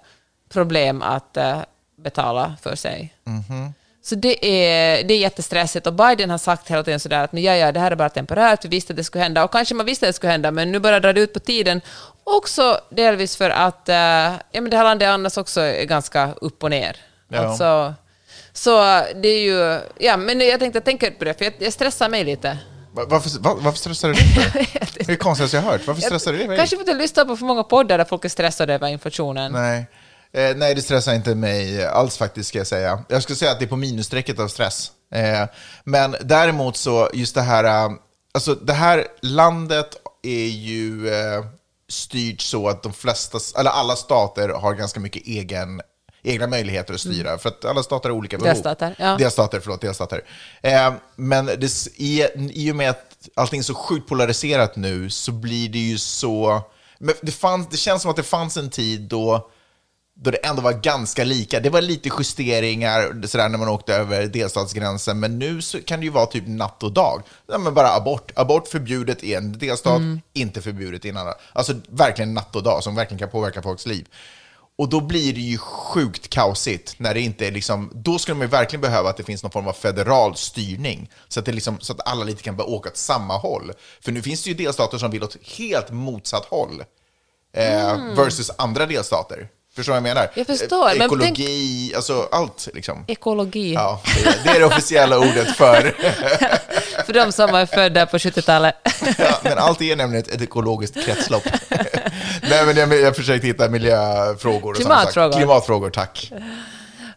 problem 0.53 1.03
att 1.03 1.37
eh, 1.37 1.59
betala 1.97 2.55
för 2.63 2.77
sig. 2.77 3.15
Mhm. 3.25 3.75
Så 4.05 4.15
det 4.15 4.47
är, 4.47 5.05
det 5.05 5.15
är 5.15 5.19
jättestressigt. 5.19 5.87
Och 5.87 5.93
Biden 5.93 6.31
har 6.31 6.39
sagt 6.39 6.69
hela 6.71 6.83
tiden 6.83 7.01
sådär 7.01 7.25
att 7.25 7.33
"Men 7.33 7.43
ja, 7.43 7.55
ja, 7.57 7.73
det 7.73 7.81
här 7.81 7.91
är 7.91 7.97
bara 7.97 8.09
temporärt, 8.09 8.65
vi 8.65 8.69
visste 8.69 8.93
att 8.93 8.97
det 8.97 9.05
skulle 9.05 9.23
hända. 9.25 9.45
Och 9.45 9.53
kanske 9.53 9.75
man 9.75 9.87
visste 9.87 10.07
att 10.07 10.09
det 10.09 10.13
skulle 10.13 10.33
hända, 10.33 10.51
men 10.51 10.73
nu 10.73 10.79
börjar 10.79 11.01
det 11.01 11.13
dra 11.13 11.21
ut 11.21 11.33
på 11.33 11.41
tiden. 11.41 11.81
Också 12.25 12.79
delvis 12.91 13.37
för 13.37 13.51
att 13.51 13.89
eh, 13.89 13.97
ja, 13.97 14.61
men 14.61 14.71
det 14.71 14.77
här 14.77 14.85
landet 14.85 15.09
annars 15.09 15.37
också 15.39 15.61
är 15.61 15.85
ganska 15.85 16.33
upp 16.41 16.63
och 16.65 16.71
ner. 16.71 16.97
Ja. 17.29 17.39
Alltså, 17.39 17.95
så 18.53 18.73
det 19.15 19.29
är 19.29 19.41
ju... 19.43 19.81
Ja, 19.99 20.17
men 20.17 20.41
jag 20.41 20.61
tänkte, 20.61 20.81
tänker 20.81 21.11
på 21.11 21.25
det, 21.25 21.35
för 21.39 21.45
jag, 21.45 21.55
jag 21.59 21.73
stressar 21.73 22.09
mig 22.09 22.25
lite. 22.25 22.59
Va- 22.93 23.05
Varför, 23.09 23.41
va, 23.41 23.57
varför 23.61 23.79
stressar 23.79 24.09
du 24.09 24.15
dig? 24.15 24.69
Det 24.95 25.01
är 25.01 25.07
det 25.07 25.17
konstigaste 25.17 25.57
jag 25.57 25.63
har 25.65 25.73
hört. 25.73 25.87
Varför 25.87 26.03
stressar 26.03 26.33
du 26.33 26.39
dig? 26.47 26.57
Kanske 26.57 26.77
för 26.77 26.83
att 26.83 26.89
jag 26.89 26.97
lyssnar 26.97 27.25
på 27.25 27.37
för 27.37 27.45
många 27.45 27.63
poddar 27.63 27.99
där 27.99 28.05
folk 28.05 28.25
är 28.25 28.29
stressade 28.29 28.75
över 28.75 28.89
inflationen. 28.89 29.53
Nej. 29.53 29.87
Eh, 30.35 30.57
nej, 30.57 30.75
det 30.75 30.83
stressar 30.83 31.15
inte 31.15 31.35
mig 31.35 31.87
alls 31.87 32.17
faktiskt, 32.17 32.49
ska 32.49 32.59
jag 32.59 32.67
säga. 32.67 33.05
Jag 33.09 33.23
skulle 33.23 33.37
säga 33.37 33.51
att 33.51 33.59
det 33.59 33.65
är 33.65 33.69
på 33.69 33.77
minusstrecket 33.77 34.39
av 34.39 34.49
stress. 34.49 34.93
Eh, 35.15 35.45
men 35.85 36.17
däremot 36.21 36.77
så, 36.77 37.11
just 37.13 37.35
det 37.35 37.43
här, 37.43 37.65
eh, 37.65 37.93
alltså 38.35 38.55
det 38.55 38.73
här 38.73 39.07
landet 39.23 39.97
är 40.23 40.47
ju 40.47 41.09
eh, 41.09 41.45
styrt 41.89 42.41
så 42.41 42.69
att 42.69 42.83
de 42.83 42.93
flesta, 42.93 43.39
eller 43.59 43.71
alla 43.71 43.97
stater 43.97 44.49
har 44.49 44.75
ganska 44.75 45.01
mycket 45.01 45.27
egen, 45.27 45.81
egna 46.23 46.47
möjligheter 46.47 46.95
att 46.95 47.01
styra, 47.01 47.39
för 47.39 47.49
att 47.49 47.65
alla 47.65 47.83
stater 47.83 48.09
har 48.09 48.17
olika 48.17 48.39
behov. 48.39 48.55
Delstater, 48.55 48.95
ja. 48.99 49.17
Delstater, 49.17 49.61
förlåt, 49.61 49.81
delstater. 49.81 50.25
Eh, 50.61 50.93
men 51.17 51.47
det, 51.47 51.89
i, 51.97 52.27
i 52.37 52.73
och 52.73 52.77
med 52.77 52.91
att 52.91 53.29
allting 53.35 53.59
är 53.59 53.65
så 53.65 53.75
sjukt 53.75 54.09
polariserat 54.09 54.77
nu 54.77 55.11
så 55.11 55.33
blir 55.33 55.69
det 55.69 55.79
ju 55.79 55.99
så... 55.99 56.63
Men 56.99 57.15
det, 57.23 57.33
fanns, 57.33 57.69
det 57.69 57.77
känns 57.77 58.03
som 58.03 58.11
att 58.11 58.17
det 58.17 58.23
fanns 58.23 58.57
en 58.57 58.71
tid 58.71 59.01
då, 59.01 59.51
då 60.15 60.31
det 60.31 60.37
ändå 60.37 60.63
var 60.63 60.73
ganska 60.73 61.25
lika. 61.25 61.61
Det 61.61 61.71
var 61.71 61.81
lite 61.81 62.11
justeringar 62.19 63.27
sådär, 63.27 63.49
när 63.49 63.59
man 63.59 63.69
åkte 63.69 63.95
över 63.95 64.27
delstatsgränsen, 64.27 65.21
men 65.21 65.39
nu 65.39 65.63
så 65.63 65.81
kan 65.83 66.01
det 66.01 66.05
ju 66.05 66.11
vara 66.13 66.27
typ 66.27 66.45
natt 66.47 66.83
och 66.83 66.93
dag. 66.93 67.23
Ja, 67.47 67.59
men 67.59 67.75
bara 67.75 67.95
abort. 67.95 68.33
Abort 68.35 68.69
förbjudet 68.69 69.25
i 69.25 69.35
en 69.35 69.59
delstat, 69.59 69.97
Mm. 69.97 70.21
inte 70.33 70.63
förbjudet 70.63 71.05
i 71.05 71.09
en 71.09 71.17
annan. 71.17 71.35
Alltså 71.53 71.75
verkligen 71.89 72.35
natt 72.35 72.57
och 72.57 72.63
dag, 72.63 72.83
som 72.85 72.95
verkligen 72.95 73.19
kan 73.19 73.31
påverka 73.31 73.63
folks 73.63 73.87
liv. 73.87 74.07
Och 74.79 74.89
då 74.89 75.01
blir 75.01 75.33
det 75.35 75.41
ju 75.41 75.59
sjukt 75.59 76.29
kaosigt 76.31 76.95
när 76.99 77.15
det 77.15 77.21
inte 77.21 77.47
är 77.47 77.51
liksom, 77.51 77.91
då 77.95 78.19
skulle 78.19 78.35
man 78.35 78.47
ju 78.47 78.51
verkligen 78.51 78.81
behöva 78.81 79.11
att 79.11 79.17
det 79.17 79.25
finns 79.25 79.43
någon 79.43 79.53
form 79.53 79.69
av 79.69 79.73
federal 79.73 80.37
styrning. 80.37 81.11
Så 81.29 81.41
att, 81.41 81.47
det 81.47 81.53
liksom, 81.53 81.81
så 81.81 81.93
att 81.93 82.09
alla 82.09 82.25
lite 82.25 82.43
kan 82.43 82.57
börja 82.57 82.69
åka 82.71 82.89
åt 82.89 82.97
samma 82.97 83.37
håll. 83.37 83.73
För 84.01 84.13
nu 84.13 84.23
finns 84.23 84.45
det 84.45 84.51
ju 84.51 84.57
delstater 84.57 84.99
som 84.99 85.11
vill 85.11 85.23
åt 85.25 85.37
helt 85.59 85.91
motsatt 85.91 86.45
håll. 86.45 86.85
Eh, 87.57 87.97
Versus 88.17 88.51
andra 88.59 88.87
delstater. 88.87 89.49
Förstår 89.77 89.93
du 89.95 90.01
vad 90.01 90.09
jag 90.09 90.15
menar? 90.15 90.31
Jag 90.35 90.47
förstår, 90.47 90.85
men 90.99 91.03
Ekologi, 91.03 91.93
alltså 91.97 92.29
allt 92.33 92.69
liksom. 92.75 93.05
Ekologi. 93.09 93.73
Ja, 93.75 94.03
det, 94.15 94.29
är- 94.29 94.35
det 94.45 94.51
är 94.51 94.59
det 94.61 94.67
officiella 94.67 95.19
ordet 95.19 95.57
för... 95.57 95.97
För 97.07 97.13
de 97.13 97.33
som 97.33 97.55
är 97.55 97.67
födda 97.67 98.07
på 98.07 98.19
70-talet. 98.19 98.75
Ja, 99.19 99.39
men 99.43 99.59
allt 99.59 99.83
är 99.83 99.97
nämligen 99.97 100.25
ett, 100.25 100.35
ett 100.35 100.43
ekologiskt 100.43 101.05
kretslopp. 101.05 101.43
Nej, 102.51 102.67
men 102.67 102.77
jag, 102.77 103.01
jag 103.01 103.17
försökte 103.17 103.47
hitta 103.47 103.69
miljöfrågor. 103.69 104.75
Klimatfrågor. 104.75 105.33
Klimatfrågor, 105.33 105.91
tack. 105.91 106.33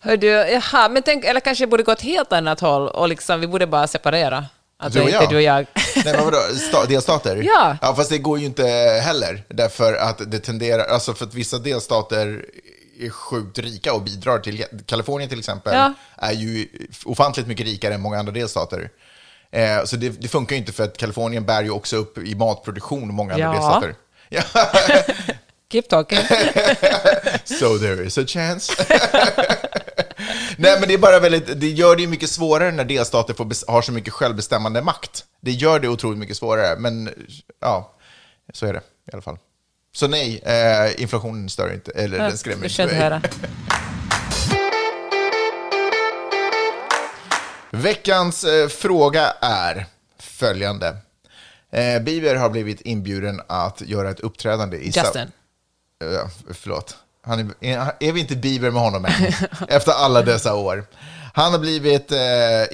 Hör 0.01 0.17
du, 0.17 0.27
jaha, 0.27 0.89
men 0.89 1.03
tänk, 1.03 1.25
eller 1.25 1.39
kanske 1.39 1.61
jag 1.61 1.69
borde 1.69 1.83
gå 1.83 1.91
åt 1.91 2.01
helt 2.01 2.33
annat 2.33 2.59
håll 2.59 2.87
och 2.87 3.07
liksom, 3.09 3.41
vi 3.41 3.47
borde 3.47 3.67
bara 3.67 3.87
separera. 3.87 4.45
Att 4.77 4.93
Du 4.93 5.01
och 5.01 5.09
jag? 5.09 5.29
du 5.29 5.35
och 5.35 5.41
jag. 5.41 5.65
Nej, 5.95 6.03
men 6.15 6.25
vadå? 6.25 6.37
Sta- 6.37 6.87
delstater? 6.87 7.35
Ja. 7.45 7.77
ja. 7.81 7.95
Fast 7.95 8.09
det 8.09 8.17
går 8.17 8.39
ju 8.39 8.45
inte 8.45 8.67
heller, 9.03 9.43
därför 9.49 9.93
att 9.93 10.31
det 10.31 10.39
tenderar, 10.39 10.85
alltså 10.85 11.13
för 11.13 11.25
att 11.25 11.33
vissa 11.33 11.57
delstater 11.57 12.45
är 12.99 13.09
sjukt 13.09 13.59
rika 13.59 13.93
och 13.93 14.01
bidrar 14.01 14.39
till, 14.39 14.65
Kalifornien 14.85 15.29
till 15.29 15.39
exempel, 15.39 15.73
Ja. 15.75 15.93
är 16.17 16.31
ju 16.33 16.67
ofantligt 17.05 17.47
mycket 17.47 17.65
rikare 17.65 17.93
än 17.93 18.01
många 18.01 18.19
andra 18.19 18.31
delstater. 18.33 18.89
Eh, 19.51 19.83
så 19.85 19.95
det, 19.95 20.09
det 20.09 20.27
funkar 20.27 20.55
ju 20.55 20.59
inte 20.59 20.71
för 20.73 20.83
att 20.83 20.97
Kalifornien 20.97 21.45
bär 21.45 21.63
ju 21.63 21.69
också 21.69 21.95
upp 21.97 22.17
i 22.17 22.35
matproduktion 22.35 23.13
många 23.13 23.33
andra 23.33 23.45
Ja. 23.45 23.51
delstater. 23.53 23.95
Ja. 24.29 24.41
Keep 25.71 25.81
talking. 25.89 26.19
So 27.59 27.77
there 27.79 28.03
is 28.05 28.17
a 28.17 28.23
chance. 28.27 28.73
Nej, 30.57 30.79
men 30.79 30.87
det 30.87 30.93
är 30.93 30.97
bara 30.97 31.19
väldigt, 31.19 31.59
det 31.61 31.69
gör 31.69 31.95
det 31.95 32.01
ju 32.01 32.07
mycket 32.07 32.29
svårare 32.29 32.71
när 32.71 32.85
delstater 32.85 33.33
får, 33.33 33.71
har 33.71 33.81
så 33.81 33.91
mycket 33.91 34.13
självbestämmande 34.13 34.81
makt. 34.81 35.25
Det 35.41 35.51
gör 35.51 35.79
det 35.79 35.87
otroligt 35.87 36.19
mycket 36.19 36.37
svårare, 36.37 36.79
men 36.79 37.09
ja, 37.61 37.93
så 38.53 38.65
är 38.65 38.73
det 38.73 38.79
i 38.79 39.11
alla 39.13 39.21
fall. 39.21 39.37
Så 39.95 40.07
nej, 40.07 40.41
eh, 40.45 41.01
inflationen 41.01 41.49
stör 41.49 41.73
inte, 41.73 41.91
eller 41.91 42.17
den 42.17 42.37
skrämmer 42.37 42.65
inte 42.69 42.85
mig. 42.85 42.95
höra. 42.95 43.21
Veckans 47.71 48.43
eh, 48.43 48.67
fråga 48.67 49.33
är 49.41 49.85
följande. 50.19 50.97
Eh, 51.71 52.01
Bieber 52.01 52.35
har 52.35 52.49
blivit 52.49 52.81
inbjuden 52.81 53.41
att 53.47 53.81
göra 53.81 54.09
ett 54.09 54.19
uppträdande 54.19 54.77
i... 54.77 54.91
Sa- 54.91 55.01
Justin. 55.01 55.31
Ja, 55.99 56.29
förlåt. 56.53 56.97
Han 57.25 57.39
är, 57.59 57.91
är, 57.99 58.11
vi 58.11 58.19
inte 58.19 58.35
Bieber 58.35 58.71
med 58.71 58.81
honom 58.81 59.05
än? 59.05 59.11
efter 59.67 59.91
alla 59.91 60.21
dessa 60.21 60.55
år. 60.55 60.85
Han 61.33 61.51
har 61.51 61.59
blivit 61.59 62.11
eh, 62.11 62.17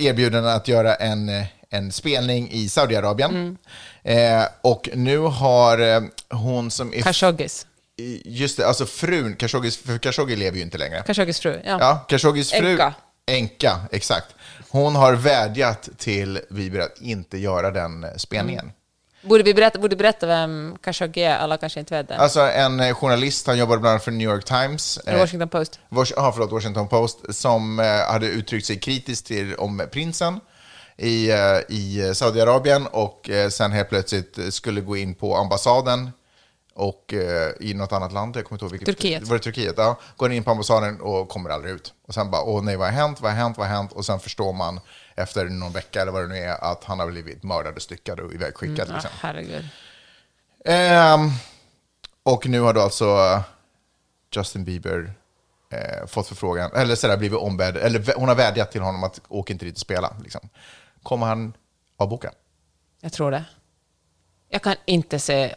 erbjuden 0.05 0.45
att 0.45 0.67
göra 0.67 0.95
en, 0.95 1.29
eh, 1.29 1.45
en 1.69 1.91
spelning 1.91 2.51
i 2.51 2.69
Saudiarabien. 2.69 3.57
Eh, 4.03 4.43
och 4.61 4.89
nu 4.93 5.17
har 5.17 5.79
eh, 5.79 6.01
hon 6.29 6.71
som 6.71 6.93
är... 6.93 7.01
Khashoggis. 7.01 7.67
Just 8.25 8.57
det, 8.57 8.67
alltså 8.67 8.85
frun, 8.85 9.35
Khashoggis, 9.35 9.77
för 9.77 9.97
Khashoggi 9.97 10.35
lever 10.35 10.57
ju 10.57 10.63
inte 10.63 10.77
längre. 10.77 11.03
Khashoggis 11.07 11.39
fru. 11.39 11.61
Ja. 11.65 11.77
Ja, 11.79 12.05
Khashoggis 12.09 12.51
fru... 12.51 12.71
Enka. 12.71 12.93
Enka, 13.27 13.79
exakt. 13.91 14.35
Hon 14.69 14.95
har 14.95 15.13
vädjat 15.13 15.89
till 15.97 16.39
Bieber 16.49 16.79
att 16.79 17.01
inte 17.01 17.37
göra 17.37 17.71
den 17.71 18.03
eh, 18.03 18.09
spelningen. 18.15 18.71
Borde 19.21 19.43
vi 19.43 19.53
berätta, 19.53 19.79
borde 19.79 19.95
berätta 19.95 20.27
vem 20.27 20.77
Khashoggi 20.83 21.23
är? 21.23 21.37
Alla 21.37 21.57
kanske 21.57 21.79
inte 21.79 21.97
vet 21.97 22.07
det. 22.07 22.17
Alltså 22.17 22.39
en 22.39 22.79
eh, 22.79 22.93
journalist, 22.93 23.47
han 23.47 23.57
jobbade 23.57 23.79
bland 23.79 23.91
annat 23.91 24.03
för 24.03 24.11
New 24.11 24.29
York 24.29 24.45
Times. 24.45 24.97
Eh, 24.97 25.19
Washington 25.19 25.49
Post. 25.49 25.79
Wash, 25.89 26.11
ah, 26.17 26.31
förlåt, 26.31 26.51
Washington 26.51 26.87
Post, 26.87 27.35
som 27.35 27.79
eh, 27.79 27.85
hade 27.85 28.27
uttryckt 28.27 28.65
sig 28.65 28.79
kritiskt 28.79 29.25
till, 29.25 29.55
om 29.55 29.87
prinsen 29.91 30.39
i, 30.97 31.31
i 31.69 32.11
Saudiarabien 32.15 32.87
och 32.87 33.29
sen 33.49 33.71
helt 33.71 33.89
plötsligt 33.89 34.39
skulle 34.49 34.81
gå 34.81 34.97
in 34.97 35.15
på 35.15 35.35
ambassaden 35.35 36.11
och 36.73 37.13
eh, 37.13 37.51
i 37.59 37.73
något 37.73 37.91
annat 37.91 38.11
land, 38.11 38.35
jag 38.35 38.45
kommer 38.45 38.55
inte 38.55 38.65
ihåg 38.65 38.71
vilket. 38.71 38.85
Turkiet. 38.85 39.23
Var 39.27 39.37
det 39.37 39.43
Turkiet? 39.43 39.73
Ja. 39.77 39.99
Går 40.17 40.31
in 40.31 40.43
på 40.43 40.51
ambassaden 40.51 41.01
och 41.01 41.29
kommer 41.29 41.49
aldrig 41.49 41.73
ut. 41.73 41.93
Och 42.07 42.13
sen 42.13 42.31
bara, 42.31 42.41
åh 42.41 42.63
nej, 42.63 42.75
vad 42.77 42.87
har 42.87 42.93
hänt, 42.93 43.21
vad 43.21 43.31
har 43.31 43.37
hänt, 43.37 43.57
vad 43.57 43.67
har 43.67 43.75
hänt? 43.75 43.91
Och 43.91 44.05
sen 44.05 44.19
förstår 44.19 44.53
man 44.53 44.79
efter 45.15 45.45
någon 45.45 45.71
vecka 45.71 46.01
eller 46.01 46.11
vad 46.11 46.23
det 46.23 46.27
nu 46.27 46.37
är 46.37 46.63
att 46.63 46.83
han 46.83 46.99
har 46.99 47.07
blivit 47.07 47.43
mördad 47.43 47.75
och 47.75 47.81
styckad 47.81 48.19
och 48.19 48.33
ivägskickad. 48.33 48.87
Ja, 48.89 48.93
liksom. 48.93 49.11
herregud. 49.19 49.65
Ehm, 50.65 51.29
och 52.23 52.47
nu 52.47 52.59
har 52.59 52.73
då 52.73 52.81
alltså 52.81 53.41
Justin 54.35 54.65
Bieber 54.65 55.13
eh, 55.69 56.07
fått 56.07 56.27
förfrågan, 56.27 56.71
eller 56.75 56.95
sådär 56.95 57.17
blivit 57.17 57.39
ombedd, 57.39 57.77
eller 57.77 58.13
hon 58.15 58.27
har 58.27 58.35
vädjat 58.35 58.71
till 58.71 58.81
honom 58.81 59.03
att 59.03 59.21
åka 59.27 59.53
inte 59.53 59.65
dit 59.65 59.75
och 59.75 59.79
spela. 59.81 60.15
Liksom. 60.23 60.49
Kommer 61.03 61.25
han 61.25 61.53
avboka? 61.97 62.31
Jag 63.01 63.13
tror 63.13 63.31
det. 63.31 63.45
Jag 64.49 64.61
kan 64.61 64.75
inte 64.85 65.19
se 65.19 65.55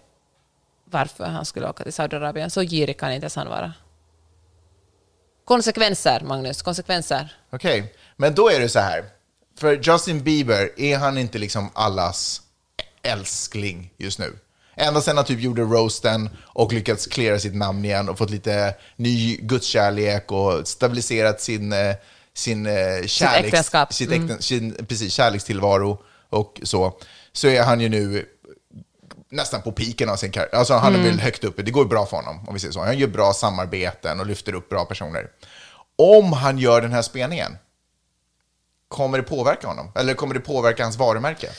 varför 0.94 1.24
han 1.24 1.44
skulle 1.44 1.68
åka 1.68 1.85
till 1.85 1.92
Saudiarabien. 1.92 2.50
Så 2.50 2.62
girig 2.62 2.98
kan 2.98 3.12
inte 3.12 3.24
ens 3.24 3.37
han 3.37 3.48
vara. 3.48 3.72
Konsekvenser, 5.44 6.20
Magnus. 6.20 6.62
Konsekvenser. 6.62 7.37
Okej, 7.50 7.94
men 8.16 8.35
då 8.35 8.50
är 8.50 8.61
det 8.61 8.68
så 8.68 8.78
här. 8.78 9.04
För 9.59 9.80
Justin 9.83 10.24
Bieber, 10.24 10.80
är 10.80 10.98
han 10.98 11.18
inte 11.18 11.38
liksom 11.38 11.70
allas 11.74 12.42
älskling 13.02 13.92
just 13.98 14.18
nu? 14.18 14.38
Ända 14.76 15.00
sedan 15.00 15.16
han 15.16 15.26
typ 15.26 15.40
gjorde 15.40 15.62
roasten 15.62 16.30
och 16.42 16.72
lyckats 16.72 17.07
klära 17.07 17.38
sitt 17.38 17.54
namn 17.54 17.85
igen 17.85 18.09
och 18.09 18.18
fått 18.18 18.30
lite 18.30 18.74
ny 18.96 19.37
gudskärlek 19.37 20.33
och 20.33 20.68
stabiliserat 20.68 21.40
sin, 21.40 21.72
eh, 21.72 21.94
sin 22.35 22.66
eh, 22.66 22.72
kärleks, 23.07 23.46
äktenskap. 23.46 23.92
Sitt 23.92 24.11
äkten, 24.12 24.42
sin, 24.42 24.87
precis, 24.88 25.12
kärlekstillvaro 25.12 25.98
och 26.30 26.61
så. 26.62 26.98
Så 27.33 27.48
är 27.48 27.62
han 27.62 27.80
ju 27.80 27.88
nu 27.88 28.26
nästan 29.35 29.62
på 29.62 29.73
piken 29.73 30.09
av 30.09 30.16
sin 30.16 30.31
karriär. 30.31 30.55
Alltså 30.55 30.75
han 30.75 30.94
är 30.94 31.03
väl 31.03 31.20
högt 31.20 31.44
uppe, 31.44 31.62
det 31.62 31.70
går 31.70 31.85
bra 31.85 32.07
för 32.07 32.16
honom 32.16 32.49
om 32.49 32.55
vi 32.55 32.61
säger 32.61 32.73
så. 32.73 32.81
Han 32.81 32.99
gör 32.99 33.09
bra 33.09 33.33
samarbeten 33.33 34.20
och 34.20 34.27
lyfter 34.27 34.55
upp 34.55 34.68
bra 34.68 34.85
personer. 34.85 35.29
Om 35.97 36.33
han 36.33 36.59
gör 36.59 36.81
den 36.81 36.92
här 36.92 37.03
spelningen, 37.03 37.57
kommer 38.88 39.18
det 39.18 39.25
påverka 39.25 39.66
honom? 39.66 39.92
Eller 39.94 40.14
kommer 40.14 40.35
det 40.35 40.40
påverka 40.40 40.83
hans 40.83 40.97
varumärke? 40.97 41.51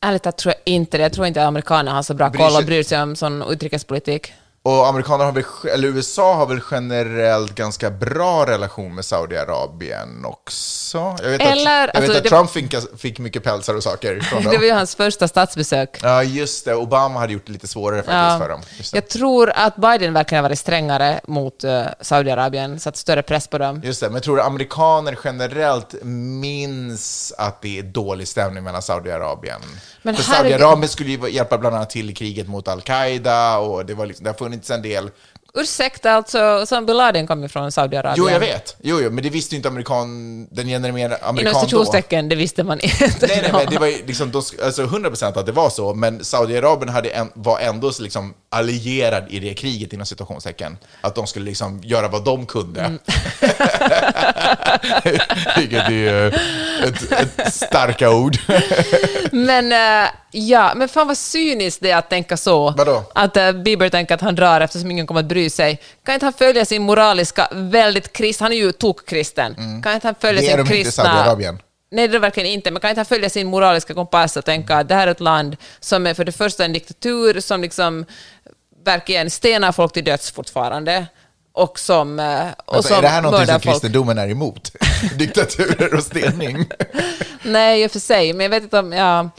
Ärligt 0.00 0.22
talat 0.22 0.38
tror 0.38 0.54
jag 0.54 0.74
inte 0.74 0.96
det. 0.96 1.02
Jag 1.02 1.12
tror 1.12 1.26
inte 1.26 1.44
amerikaner 1.44 1.92
har 1.92 2.02
så 2.02 2.14
bra 2.14 2.30
Bryr 2.30 2.38
koll 2.38 2.56
och 2.56 2.64
bryr 2.64 2.82
sig 2.82 3.02
om 3.02 3.16
sån 3.16 3.42
utrikespolitik. 3.42 4.32
Och 4.64 4.86
amerikaner 4.86 5.24
har 5.24 5.32
väl, 5.32 5.44
eller 5.74 5.88
USA 5.88 6.34
har 6.34 6.46
väl 6.46 6.60
generellt 6.70 7.54
ganska 7.54 7.90
bra 7.90 8.46
relation 8.46 8.94
med 8.94 9.04
Saudiarabien 9.04 10.24
också? 10.24 11.16
Jag 11.22 11.30
vet 11.30 11.40
Eller, 11.40 11.88
att, 11.88 11.94
jag 11.94 12.00
vet 12.00 12.10
alltså, 12.10 12.16
att 12.18 12.22
det- 12.24 12.28
Trump 12.30 12.50
fick, 12.50 12.74
fick 13.00 13.18
mycket 13.18 13.44
pälsar 13.44 13.74
och 13.74 13.82
saker 13.82 14.20
från 14.20 14.42
Det 14.50 14.58
var 14.58 14.64
ju 14.64 14.72
hans 14.72 14.94
första 14.94 15.28
statsbesök. 15.28 15.98
Ja, 16.02 16.22
just 16.22 16.64
det. 16.64 16.74
Obama 16.74 17.18
hade 17.20 17.32
gjort 17.32 17.46
det 17.46 17.52
lite 17.52 17.68
svårare 17.68 17.96
faktiskt 17.98 18.12
Ja. 18.14 18.38
för 18.38 18.48
dem. 18.48 18.60
Jag 18.92 19.08
tror 19.08 19.52
att 19.54 19.76
Biden 19.76 20.12
verkligen 20.14 20.44
har 20.44 20.50
varit 20.50 20.58
strängare 20.58 21.20
mot 21.24 21.64
uh, 21.64 21.82
Saudiarabien, 22.00 22.80
satt 22.80 22.96
större 22.96 23.22
press 23.22 23.48
på 23.48 23.58
dem. 23.58 23.80
Just 23.84 24.00
det, 24.00 24.10
men 24.10 24.20
tror 24.20 24.40
amerikaner 24.40 25.18
generellt 25.24 25.94
minns 26.02 27.32
att 27.38 27.62
det 27.62 27.78
är 27.78 27.82
dålig 27.82 28.28
stämning 28.28 28.64
mellan 28.64 28.82
Saudiarabien. 28.82 29.60
Men 30.02 30.16
För 30.16 30.22
Saudiarabien 30.22 30.88
skulle 30.88 31.10
ju 31.10 31.30
hjälpa 31.30 31.58
bland 31.58 31.76
annat 31.76 31.90
till 31.90 32.10
i 32.10 32.14
kriget 32.14 32.48
mot 32.48 32.68
al-Qaida 32.68 33.58
och 33.58 33.86
det, 33.86 33.94
var 33.94 34.06
liksom, 34.06 34.24
funnits 34.52 34.70
en 34.70 34.82
del... 34.82 35.10
Ursäkta, 35.54 36.12
alltså, 36.12 36.38
Osama 36.62 36.86
bin 36.86 36.96
Laden 36.96 37.26
kom 37.26 37.42
ju 37.42 37.48
från 37.48 37.72
Saudiarabien. 37.72 38.14
Jo, 38.18 38.30
jag 38.30 38.40
vet. 38.40 38.76
Jo, 38.82 39.00
jo, 39.00 39.10
men 39.10 39.24
det 39.24 39.30
visste 39.30 39.54
ju 39.54 39.56
inte 39.56 39.68
amerikan, 39.68 40.46
den 40.50 40.66
genererade 40.66 41.16
Inom 41.16 41.28
amerikan 41.28 41.52
då. 41.52 41.60
citationstecken, 41.60 42.28
det 42.28 42.36
visste 42.36 42.64
man 42.64 42.80
inte. 42.80 43.26
Nej, 43.26 43.40
nej, 43.42 43.52
men 43.52 43.66
det 43.70 43.78
var 43.78 43.86
ju 43.86 44.06
liksom, 44.06 44.32
alltså 44.62 44.82
100% 44.84 45.38
att 45.38 45.46
det 45.46 45.52
var 45.52 45.70
så, 45.70 45.94
men 45.94 46.24
Saudiarabien 46.24 46.88
hade 46.88 47.08
en, 47.10 47.30
var 47.34 47.60
ändå 47.60 47.92
liksom 48.00 48.34
allierad 48.52 49.24
i 49.28 49.38
det 49.38 49.54
kriget 49.54 49.92
inom 49.92 50.06
situationstecken. 50.06 50.78
Att 51.00 51.14
de 51.14 51.26
skulle 51.26 51.44
liksom 51.44 51.80
göra 51.84 52.08
vad 52.08 52.24
de 52.24 52.46
kunde. 52.46 52.80
Mm. 52.80 52.98
Vilket 55.56 55.88
är 55.88 56.26
eh, 56.26 56.88
ett, 56.88 57.12
ett 57.12 57.54
starka 57.54 58.10
ord. 58.10 58.36
Men 59.32 59.72
eh, 59.72 60.10
ja, 60.30 60.72
men 60.76 60.88
fan 60.88 61.06
vad 61.06 61.18
cyniskt 61.18 61.82
det 61.82 61.90
är 61.90 61.96
att 61.96 62.10
tänka 62.10 62.36
så. 62.36 62.70
Vadå? 62.70 63.04
Att 63.14 63.36
uh, 63.36 63.52
Bieber 63.52 63.88
tänker 63.88 64.14
att 64.14 64.20
han 64.20 64.34
drar 64.34 64.60
eftersom 64.60 64.90
ingen 64.90 65.06
kommer 65.06 65.20
att 65.20 65.26
bry 65.26 65.50
sig. 65.50 65.80
Kan 66.04 66.14
inte 66.14 66.26
han 66.26 66.32
följa 66.32 66.64
sin 66.64 66.82
moraliska, 66.82 67.48
väldigt 67.52 68.12
krist... 68.12 68.40
Han 68.40 68.52
är 68.52 68.56
ju 68.56 68.72
tokkristen. 68.72 69.54
Kan 69.82 69.94
inte 69.94 70.06
han 70.06 70.14
följa 70.20 70.42
Mm. 70.42 70.44
Det 70.44 70.52
är 70.52 70.56
sin 70.56 70.56
de 70.56 70.60
inte 70.60 70.74
i 70.74 70.82
kristna... 70.84 71.04
Saudiarabien. 71.04 71.58
Nej, 71.92 72.08
det 72.08 72.16
är 72.16 72.20
verkligen 72.20 72.48
inte. 72.48 72.70
Men 72.70 72.80
kan 72.80 72.90
inte 72.90 73.04
följa 73.04 73.30
sin 73.30 73.46
moraliska 73.46 73.94
kompass 73.94 74.36
och 74.36 74.44
tänka 74.44 74.76
att 74.76 74.88
det 74.88 74.94
här 74.94 75.06
är 75.06 75.10
ett 75.10 75.20
land 75.20 75.56
som 75.80 76.06
är 76.06 76.14
för 76.14 76.24
det 76.24 76.32
första 76.32 76.64
en 76.64 76.72
diktatur 76.72 77.40
som 77.40 77.62
liksom 77.62 78.04
verkligen 78.84 79.30
stenar 79.30 79.72
folk 79.72 79.92
till 79.92 80.04
döds 80.04 80.30
fortfarande. 80.30 81.06
Och 81.54 81.78
som, 81.78 82.20
eh, 82.20 82.46
och 82.66 82.76
Alltså, 82.76 82.88
som 82.88 82.98
är 82.98 83.02
det 83.02 83.08
här 83.08 83.22
någonting 83.22 83.46
som 83.46 83.60
folk. 83.60 83.62
kristendomen 83.62 84.18
är 84.18 84.28
emot? 84.28 84.72
Diktaturer 85.18 85.94
och 85.94 86.02
stening? 86.02 86.68
Nej, 87.42 87.82
i 87.82 87.86
och 87.86 87.90
för 87.90 87.98
sig, 87.98 88.32
men 88.32 88.44
jag 88.44 88.50
vet 88.50 88.62
inte 88.62 88.78
om... 88.78 88.92
Ja. 88.92 89.30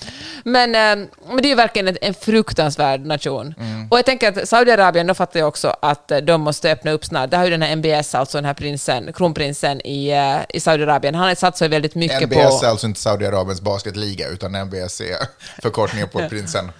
Men, 0.43 0.75
eh, 0.75 1.07
men 1.27 1.37
det 1.37 1.47
är 1.47 1.49
ju 1.49 1.55
verkligen 1.55 1.97
en, 2.01 2.13
fruktansvärd 2.13 3.05
nation. 3.05 3.53
Mm. 3.59 3.87
Och 3.91 3.97
jag 3.97 4.05
tänker 4.05 4.29
att 4.29 4.49
Saudiarabien, 4.49 5.07
då 5.07 5.13
fattar 5.13 5.39
jag 5.39 5.47
också 5.47 5.75
att 5.81 6.11
eh, 6.11 6.17
de 6.17 6.41
måste 6.41 6.71
öppna 6.71 6.91
upp 6.91 7.05
snart. 7.05 7.31
Det 7.31 7.37
har 7.37 7.43
ju 7.43 7.49
den 7.49 7.61
här 7.61 7.71
MBS, 7.71 8.15
alltså 8.15 8.37
den 8.37 8.45
här 8.45 8.53
prinsen, 8.53 9.13
kronprinsen 9.13 9.81
i, 9.81 10.13
i 10.49 10.59
Saudiarabien. 10.59 11.15
Han 11.15 11.27
har 11.27 11.35
satsat 11.35 11.71
väldigt 11.71 11.95
mycket 11.95 12.21
NBS 12.21 12.59
på... 12.59 12.65
är 12.65 12.69
alltså 12.69 12.87
inte 12.87 12.99
Saudiarabiens 12.99 13.61
basketliga, 13.61 14.27
utan 14.27 14.51
NBS 14.51 15.01
är 15.01 15.17
förkortningen 15.61 16.09
på 16.09 16.19
prinsen. 16.29 16.71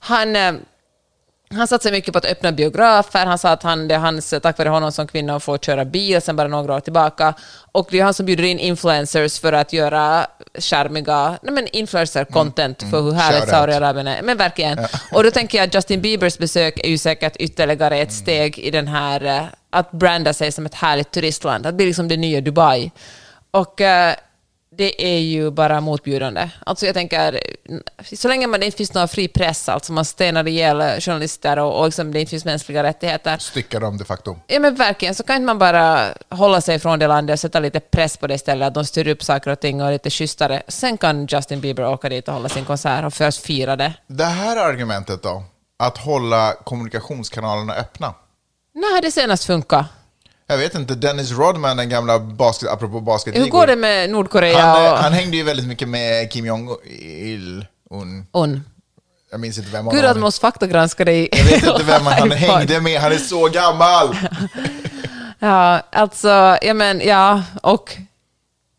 Han, 0.00 0.36
han 1.54 1.68
satsar 1.68 1.92
mycket 1.92 2.12
på 2.12 2.18
att 2.18 2.24
öppna 2.24 2.52
biografer. 2.52 3.26
Han 3.26 3.38
sa 3.38 3.50
att 3.50 3.62
han, 3.62 3.88
det 3.88 3.94
är 3.94 3.98
hans, 3.98 4.34
tack 4.42 4.58
vare 4.58 4.68
honom 4.68 4.92
som 4.92 5.06
kvinna 5.06 5.40
får 5.40 5.58
köra 5.58 5.84
bil 5.84 6.22
sen 6.22 6.36
bara 6.36 6.48
några 6.48 6.74
år 6.74 6.80
tillbaka. 6.80 7.34
Och 7.72 7.88
det 7.90 7.98
är 8.00 8.04
han 8.04 8.14
som 8.14 8.26
bjuder 8.26 8.44
in 8.44 8.58
influencers 8.58 9.40
för 9.40 9.52
att 9.52 9.72
göra 9.72 10.26
charmiga 10.58 11.38
nej 11.42 11.52
men 11.54 11.66
influencer-content 11.66 12.90
för 12.90 13.00
hur 13.00 13.12
härligt 13.12 13.40
Shoutout. 13.40 13.50
Saudiarabien 13.50 14.06
är. 14.06 14.22
Men 14.22 14.36
verkligen. 14.36 14.78
Och 15.12 15.24
då 15.24 15.30
tänker 15.30 15.58
jag 15.58 15.66
att 15.66 15.74
Justin 15.74 16.00
Biebers 16.00 16.38
besök 16.38 16.78
är 16.78 16.88
ju 16.88 16.98
säkert 16.98 17.36
ytterligare 17.36 17.94
Mm. 17.94 18.06
ett 18.06 18.12
steg 18.12 18.58
i 18.58 18.70
den 18.70 18.88
här, 18.88 19.24
eh, 19.24 19.44
att 19.70 19.90
branda 19.90 20.32
sig 20.32 20.52
som 20.52 20.66
ett 20.66 20.74
härligt 20.74 21.10
turistland. 21.10 21.66
Att 21.66 21.74
bli 21.74 21.86
liksom 21.86 22.08
det 22.08 22.16
nya 22.16 22.40
Dubai. 22.40 22.90
Och 23.50 23.80
eh, 23.80 24.14
det 24.76 25.04
är 25.14 25.18
ju 25.18 25.50
bara 25.50 25.80
motbjudande. 25.80 26.48
Alltså 26.66 26.86
jag 26.86 26.94
tänker, 26.94 27.40
så 28.16 28.28
länge 28.28 28.46
man 28.46 28.60
det 28.60 28.66
inte 28.66 28.78
finns 28.78 28.94
någon 28.94 29.08
fri 29.08 29.28
press, 29.28 29.68
alltså 29.68 29.92
man 29.92 30.04
stenar 30.04 30.48
ihjäl 30.48 31.00
journalister 31.00 31.58
och, 31.58 31.78
och 31.78 31.84
liksom 31.84 32.12
det 32.12 32.20
inte 32.20 32.30
finns 32.30 32.44
mänskliga 32.44 32.82
rättigheter, 32.82 33.38
Styckar 33.38 33.80
dem 33.80 33.98
de 33.98 34.04
facto. 34.04 34.36
ja 34.46 34.60
men 34.60 34.74
verkligen, 34.74 35.14
så 35.14 35.22
kan 35.22 35.36
inte 35.36 35.46
man 35.46 35.58
bara 35.58 36.08
hålla 36.28 36.60
sig 36.60 36.78
från 36.78 36.98
det 36.98 37.06
landet 37.06 37.34
och 37.34 37.40
sätta 37.40 37.60
lite 37.60 37.80
press 37.80 38.16
på 38.16 38.26
det 38.26 38.34
istället, 38.34 38.66
att 38.68 38.74
de 38.74 38.84
styr 38.84 39.08
upp 39.08 39.22
saker 39.22 39.50
och 39.50 39.60
ting 39.60 39.80
och 39.82 39.88
är 39.88 39.92
lite 39.92 40.10
schysstare. 40.10 40.62
Sen 40.68 40.98
kan 40.98 41.26
Justin 41.26 41.60
Bieber 41.60 41.86
åka 41.86 42.08
dit 42.08 42.28
och 42.28 42.34
hålla 42.34 42.48
sin 42.48 42.64
konsert 42.64 43.04
och 43.04 43.14
först 43.14 43.42
fira 43.46 43.76
det. 43.76 43.92
Det 44.06 44.24
här 44.24 44.56
argumentet 44.56 45.22
då, 45.22 45.44
att 45.78 45.98
hålla 45.98 46.52
kommunikationskanalerna 46.64 47.74
öppna. 47.74 48.14
När 48.74 48.94
har 48.94 49.02
det 49.02 49.10
senast 49.10 49.44
funkat? 49.44 49.86
Jag 50.46 50.58
vet 50.58 50.74
inte, 50.74 50.94
Dennis 50.94 51.30
Rodman, 51.30 51.76
den 51.76 51.88
gamla 51.88 52.18
basket, 52.18 52.68
apropå 52.70 53.00
basketligor. 53.00 53.44
Hur 53.44 53.50
går 53.50 53.66
det 53.66 53.76
med 53.76 54.10
Nordkorea 54.10 54.60
Han, 54.60 54.84
eh, 54.84 54.92
och 54.92 54.98
han 54.98 55.12
hängde 55.12 55.36
ju 55.36 55.42
väldigt 55.42 55.66
mycket 55.66 55.88
med 55.88 56.32
Kim 56.32 56.46
Jong-Il. 56.46 57.66
Un. 57.90 58.26
Un? 58.32 58.64
Jag 59.30 59.40
minns 59.40 59.58
inte 59.58 59.70
vem 59.70 59.88
av 59.88 59.94
Gud 59.94 60.04
att 60.04 60.16
måste 60.16 60.40
faktagranska 60.40 61.04
dig. 61.04 61.28
Jag 61.32 61.44
vet 61.44 61.66
inte 61.66 61.82
vem 61.86 62.06
han 62.06 62.30
hängde 62.30 62.80
med, 62.80 63.00
han 63.00 63.12
är 63.12 63.16
så 63.16 63.48
gammal! 63.48 64.16
Ja, 65.44 65.82
alltså, 65.92 66.58
ja 66.62 66.74
men, 66.74 67.00
ja, 67.00 67.42
och... 67.62 67.96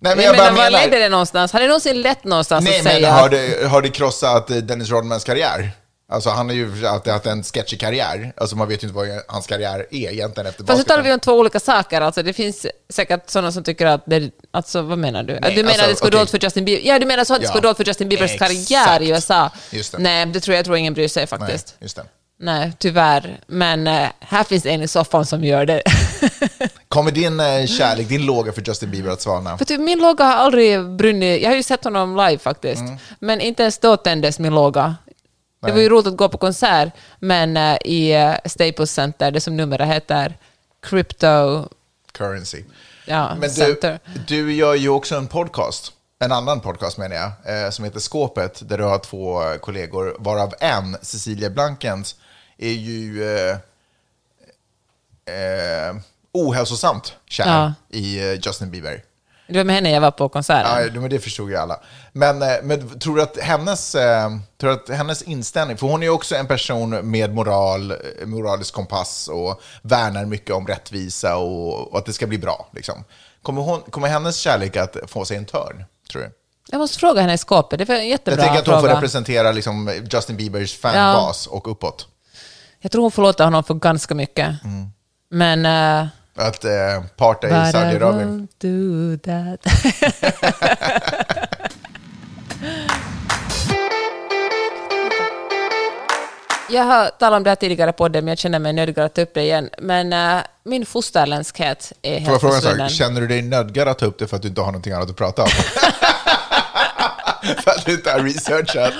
Nej, 0.01 0.15
men 0.15 0.25
jag 0.25 0.35
menar, 0.37 0.51
var 0.51 0.69
ledde 0.69 0.99
det 0.99 1.09
någonstans? 1.09 1.53
Har 1.53 1.59
det 1.59 1.67
någonsin 1.67 2.01
lett 2.01 2.23
någonstans 2.23 2.65
Nej, 2.65 2.77
att 2.77 2.83
men 2.83 2.93
säga 2.93 3.11
har 3.11 3.25
att... 3.25 3.31
det, 3.31 3.67
har 3.67 3.81
det 3.81 3.89
krossat 3.89 4.49
eh, 4.49 4.57
Dennis 4.57 4.89
Rodmans 4.89 5.23
karriär? 5.23 5.71
Alltså 6.13 6.29
han 6.29 6.49
har 6.49 6.55
ju 6.55 6.85
haft 6.85 7.25
en 7.25 7.43
sketchig 7.43 7.79
karriär. 7.79 8.33
Alltså 8.37 8.55
man 8.55 8.67
vet 8.67 8.83
ju 8.83 8.87
inte 8.87 8.95
vad 8.95 9.07
hans 9.27 9.47
karriär 9.47 9.87
är 9.91 10.11
egentligen 10.11 10.47
efter 10.47 10.63
Fast 10.63 10.77
nu 10.77 10.83
talar 10.83 11.03
vi 11.03 11.13
om 11.13 11.19
två 11.19 11.33
olika 11.33 11.59
saker. 11.59 12.01
Alltså, 12.01 12.23
det 12.23 12.33
finns 12.33 12.67
säkert 12.89 13.29
sådana 13.29 13.51
som 13.51 13.63
tycker 13.63 13.85
att 13.85 14.03
det... 14.05 14.31
Alltså, 14.51 14.81
vad 14.81 14.97
menar 14.97 15.23
du? 15.23 15.39
Nej, 15.39 15.55
du 15.55 15.63
menar 15.63 15.69
alltså, 15.69 15.83
att 15.83 15.89
det 15.89 16.01
gå 16.01 16.07
okej. 16.07 16.17
dåligt 16.17 16.31
för 16.31 16.39
Justin 16.39 16.65
Bieber? 16.65 16.87
Ja, 16.87 16.99
du 16.99 17.05
menar 17.05 17.23
så 17.23 17.33
att 17.33 17.41
det 17.41 17.47
Ja, 17.47 17.53
gå 17.53 17.59
dåligt 17.59 17.77
för 17.77 17.85
Justin 17.87 18.09
Biebers 18.09 18.31
exakt. 18.31 18.69
karriär 18.69 19.01
i 19.01 19.09
USA? 19.09 19.49
Just 19.71 19.91
det. 19.91 19.97
Nej, 19.97 20.25
det 20.25 20.39
tror 20.39 20.53
jag, 20.53 20.59
jag 20.59 20.65
tror 20.65 20.77
ingen 20.77 20.93
bryr 20.93 21.07
sig 21.07 21.21
Nej, 21.21 21.39
faktiskt. 21.39 21.75
just 21.79 21.95
det. 21.95 22.03
Nej, 22.39 22.71
tyvärr. 22.79 23.39
Men 23.47 23.87
eh, 23.87 24.07
här 24.19 24.43
finns 24.43 24.65
en 24.65 24.81
i 24.81 24.87
soffan 24.87 25.25
som 25.25 25.43
gör 25.43 25.65
det. 25.65 25.83
Kommer 26.87 27.11
din 27.11 27.39
eh, 27.39 27.65
kärlek, 27.65 28.09
din 28.09 28.25
låga 28.25 28.51
för 28.51 28.61
Justin 28.67 28.91
Bieber 28.91 29.09
att 29.09 29.21
svalna? 29.21 29.57
För 29.57 29.65
typ, 29.65 29.79
min 29.79 29.99
låga 29.99 30.23
har 30.23 30.33
aldrig 30.33 30.85
brunnit. 30.89 31.41
Jag 31.41 31.49
har 31.49 31.55
ju 31.55 31.63
sett 31.63 31.83
honom 31.83 32.15
live 32.15 32.37
faktiskt. 32.37 32.81
Mm. 32.81 32.97
Men 33.19 33.41
inte 33.41 33.63
ens 33.63 33.77
då 33.77 33.97
tändes 33.97 34.39
min 34.39 34.55
låga. 34.55 34.95
Det 35.67 35.71
var 35.71 35.79
ju 35.81 35.89
roligt 35.89 36.07
att 36.07 36.17
gå 36.17 36.29
på 36.29 36.37
konsert, 36.37 36.93
men 37.19 37.57
eh, 37.57 37.77
i 37.85 38.11
eh, 38.13 38.35
Staples 38.45 38.91
Center, 38.93 39.31
det 39.31 39.41
som 39.41 39.57
numera 39.57 39.85
heter 39.85 40.37
Crypto 40.81 41.67
Currency. 42.11 42.63
ja, 43.05 43.29
Men 43.35 43.41
du, 43.49 43.55
Center. 43.55 43.99
du 44.27 44.53
gör 44.53 44.75
ju 44.75 44.89
också 44.89 45.15
en 45.15 45.27
podcast, 45.27 45.91
en 46.19 46.31
annan 46.31 46.59
podcast 46.59 46.97
menar 46.97 47.15
jag, 47.15 47.63
eh, 47.65 47.69
som 47.69 47.85
heter 47.85 47.99
Skåpet, 47.99 48.69
där 48.69 48.77
du 48.77 48.83
har 48.83 48.99
två 48.99 49.41
kollegor, 49.61 50.15
varav 50.19 50.53
en, 50.59 50.97
Cecilia 51.01 51.49
Blankens, 51.49 52.15
är 52.57 52.71
ju 52.73 53.23
eh, 53.37 53.57
eh, 55.25 55.95
ohälsosamt 56.31 57.13
kär 57.27 57.45
Ja. 57.47 57.73
i 57.89 58.19
eh, 58.19 58.33
Justin 58.33 58.71
Bieber. 58.71 59.03
Det 59.47 59.57
var 59.57 59.63
med 59.63 59.75
henne 59.75 59.91
jag 59.91 60.01
var 60.01 60.11
på 60.11 60.29
konserten. 60.29 60.91
Ja, 60.93 61.01
men 61.01 61.09
det 61.09 61.19
förstod 61.19 61.49
ju 61.49 61.57
alla. 61.57 61.79
Men, 62.11 62.41
eh, 62.41 62.47
men 62.63 62.99
tror, 62.99 63.15
du 63.15 63.21
att 63.21 63.37
hennes, 63.37 63.95
eh, 63.95 64.29
tror 64.61 64.71
att 64.71 64.89
hennes 64.89 65.21
inställning, 65.21 65.77
för 65.77 65.87
hon 65.87 66.01
är 66.03 66.07
ju 66.07 66.11
också 66.11 66.35
en 66.35 66.47
person 66.47 67.11
med 67.11 67.33
moral, 67.33 67.91
eh, 67.91 67.97
moralisk 68.25 68.73
kompass 68.73 69.27
och 69.27 69.61
värnar 69.81 70.25
mycket 70.25 70.55
om 70.55 70.67
rättvisa 70.67 71.35
och, 71.35 71.91
och 71.91 71.97
att 71.97 72.05
det 72.05 72.13
ska 72.13 72.27
bli 72.27 72.37
bra. 72.37 72.67
Liksom. 72.71 73.03
Kommer, 73.41 73.61
hon, 73.61 73.81
kommer 73.81 74.07
hennes 74.07 74.37
kärlek 74.37 74.77
att 74.77 74.97
få 75.07 75.25
sig 75.25 75.37
en 75.37 75.45
törn, 75.45 75.83
tror 76.11 76.21
du? 76.21 76.31
Jag 76.71 76.79
måste 76.79 76.99
fråga 76.99 77.21
henne 77.21 77.33
i 77.33 77.37
skåpet, 77.37 77.79
det 77.79 77.85
var 77.85 77.95
en 77.95 78.07
jättebra 78.07 78.37
Jag 78.37 78.45
tänker 78.45 78.59
att 78.59 78.67
hon 78.67 78.75
fråga. 78.75 78.89
får 78.89 78.95
representera 78.95 79.51
liksom 79.51 80.01
Justin 80.11 80.37
Biebers 80.37 80.77
fanbas 80.77 81.47
och 81.47 81.71
uppåt. 81.71 82.07
Jag 82.79 82.91
tror 82.91 83.01
hon 83.01 83.11
förlåter 83.11 83.43
honom 83.43 83.63
för 83.63 83.73
ganska 83.73 84.15
mycket. 84.15 84.63
Mm. 84.63 84.89
Men... 85.29 85.65
Uh, 86.01 86.07
Att 86.35 86.65
eh, 86.65 86.71
parta 87.17 87.47
i 87.47 87.71
Saudiarabien. 87.71 88.47
do 88.61 89.17
that. 89.17 89.59
Jag 96.69 96.83
har 96.83 97.09
talat 97.09 97.37
om 97.37 97.43
det 97.43 97.49
här 97.49 97.55
tidigare 97.55 97.91
på 97.91 97.97
podden, 97.97 98.25
men 98.25 98.31
jag 98.31 98.37
känner 98.37 98.59
mig 98.59 98.73
nödgad 98.73 99.05
att 99.05 99.13
ta 99.13 99.21
upp 99.21 99.33
det 99.33 99.41
igen. 99.41 99.69
Men 99.77 100.13
eh, 100.13 100.43
min 100.63 100.85
fosterländskhet 100.85 101.93
är 102.01 102.19
Får 102.19 102.23
jag 102.23 102.29
helt 102.29 102.41
fråga 102.41 102.55
en 102.55 102.61
sak? 102.61 102.89
Känner 102.89 103.21
du 103.21 103.27
dig 103.27 103.41
nödgad 103.41 103.87
att 103.87 103.99
ta 103.99 104.05
upp 104.05 104.19
det 104.19 104.27
för 104.27 104.35
att 104.35 104.41
du 104.41 104.47
inte 104.47 104.61
har 104.61 104.67
någonting 104.67 104.93
annat 104.93 105.09
att 105.09 105.15
prata 105.15 105.43
om? 105.43 105.49
för 107.43 107.71
att 107.71 107.85
du 107.85 107.93
inte 107.93 108.11
har 108.11 108.19
researchat? 108.19 108.93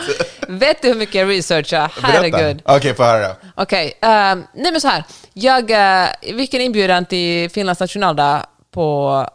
Vet 0.48 0.82
du 0.82 0.88
hur 0.88 0.96
mycket 0.96 1.16
jag 1.16 1.30
researchar? 1.30 1.94
Herregud. 2.02 2.62
Okej, 2.66 2.96
få 2.96 3.04
höra. 3.04 3.36
Okej, 3.56 3.94
ehm, 4.02 4.44
nej 4.54 4.72
men 4.72 4.82
så 4.82 4.88
här. 4.88 5.04
Jag 5.34 5.72
uh, 5.72 6.38
fick 6.38 6.54
en 6.54 6.62
inbjudan 6.62 7.06
till 7.06 7.50
Finlands 7.50 7.80
nationaldag 7.80 8.46
på... 8.72 9.28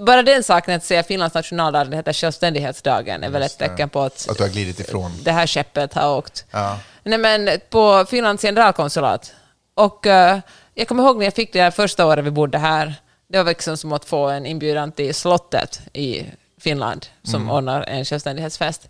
Bara 0.00 0.22
den 0.22 0.42
saken 0.42 0.74
att 0.74 0.84
säga 0.84 1.02
Finlands 1.02 1.34
nationaldag, 1.34 1.84
det 1.84 1.96
heter 1.96 2.12
självständighetsdagen, 2.12 3.24
är 3.24 3.30
väl 3.30 3.42
ett 3.42 3.58
tecken 3.58 3.88
på 3.88 4.02
att 4.02 4.26
Att 4.30 4.36
du 4.36 4.42
har 4.42 4.50
glidit 4.50 4.80
ifrån. 4.80 5.12
det 5.22 5.32
här 5.32 5.46
skeppet 5.46 5.94
har 5.94 6.16
åkt. 6.16 6.44
Ja. 6.50 6.78
Nej 7.02 7.18
men 7.18 7.50
på 7.70 8.04
Finlands 8.08 8.42
generalkonsulat. 8.42 9.32
Och 9.74 10.06
eh, 10.06 10.38
jag 10.74 10.88
kommer 10.88 11.02
ihåg 11.02 11.18
när 11.18 11.24
jag 11.24 11.34
fick 11.34 11.52
det 11.52 11.60
här 11.60 11.70
första 11.70 12.06
året 12.06 12.24
vi 12.24 12.30
bodde 12.30 12.58
här. 12.58 12.94
Det 13.28 13.38
var 13.38 13.44
liksom 13.44 13.76
som 13.76 13.92
att 13.92 14.04
få 14.04 14.28
en 14.28 14.46
inbjudan 14.46 14.92
till 14.92 15.14
slottet 15.14 15.80
i 15.92 16.26
Finland 16.58 17.06
som 17.22 17.50
ordnar 17.50 17.82
en 17.82 18.04
självständighetsfest. 18.04 18.88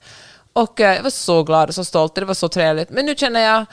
Och 0.52 0.80
eh, 0.80 0.94
jag 0.94 1.02
var 1.02 1.10
så 1.10 1.42
glad 1.42 1.68
och 1.68 1.74
så 1.74 1.84
stolt 1.84 2.14
det 2.14 2.24
var 2.24 2.34
så 2.34 2.48
trevligt. 2.48 2.90
Men 2.90 3.06
nu 3.06 3.14
känner 3.14 3.40
jag, 3.40 3.66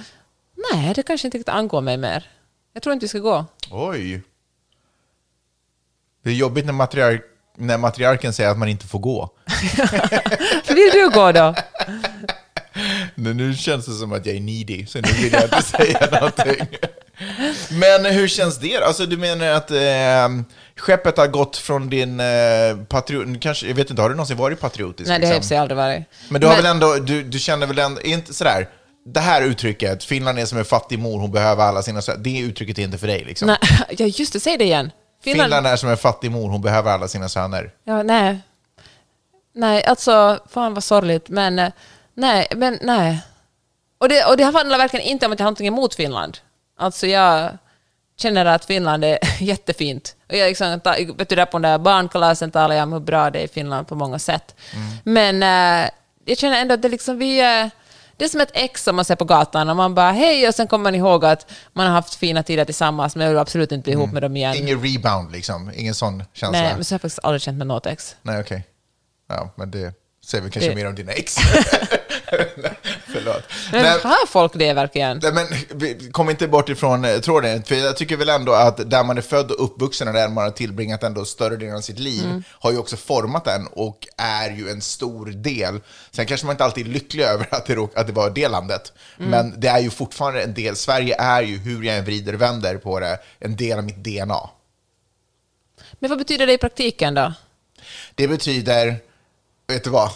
nej 0.72 0.94
det 0.96 1.04
kanske 1.04 1.28
inte 1.28 1.38
riktigt 1.38 1.54
angår 1.54 1.82
mig 1.82 1.98
mer. 1.98 2.30
Jag 2.74 2.84
tror 2.84 2.94
inte 2.94 3.04
vi 3.04 3.08
ska 3.08 3.20
gå. 3.20 3.46
Oj. 3.72 4.22
Det 6.24 6.30
är 6.30 6.34
jobbigt 6.34 6.66
när, 6.66 6.74
matriark, 6.74 7.22
när 7.58 7.78
matriarken 7.78 8.34
säger 8.34 8.50
att 8.50 8.58
man 8.58 8.68
inte 8.68 8.88
får 8.88 9.00
gå. 9.00 9.30
Vill 10.68 10.90
du 10.94 11.10
gå 11.14 11.32
då? 11.32 11.56
Men 13.16 13.38
nu 13.38 13.56
känns 13.56 13.86
det 13.86 13.94
som 13.94 14.14
att 14.14 14.26
jag 14.26 14.36
är 14.36 14.40
needy, 14.40 14.86
så 14.86 15.02
nu 15.02 15.12
vill 15.12 15.34
jag 15.34 15.44
inte 15.44 15.62
säga 15.62 16.08
någonting. 16.12 16.68
Men 17.72 18.06
hur 18.06 18.28
känns 18.28 18.60
det? 18.60 18.78
Alltså 18.78 19.06
du 19.06 19.18
menar 19.18 19.48
att 19.48 19.72
eh, 19.72 20.46
skeppet 20.78 21.18
har 21.18 21.28
gått 21.28 21.58
från 21.58 21.90
din 21.90 22.20
eh, 22.20 22.26
patriot... 22.90 23.42
Kanske, 23.42 23.68
jag 23.68 23.76
vet 23.76 23.90
inte, 23.90 24.02
har 24.02 24.10
du 24.10 24.16
någonsin 24.16 24.38
varit 24.38 24.60
patriotisk? 24.60 25.10
Nej, 25.10 25.20
det 25.20 25.28
har 25.28 25.34
liksom? 25.34 25.56
jag 25.56 25.62
aldrig 25.62 25.78
varit. 25.78 26.04
Men 26.30 26.42
du 26.42 26.48
har 26.48 26.56
väl 26.56 26.66
ändå, 26.66 26.96
du, 26.96 27.24
du 27.24 27.40
känner 27.40 27.68
väl 27.68 27.80
ändå, 27.80 28.02
inte 28.02 28.34
sådär, 28.34 28.70
det 29.06 29.20
här 29.20 29.42
uttrycket, 29.42 30.04
Finland 30.04 30.40
är 30.40 30.46
som 30.46 30.58
en 30.58 30.66
fattig 30.66 31.00
mor, 31.00 31.20
hon 31.20 31.32
behöver 31.32 31.64
alla 31.64 31.82
sina 31.82 32.02
söner, 32.02 32.20
det 32.24 32.40
uttrycket 32.40 32.80
är 32.80 32.84
inte 32.84 32.98
för 32.98 33.08
dig 33.08 33.24
liksom. 33.26 33.48
Nej, 33.48 33.58
ja, 33.98 34.06
just 34.06 34.34
det, 34.34 34.40
säg 34.40 34.58
det 34.58 34.64
igen. 34.64 34.92
Finland... 35.24 35.68
är 35.68 35.76
som 35.76 35.90
en 35.90 35.98
fattig 35.98 36.32
mor, 36.32 36.50
hon 36.50 36.62
behöver 36.62 36.92
alla 36.92 37.08
sina 37.08 37.30
söner. 37.30 37.72
Ja, 37.84 38.04
nej. 38.04 38.40
Nej, 39.54 39.84
alltså, 39.84 40.40
fan 40.50 40.74
vad 40.74 40.84
sorgligt, 40.84 41.30
men 41.30 41.60
eh, 41.60 41.72
nej, 42.14 42.48
men 42.56 42.80
nej. 42.82 43.22
Och 43.98 44.10
det, 44.10 44.26
och 44.26 44.38
det 44.38 44.44
handlar 44.44 44.78
verkligen 44.78 45.06
inte 45.06 45.26
om 45.26 45.32
att 45.32 45.40
jag 45.40 45.46
har 45.46 45.52
någonting 45.52 45.68
emot 45.68 45.96
Finland. 45.96 46.38
Alltså 46.78 47.08
jag 47.08 47.58
känner 48.18 48.46
att 48.46 48.66
Finland 48.66 49.06
är 49.06 49.20
jättefint. 49.44 50.16
Och 50.30 50.36
jag 50.36 50.48
liksom, 50.48 50.82
vet 51.18 51.30
du, 51.30 51.36
där 51.36 51.46
på 51.46 51.58
den 51.58 51.62
där 51.62 51.78
barnkalasen 51.78 52.52
talade 52.52 52.76
jag 52.76 52.84
om 52.84 52.94
hur 52.94 53.00
bra 53.00 53.30
det 53.30 53.40
är 53.40 53.44
i 53.44 53.48
Finland 53.48 53.88
på 53.88 53.96
många 53.96 54.20
sätt. 54.20 54.56
Men 55.04 55.44
eh, 55.44 55.90
jag 56.26 56.38
känner 56.38 56.62
ändå 56.62 56.74
att 56.74 56.82
det 56.82 56.90
liksom 56.90 57.18
vi... 57.18 57.40
eh, 57.40 57.68
det 58.18 58.26
är 58.26 58.30
som 58.30 58.42
ett 58.42 58.52
ex 58.54 58.84
som 58.84 58.96
man 58.96 59.06
ser 59.06 59.16
på 59.16 59.26
gatan 59.26 59.70
och 59.70 59.76
man 59.76 59.96
bara 59.96 60.12
hej 60.12 60.48
och 60.48 60.56
sen 60.56 60.68
kommer 60.68 60.84
man 60.84 60.96
ihåg 60.96 61.26
att 61.26 61.52
man 61.74 61.86
har 61.88 61.94
haft 61.94 62.16
fina 62.16 62.44
tider 62.44 62.66
tillsammans 62.66 63.16
men 63.16 63.26
jag 63.26 63.32
vill 63.32 63.40
absolut 63.40 63.72
inte 63.72 63.84
bli 63.84 63.94
ihop 63.94 64.12
med 64.12 64.22
dem 64.22 64.36
igen. 64.38 64.56
Ingen 64.56 64.82
rebound 64.84 65.32
liksom, 65.32 65.72
ingen 65.76 65.96
sån 65.96 66.24
känsla. 66.34 66.62
Nej, 66.62 66.74
men 66.76 66.86
så 66.86 66.94
har 66.94 66.96
jag 66.96 67.02
faktiskt 67.02 67.20
aldrig 67.24 67.42
känt 67.42 67.58
med 67.58 67.68
något 67.68 67.86
ex. 67.86 68.16
Nej, 68.22 68.40
okej. 68.42 68.68
Ja, 69.30 69.54
men 69.56 69.72
det 69.72 69.94
säger 70.26 70.44
vi 70.44 70.50
kanske 70.52 70.70
Det- 70.70 70.76
mer 70.76 70.88
om 70.88 70.96
dina 70.96 71.12
ex. 71.12 71.36
Förlåt. 73.08 73.44
Men, 73.72 73.82
Men, 73.82 74.00
har 74.02 74.28
folk 74.28 74.52
det 74.56 74.74
verkligen? 74.74 75.22
men 75.34 75.48
kom 76.12 76.30
inte 76.30 76.48
bort 76.48 76.70
ifrån 76.70 77.06
eh, 77.06 77.18
tråden, 77.20 77.64
för 77.64 77.76
jag 77.76 77.98
tycker 77.98 78.18
väl 78.18 78.30
ändå 78.30 78.54
att 78.54 78.90
där 78.90 79.04
man 79.04 79.18
är 79.18 79.22
född 79.22 79.52
och 79.52 79.64
uppvuxen 79.66 80.08
och 80.08 80.14
där 80.14 80.30
man 80.30 80.44
har 80.44 80.52
tillbringat 80.52 81.04
ändå 81.04 81.26
större 81.26 81.56
delen 81.58 81.76
av 81.76 81.82
sitt 81.82 82.00
liv 82.00 82.24
Mm. 82.26 82.44
har 82.50 82.72
ju 82.72 82.78
också 82.78 82.98
format 82.98 83.48
en 83.48 83.68
och 83.68 84.08
är 84.18 84.50
ju 84.52 84.70
en 84.70 84.82
stor 84.82 85.26
del. 85.26 85.80
Sen 86.12 86.26
kanske 86.26 86.46
man 86.46 86.54
inte 86.54 86.64
alltid 86.64 86.88
är 86.88 86.92
lycklig 86.92 87.24
över 87.24 87.48
att 87.52 87.66
det, 87.66 87.76
råk- 87.76 87.96
att 87.96 88.08
det 88.08 88.14
var 88.14 88.30
det 88.30 88.48
landet, 88.48 88.94
Mm. 89.20 89.30
men 89.32 89.60
det 89.60 89.68
är 89.68 89.80
ju 89.80 89.90
fortfarande 89.90 90.42
en 90.44 90.54
del. 90.54 90.76
Sverige 90.76 91.16
är 91.20 91.42
ju, 91.42 91.58
hur 91.58 91.84
jag 91.84 91.98
än 91.98 92.06
vrider 92.06 92.34
och 92.34 92.42
vänder 92.42 92.78
på 92.78 93.00
det, 93.00 93.20
en 93.40 93.56
del 93.56 93.78
av 93.78 93.84
mitt 93.84 94.04
DNA. 94.04 94.50
Men 96.00 96.10
vad 96.10 96.20
betyder 96.20 96.48
det 96.48 96.54
i 96.54 96.58
praktiken 96.58 97.14
då? 97.14 97.34
Det 98.16 98.28
betyder, 98.28 98.98
vet 99.68 99.84
du 99.84 99.90
vad? 99.90 100.12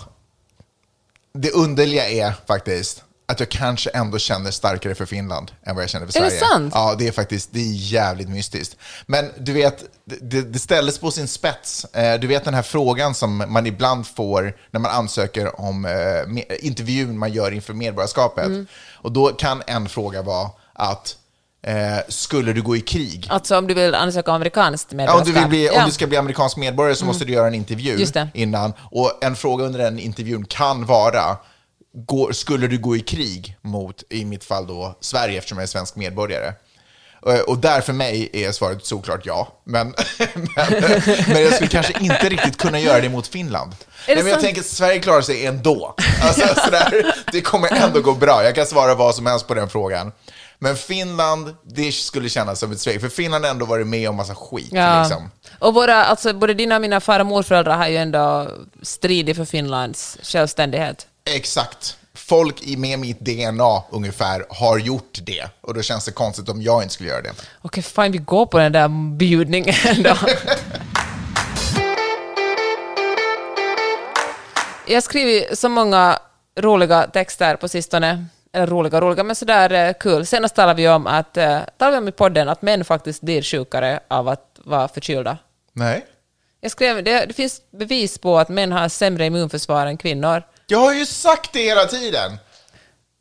Det 1.33 1.51
underliga 1.51 2.09
är 2.09 2.33
faktiskt 2.47 3.03
att 3.25 3.39
jag 3.39 3.49
kanske 3.49 3.89
ändå 3.89 4.17
känner 4.17 4.51
starkare 4.51 4.95
för 4.95 5.05
Finland 5.05 5.51
än 5.63 5.75
vad 5.75 5.83
jag 5.83 5.89
känner 5.89 6.07
för 6.07 6.19
Är 6.19 6.23
det 6.23 6.29
Sverige. 6.29 6.51
sant? 6.51 6.71
Ja, 6.75 6.95
det 6.99 7.07
är 7.07 7.11
faktiskt 7.11 7.49
det 7.51 7.59
är 7.59 7.71
jävligt 7.73 8.29
mystiskt. 8.29 8.77
Men 9.05 9.31
du 9.37 9.53
vet, 9.53 9.83
det, 10.05 10.41
det 10.41 10.59
ställdes 10.59 10.97
på 10.99 11.11
sin 11.11 11.27
spets. 11.27 11.85
Eh, 11.85 12.19
Du 12.19 12.27
vet 12.27 12.43
den 12.45 12.53
här 12.53 12.61
frågan 12.61 13.15
som 13.15 13.37
man 13.47 13.65
ibland 13.65 14.07
får 14.07 14.57
när 14.71 14.79
man 14.79 14.91
ansöker 14.91 15.61
om 15.61 15.85
eh, 15.85 16.65
intervjun 16.65 17.17
man 17.17 17.31
gör 17.33 17.51
inför 17.51 17.73
medborgarskapet. 17.73 18.45
Mm. 18.45 18.67
Och 18.95 19.11
då 19.11 19.27
kan 19.27 19.63
en 19.67 19.89
fråga 19.89 20.21
vara 20.21 20.49
att 20.73 21.15
eh, 21.67 21.75
skulle 22.07 22.53
du 22.53 22.61
gå 22.61 22.75
i 22.75 22.81
krig? 22.81 23.27
Alltså 23.29 23.57
om 23.57 23.67
du 23.67 23.73
vill 23.73 23.95
ansöka 23.95 24.31
om 24.31 24.35
amerikanskt 24.35 24.87
Ja, 24.91 24.97
medborgarskap? 24.97 25.27
om, 25.27 25.33
du 25.33 25.39
vill 25.39 25.49
bli, 25.49 25.65
Ja. 25.65 25.71
Mm. 25.71 25.83
om 25.83 25.89
du 25.89 25.93
ska 25.93 26.07
bli 26.07 26.17
amerikansk 26.17 26.57
medborgare 26.57 26.95
så 26.95 27.05
måste 27.05 27.25
du 27.25 27.33
göra 27.33 27.47
en 27.47 27.53
intervju 27.55 28.05
innan. 28.33 28.73
Och 28.91 29.23
en 29.23 29.35
fråga 29.35 29.65
under 29.65 29.79
den 29.79 29.99
intervjun 29.99 30.45
kan 30.45 30.85
vara, 30.85 31.37
går, 31.93 32.31
skulle 32.31 32.67
du 32.67 32.77
gå 32.77 32.95
i 32.95 32.99
krig 32.99 33.57
mot, 33.61 34.03
i 34.09 34.25
mitt 34.25 34.43
fall 34.43 34.67
då, 34.67 34.97
Sverige 35.01 35.37
eftersom 35.37 35.57
jag 35.57 35.63
är 35.63 35.67
svensk 35.67 35.95
medborgare? 35.95 36.53
Eh, 37.27 37.39
Och 37.39 37.57
där 37.57 37.81
för 37.81 37.93
mig 37.93 38.29
är 38.33 38.51
svaret 38.51 38.85
såklart 38.85 39.21
ja. 39.25 39.47
Men, 39.63 39.87
men, 40.33 40.65
men 41.27 41.41
jag 41.41 41.53
skulle 41.53 41.69
kanske 41.69 41.93
inte 41.99 42.29
riktigt 42.29 42.57
kunna 42.57 42.79
göra 42.79 42.99
det 43.01 43.09
mot 43.09 43.27
Finland. 43.27 43.75
Nej, 44.07 44.17
men 44.17 44.25
jag 44.25 44.33
sant? 44.33 44.43
tänker 44.43 44.61
att 44.61 44.67
Sverige 44.67 44.99
klarar 44.99 45.21
sig 45.21 45.45
ändå. 45.45 45.95
Alltså, 46.21 46.61
sådär, 46.65 47.13
det 47.31 47.41
kommer 47.41 47.73
ändå 47.83 48.01
gå 48.01 48.13
bra. 48.13 48.43
Jag 48.43 48.55
kan 48.55 48.65
svara 48.65 48.95
vad 48.95 49.15
som 49.15 49.25
helst 49.25 49.47
på 49.47 49.53
den 49.53 49.69
frågan. 49.69 50.11
Men 50.61 50.75
Finland, 50.75 51.55
det 51.63 51.91
skulle 51.91 52.29
kännas 52.29 52.59
som 52.59 52.71
ett 52.71 52.79
svek. 52.79 53.01
För 53.01 53.09
Finland 53.09 53.45
har 53.45 53.51
ändå 53.51 53.65
varit 53.65 53.87
med 53.87 54.09
om 54.09 54.15
massa 54.15 54.35
skit. 54.35 54.69
Ja. 54.71 54.99
Liksom. 54.99 55.31
Och 55.59 55.73
våra, 55.73 56.05
alltså, 56.05 56.33
både 56.33 56.53
dina 56.53 56.75
och 56.75 56.81
mina 56.81 56.99
far 56.99 57.19
och 57.19 57.25
morföräldrar 57.25 57.77
har 57.77 57.87
ju 57.87 57.97
ändå 57.97 58.51
stridit 58.81 59.37
för 59.37 59.45
Finlands 59.45 60.17
självständighet. 60.21 61.07
Exakt. 61.25 61.97
Folk 62.13 62.63
i 62.63 62.77
med 62.77 62.99
mitt 62.99 63.19
DNA 63.19 63.83
ungefär 63.91 64.45
har 64.49 64.77
gjort 64.77 65.19
det. 65.21 65.45
Och 65.61 65.73
då 65.73 65.81
känns 65.81 66.05
det 66.05 66.11
konstigt 66.11 66.49
om 66.49 66.61
jag 66.61 66.83
inte 66.83 66.93
skulle 66.93 67.09
göra 67.09 67.21
det. 67.21 67.31
Okej, 67.61 67.83
fine, 67.83 68.11
vi 68.11 68.17
går 68.17 68.45
på 68.45 68.57
den 68.59 68.71
där 68.71 69.15
bjudningen 69.17 69.75
då. 70.03 70.15
Jag 74.87 74.95
har 74.95 75.01
skrivit 75.01 75.59
så 75.59 75.69
många 75.69 76.19
roliga 76.59 77.07
texter 77.07 77.55
på 77.55 77.67
sistone. 77.67 78.25
Eller 78.53 78.67
roliga, 78.67 79.01
roliga, 79.01 79.23
men 79.23 79.35
sådär 79.35 79.71
eh, 79.71 79.93
kul. 79.99 80.25
Senast 80.25 80.55
talade 80.55 80.81
vi 80.81 80.87
om 80.87 81.07
att, 81.07 81.37
eh, 81.37 81.59
talade 81.77 81.97
vi 81.97 81.97
om 81.97 82.07
i 82.07 82.11
podden 82.11 82.49
att 82.49 82.61
män 82.61 82.85
faktiskt 82.85 83.21
blir 83.21 83.41
sjukare 83.41 83.99
av 84.07 84.27
att 84.27 84.59
vara 84.63 84.87
förkylda. 84.87 85.37
Nej. 85.73 86.05
Jag 86.61 86.71
skrev, 86.71 87.03
det, 87.03 87.25
det 87.25 87.33
finns 87.33 87.61
bevis 87.71 88.17
på 88.17 88.39
att 88.39 88.49
män 88.49 88.71
har 88.71 88.89
sämre 88.89 89.25
immunförsvar 89.25 89.85
än 89.85 89.97
kvinnor. 89.97 90.43
Jag 90.67 90.79
har 90.79 90.93
ju 90.93 91.05
sagt 91.05 91.53
det 91.53 91.63
hela 91.63 91.85
tiden. 91.85 92.37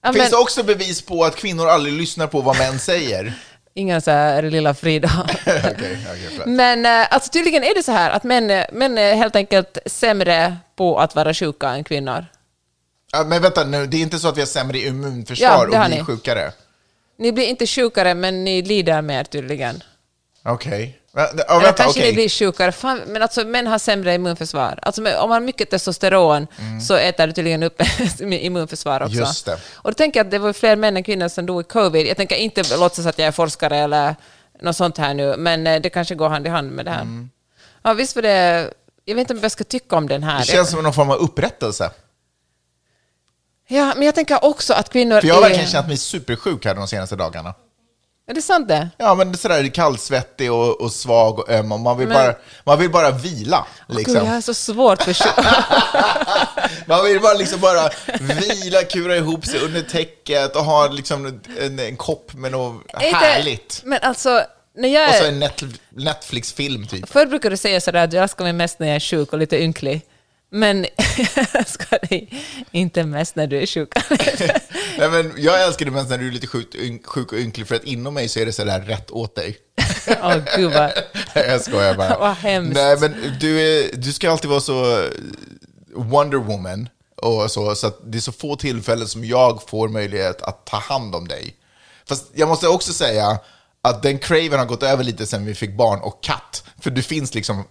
Ja, 0.02 0.12
Finns 0.12 0.22
men, 0.22 0.30
det 0.30 0.36
också 0.36 0.62
bevis 0.62 1.02
på 1.02 1.24
att 1.24 1.36
kvinnor 1.36 1.68
aldrig 1.68 1.94
lyssnar 1.94 2.26
på 2.26 2.40
vad 2.40 2.58
män 2.58 2.78
säger? 2.78 3.32
ingen 3.74 4.02
så 4.02 4.10
här 4.10 4.42
lilla 4.42 4.74
Frida. 4.74 5.10
Okej, 5.40 5.98
förlåt. 6.30 6.46
Men 6.46 6.86
eh, 6.86 7.06
alltså, 7.10 7.30
tydligen 7.30 7.64
är 7.64 7.74
det 7.74 7.82
så 7.82 7.92
här 7.92 8.10
att 8.10 8.24
män, 8.24 8.64
män 8.72 8.98
är 8.98 9.14
helt 9.14 9.36
enkelt 9.36 9.78
sämre 9.86 10.56
på 10.76 10.98
att 10.98 11.14
vara 11.14 11.34
sjuka 11.34 11.68
än 11.68 11.84
kvinnor. 11.84 12.26
Ja, 13.12 13.24
men 13.24 13.42
vänta 13.42 13.64
nu, 13.64 13.86
det 13.86 13.96
är 13.96 14.00
inte 14.00 14.18
så 14.18 14.28
att 14.28 14.36
vi 14.36 14.40
har 14.40 14.46
sämre 14.46 14.78
immunförsvar 14.78 15.48
Ja, 15.48 15.62
och 15.62 15.68
blir 15.68 15.98
ni. 15.98 16.04
sjukare? 16.04 16.52
Ni 17.18 17.32
blir 17.32 17.44
inte 17.44 17.66
sjukare, 17.66 18.14
men 18.14 18.44
ni 18.44 18.62
lider 18.62 19.02
mer 19.02 19.24
tydligen. 19.24 19.82
Okej. 20.44 20.98
Ja, 21.12 21.26
Eller 21.28 21.60
vänta, 21.60 21.72
kanske 21.72 22.00
okej. 22.00 22.10
ni 22.10 22.14
blir 22.14 22.28
sjukare. 22.28 22.72
Fan, 22.72 23.00
men 23.06 23.22
alltså, 23.22 23.44
män 23.44 23.66
har 23.66 23.78
sämre 23.78 24.14
immunförsvar. 24.14 24.78
Alltså, 24.82 25.00
om 25.02 25.28
man 25.28 25.30
har 25.30 25.40
mycket 25.40 25.70
testosteron 25.70 26.46
så 26.86 26.94
äter 26.96 27.26
du 27.26 27.32
tydligen 27.32 27.62
upp 27.62 27.82
immunförsvar 28.20 29.00
också. 29.02 29.14
Mm. 29.16 29.26
Just 29.26 29.46
det. 29.46 29.58
Och 29.74 29.90
då 29.90 29.94
tänker 29.94 30.20
jag 30.20 30.24
att 30.24 30.30
det 30.30 30.38
var 30.38 30.52
fler 30.52 30.76
män 30.76 30.96
än 30.96 31.04
kvinnor 31.04 31.28
som 31.28 31.46
dog 31.46 31.60
i 31.60 31.64
covid. 31.64 32.06
Jag 32.06 32.16
tänker 32.16 32.36
inte 32.36 32.76
låtsas 32.76 33.06
att 33.06 33.18
jag 33.18 33.28
är 33.28 33.32
forskare 33.32 33.76
eller 33.78 34.16
något 34.60 34.76
sånt 34.76 34.98
här 34.98 35.14
nu, 35.14 35.34
men 35.36 35.66
eh, 35.66 35.80
det 35.80 35.90
kanske 35.90 36.14
går 36.14 36.28
hand 36.28 36.46
i 36.46 36.50
hand 36.50 36.70
med 36.70 36.84
det 36.84 36.90
här. 36.90 37.02
Mm. 37.02 37.30
Ja, 37.82 37.92
visst 37.92 38.16
var 38.16 38.22
det... 38.22 38.70
Jag 39.04 39.14
vet 39.14 39.20
inte 39.20 39.34
om 39.34 39.40
jag 39.42 39.52
ska 39.52 39.64
tycka 39.64 39.96
om 39.96 40.08
den 40.08 40.22
här. 40.22 40.38
Det 40.38 40.44
känns 40.44 40.70
som 40.70 40.82
någon 40.82 40.92
form 40.92 41.10
av 41.10 41.16
upprättelse. 41.16 41.90
Ja, 43.68 43.92
men 43.96 44.02
jag 44.06 44.14
tänker 44.14 44.44
också 44.44 44.74
att 44.74 44.88
kvinnor 44.90 45.20
För 45.20 45.28
jag 45.28 45.34
har 45.34 45.42
är... 45.42 45.46
verkligen 45.46 45.70
känt 45.70 45.88
mig 45.88 45.96
supersjuk 45.96 46.64
här 46.64 46.74
de 46.74 46.88
senaste 46.88 47.16
dagarna. 47.16 47.54
Är 48.30 48.34
det 48.34 48.42
sant 48.42 48.68
det? 48.68 48.88
Ja, 48.96 49.14
men 49.14 49.32
det 49.32 49.36
är 49.36 49.38
sådär 49.38 49.68
kallsvettig 49.68 50.52
och, 50.52 50.80
och 50.80 50.92
svag 50.92 51.38
och 51.38 51.50
öm 51.50 51.72
och 51.72 51.80
man 51.80 51.98
vill, 51.98 52.08
Men- 52.08 52.16
bara, 52.16 52.34
man 52.64 52.78
vill 52.78 52.90
bara 52.90 53.10
vila. 53.10 53.66
Liksom. 53.88 54.14
Gud, 54.14 54.22
jag 54.22 54.30
har 54.30 54.40
så 54.40 54.54
svårt 54.54 55.02
för 55.02 55.16
Man 56.88 57.04
vill 57.04 57.20
bara, 57.20 57.34
liksom 57.34 57.60
bara 57.60 57.90
vila, 58.20 58.82
kura 58.82 59.16
ihop 59.16 59.46
sig 59.46 59.60
under 59.60 59.82
täcket 59.82 60.56
och 60.56 60.64
ha 60.64 60.88
liksom 60.88 61.40
en, 61.60 61.78
en 61.78 61.96
kopp 61.96 62.34
med 62.34 62.52
något 62.52 62.82
Inte- 62.92 63.06
härligt. 63.16 63.80
Men 63.84 63.98
alltså, 64.02 64.42
när 64.76 64.88
jag 64.88 65.08
Och 65.08 65.14
så 65.14 65.24
är... 65.24 65.28
en 65.28 65.38
net, 65.38 65.62
Netflix-film 65.90 66.86
typ. 66.86 67.08
Förr 67.08 67.26
brukade 67.26 67.52
du 67.52 67.56
säga 67.56 67.80
sådär 67.80 68.04
att 68.04 68.10
du 68.10 68.18
älskar 68.18 68.44
mig 68.44 68.52
mest 68.52 68.78
när 68.78 68.86
jag 68.86 68.96
är 68.96 69.00
sjuk 69.00 69.32
och 69.32 69.38
lite 69.38 69.62
ynklig. 69.62 70.02
Men 70.50 70.86
jag 71.36 71.46
älskar 71.54 72.08
dig 72.08 72.44
inte 72.70 73.04
mest 73.04 73.36
när 73.36 73.46
du 73.46 73.62
är 73.62 73.66
sjuk. 73.66 73.92
Nej, 74.98 75.10
men 75.10 75.32
jag 75.36 75.66
älskar 75.66 75.86
det 75.86 75.92
mest 75.92 76.10
när 76.10 76.18
du 76.18 76.28
är 76.28 76.32
lite 76.32 76.46
sjuk, 76.46 76.76
sjuk 77.04 77.32
och 77.32 77.38
ynklig, 77.38 77.66
för 77.66 77.74
att 77.74 77.84
inom 77.84 78.14
mig 78.14 78.28
så 78.28 78.40
är 78.40 78.46
det 78.46 78.52
sådär 78.52 78.80
rätt 78.80 79.10
åt 79.10 79.34
dig. 79.34 79.56
Åh 80.22 80.36
gud 80.56 80.72
vad... 80.72 80.92
jag 81.34 81.60
skojar 81.60 81.94
bara. 81.94 82.18
Vad 82.18 82.36
hemskt. 82.36 82.74
Nej, 82.74 82.96
men 83.00 83.14
du, 83.40 83.60
är, 83.60 83.96
du 83.96 84.12
ska 84.12 84.30
alltid 84.30 84.50
vara 84.50 84.60
så 84.60 85.04
Wonder 85.94 86.38
Woman, 86.38 86.88
och 87.22 87.50
så, 87.50 87.74
så 87.74 87.86
att 87.86 88.12
det 88.12 88.18
är 88.18 88.20
så 88.20 88.32
få 88.32 88.56
tillfällen 88.56 89.08
som 89.08 89.24
jag 89.24 89.62
får 89.68 89.88
möjlighet 89.88 90.42
att 90.42 90.66
ta 90.66 90.76
hand 90.76 91.14
om 91.14 91.28
dig. 91.28 91.54
Fast 92.08 92.26
jag 92.34 92.48
måste 92.48 92.68
också 92.68 92.92
säga 92.92 93.38
att 93.82 94.02
den 94.02 94.18
craven 94.18 94.58
har 94.58 94.66
gått 94.66 94.82
över 94.82 95.04
lite 95.04 95.26
sen 95.26 95.44
vi 95.44 95.54
fick 95.54 95.76
barn 95.76 96.00
och 96.00 96.22
katt. 96.22 96.64
För 96.80 96.90
det 96.90 97.02
finns 97.02 97.34
liksom 97.34 97.64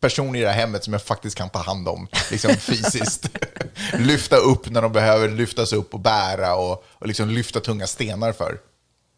personer 0.00 0.38
i 0.38 0.42
det 0.42 0.48
här 0.48 0.60
hemmet 0.60 0.84
som 0.84 0.92
jag 0.92 1.02
faktiskt 1.02 1.36
kan 1.36 1.50
ta 1.50 1.58
hand 1.58 1.88
om 1.88 2.08
liksom 2.30 2.54
fysiskt. 2.60 3.28
lyfta 3.98 4.36
upp 4.36 4.70
när 4.70 4.82
de 4.82 4.92
behöver 4.92 5.28
lyftas 5.28 5.72
upp 5.72 5.94
och 5.94 6.00
bära 6.00 6.54
och, 6.54 6.84
och 6.88 7.06
liksom 7.06 7.28
lyfta 7.28 7.60
tunga 7.60 7.86
stenar 7.86 8.32
för. 8.32 8.58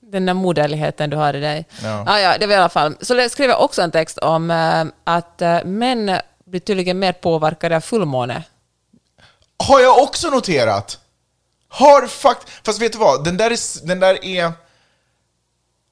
Den 0.01 0.27
där 0.27 0.35
moderligheten 0.35 1.11
du 1.11 1.17
har 1.17 1.35
i 1.35 1.41
dig. 1.41 1.67
Ja. 1.83 2.05
Ja. 2.07 2.21
Ja, 2.21 2.39
det 2.39 2.47
var 2.47 2.55
i 2.55 2.57
alla 2.57 2.69
fall. 2.69 2.97
Så 3.01 3.15
jag 3.15 3.31
skrev 3.31 3.51
jag 3.51 3.63
också 3.63 3.83
en 3.83 3.91
text 3.91 4.19
om 4.19 4.51
eh, 4.51 4.85
att 5.05 5.43
eh, 5.43 5.65
män 5.65 6.21
blir 6.47 6.61
tydligen 6.61 6.99
mer 6.99 7.13
påverkade 7.13 7.77
av 7.77 7.81
fullmåne. 7.81 8.43
Har 9.65 9.81
jag 9.81 10.03
också 10.03 10.31
noterat. 10.31 10.99
Har 11.69 12.07
fakt... 12.07 12.49
Fast 12.65 12.81
vet 12.81 12.93
du 12.93 12.99
vad? 12.99 13.25
Den 13.25 13.37
där 13.37 13.51
är... 13.51 13.87
Den 13.87 14.01
där 14.01 14.25
är, 14.25 14.53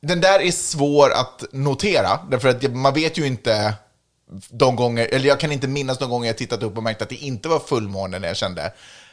den 0.03 0.21
där 0.21 0.41
är 0.41 0.53
svår 0.53 1.11
att 1.11 1.45
notera, 1.53 2.19
därför 2.31 2.49
att 2.49 2.75
man 2.75 2.95
vet 2.95 3.19
ju 3.19 3.27
inte 3.27 3.75
de 4.51 4.77
gånger, 4.77 5.09
eller 5.13 5.29
jag 5.29 5.41
kan 5.41 5.53
inte 5.53 5.69
minnas 5.69 6.01
någon 6.01 6.11
gång 6.11 6.25
jag 6.25 6.39
tittat 6.39 6.63
upp 6.63 6.77
och 6.77 6.83
märkt 6.83 7.03
att 7.03 7.09
det 7.09 7.17
inte 7.17 7.49
var 7.49 7.59
fullmåne 7.59 8.19
när 8.19 8.29
jag 8.29 8.37
kände. 8.37 8.73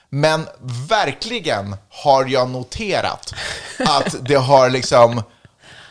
Men 0.10 0.48
verkligen 0.90 1.76
har 1.90 2.26
jag 2.26 2.50
noterat 2.50 3.34
att 3.80 4.16
det 4.22 4.36
har 4.36 4.70
liksom, 4.70 5.22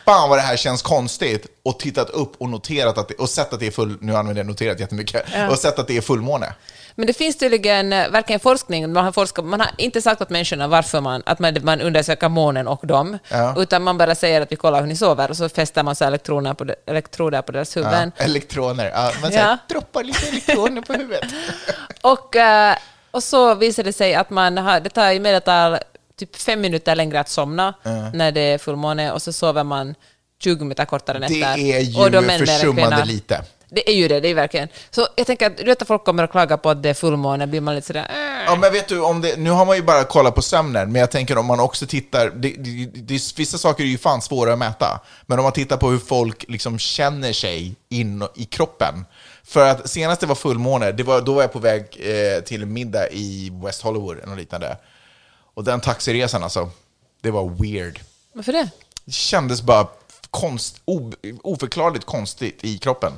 fan 0.05 0.29
vad 0.29 0.37
det 0.37 0.41
här 0.41 0.55
känns 0.57 0.81
konstigt, 0.81 1.45
och 1.65 1.79
tittat 1.79 2.09
upp 2.09 2.33
och 2.41 2.49
noterat 2.49 2.97
att 2.97 3.07
det, 3.07 3.13
och 3.15 3.29
sett 3.29 3.53
att 3.53 3.59
det 3.59 3.67
är 3.67 3.71
full, 3.71 3.97
nu 4.01 4.15
använder 4.15 4.39
jag 4.39 4.47
noterat 4.47 4.79
jättemycket, 4.79 5.23
och 5.49 5.57
sett 5.57 5.79
att 5.79 5.87
det 5.87 5.97
är 5.97 6.01
fullmåne. 6.01 6.53
Men 6.95 7.07
det 7.07 7.13
finns 7.13 7.37
tydligen 7.37 7.93
eh, 7.93 8.09
verkligen 8.09 8.39
forskning, 8.39 8.93
man 8.93 9.05
har, 9.05 9.11
forskat, 9.11 9.45
man 9.45 9.59
har 9.59 9.69
inte 9.77 10.01
sagt 10.01 10.21
åt 10.21 10.29
människorna 10.29 10.67
varför 10.67 11.01
man, 11.01 11.23
att 11.25 11.39
man, 11.39 11.57
man 11.61 11.81
undersöker 11.81 12.29
månen 12.29 12.67
och 12.67 12.87
dem, 12.87 13.17
Ja. 13.29 13.55
utan 13.57 13.83
man 13.83 13.97
bara 13.97 14.15
säger 14.15 14.41
att 14.41 14.51
vi 14.51 14.55
kollar 14.55 14.79
hur 14.79 14.87
ni 14.87 14.95
sover 14.95 15.29
och 15.29 15.37
så 15.37 15.49
fäster 15.49 15.83
man 15.83 15.95
så 15.95 16.05
elektroner 16.05 16.53
på, 16.53 16.63
de- 16.63 16.75
elektroder 16.87 17.41
på 17.41 17.51
deras 17.51 17.77
huvuden. 17.77 18.11
Ja, 18.17 18.23
elektroner, 18.23 18.89
ja, 18.95 19.11
man 19.21 19.31
Ja. 19.31 19.57
droppar 19.69 20.03
lite 20.03 20.27
elektroner 20.27 20.81
på 20.81 20.93
huvudet. 20.93 21.23
Och, 22.01 22.35
eh, 22.35 22.75
och 23.11 23.23
så 23.23 23.55
visar 23.55 23.83
det 23.83 23.93
sig 23.93 24.15
att 24.15 24.29
man 24.29 24.57
har, 24.57 24.79
det 24.79 24.89
tar 24.89 25.11
i 25.11 25.19
medeltal 25.19 25.77
typ 26.19 26.35
fem 26.35 26.61
minuter 26.61 26.95
längre 26.95 27.19
att 27.19 27.29
somna 27.29 27.73
när 28.13 28.31
det 28.31 28.41
är 28.41 28.57
fullmåne 28.57 29.11
och 29.11 29.21
så 29.21 29.33
sover 29.33 29.63
man 29.63 29.95
20 30.43 30.63
minuter 30.63 30.85
kortare 30.85 31.19
Det 31.19 31.19
nätter. 31.19 31.59
är 31.59 31.99
Och 31.99 32.11
då 32.11 32.21
ju 32.21 32.27
mer 32.27 32.33
än 32.33 32.47
försummande 32.47 33.05
lite. 33.05 33.41
Det 33.75 33.89
är 33.89 33.93
ju 33.93 34.07
det, 34.07 34.19
det 34.19 34.27
är 34.27 34.35
verkligen. 34.35 34.67
Så 34.91 35.07
jag 35.15 35.27
tänker 35.27 35.45
att 35.47 35.57
du 35.57 35.63
vet 35.63 35.81
att 35.81 35.87
folk 35.87 36.03
kommer 36.03 36.23
att 36.23 36.31
klaga 36.31 36.57
på 36.57 36.69
att 36.69 36.83
det 36.83 36.89
är 36.89 36.93
fullmåne, 36.93 37.47
blir 37.47 37.61
man 37.61 37.75
lite 37.75 37.87
sådär... 37.87 38.07
Äh. 38.09 38.43
Ja, 38.45 38.55
men 38.55 38.71
vet 38.71 38.87
du, 38.87 39.01
om 39.01 39.21
det, 39.21 39.39
nu 39.39 39.49
har 39.49 39.65
man 39.65 39.75
ju 39.75 39.81
bara 39.81 40.03
kollat 40.03 40.35
på 40.35 40.41
sömnen, 40.41 40.91
men 40.91 40.99
jag 40.99 41.11
tänker 41.11 41.37
om 41.37 41.45
man 41.45 41.59
också 41.59 41.87
tittar, 41.87 42.29
det, 42.35 42.49
det, 42.49 42.85
det, 42.85 43.37
vissa 43.37 43.57
saker 43.57 43.83
är 43.83 43.87
ju 43.87 43.97
fan 43.97 44.21
svåra 44.21 44.53
att 44.53 44.59
mäta, 44.59 44.99
men 45.25 45.39
om 45.39 45.43
man 45.43 45.51
tittar 45.51 45.77
på 45.77 45.89
hur 45.89 45.99
folk 45.99 46.45
liksom 46.47 46.79
känner 46.79 47.33
sig 47.33 47.75
in 47.89 48.23
i 48.35 48.45
kroppen. 48.45 49.05
För 49.43 49.67
att 49.67 49.89
senast 49.89 50.21
det 50.21 50.27
var 50.27 50.35
fullmåne, 50.35 50.91
det 50.91 51.03
var, 51.03 51.21
då 51.21 51.33
var 51.33 51.41
jag 51.41 51.53
på 51.53 51.59
väg 51.59 51.81
eh, 51.99 52.43
till 52.43 52.65
middag 52.65 53.09
i 53.11 53.51
West 53.65 53.81
Hollywood 53.81 54.17
eller 54.17 54.27
något 54.27 54.37
liknande. 54.37 54.77
Och 55.53 55.63
den 55.63 55.81
taxiresan 55.81 56.43
alltså, 56.43 56.69
det 57.21 57.31
var 57.31 57.49
weird. 57.49 57.99
Varför 58.33 58.53
det? 58.53 58.69
Det 59.05 59.11
kändes 59.11 59.61
bara 59.61 59.87
konst, 60.29 60.81
oförklarligt 61.43 62.05
konstigt 62.05 62.63
i 62.63 62.77
kroppen. 62.77 63.13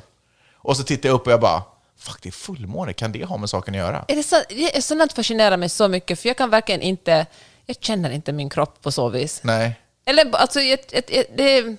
Och 0.54 0.78
så 0.78 0.84
tittade 0.84 1.08
jag 1.08 1.16
upp 1.16 1.26
och 1.26 1.34
jag 1.34 1.42
bara, 1.42 1.64
fuck 1.98 2.22
det 2.22 2.30
är 2.30 2.32
fullmåne, 2.32 2.94
kan 2.94 3.12
det 3.12 3.26
ha 3.26 3.38
med 3.38 3.50
saken 3.50 3.74
att 3.74 3.80
göra? 3.80 4.06
Är 4.08 4.16
det 4.16 4.24
så, 4.24 4.36
det 4.50 4.78
är 4.78 4.82
sånt 4.82 5.14
fascinerar 5.14 5.58
mig 5.58 5.70
så 5.70 5.88
mycket, 5.88 6.20
för 6.20 6.30
jag 6.30 6.38
kan 6.38 6.50
verkligen 6.50 6.82
inte... 6.82 7.26
Jag 7.66 7.78
känner 7.80 8.12
inte 8.12 8.32
min 8.32 8.50
kropp 8.50 8.82
på 8.82 8.92
så 8.92 9.10
vis. 9.10 9.40
Nej. 9.44 9.80
Eller 10.06 10.36
alltså, 10.36 10.62
ett, 10.62 10.94
ett, 10.94 11.10
ett, 11.10 11.38
det... 11.38 11.76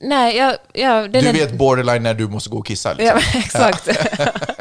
Nej, 0.00 0.36
jag... 0.36 0.56
jag 0.72 1.12
Du 1.12 1.32
vet 1.32 1.52
borderline 1.52 2.02
när 2.02 2.14
du 2.14 2.28
måste 2.28 2.50
gå 2.50 2.58
och 2.58 2.66
kissa. 2.66 2.94
Ja, 2.98 3.14
Liksom. 3.14 3.40
exakt. 3.40 3.88
Ja, 4.18 4.26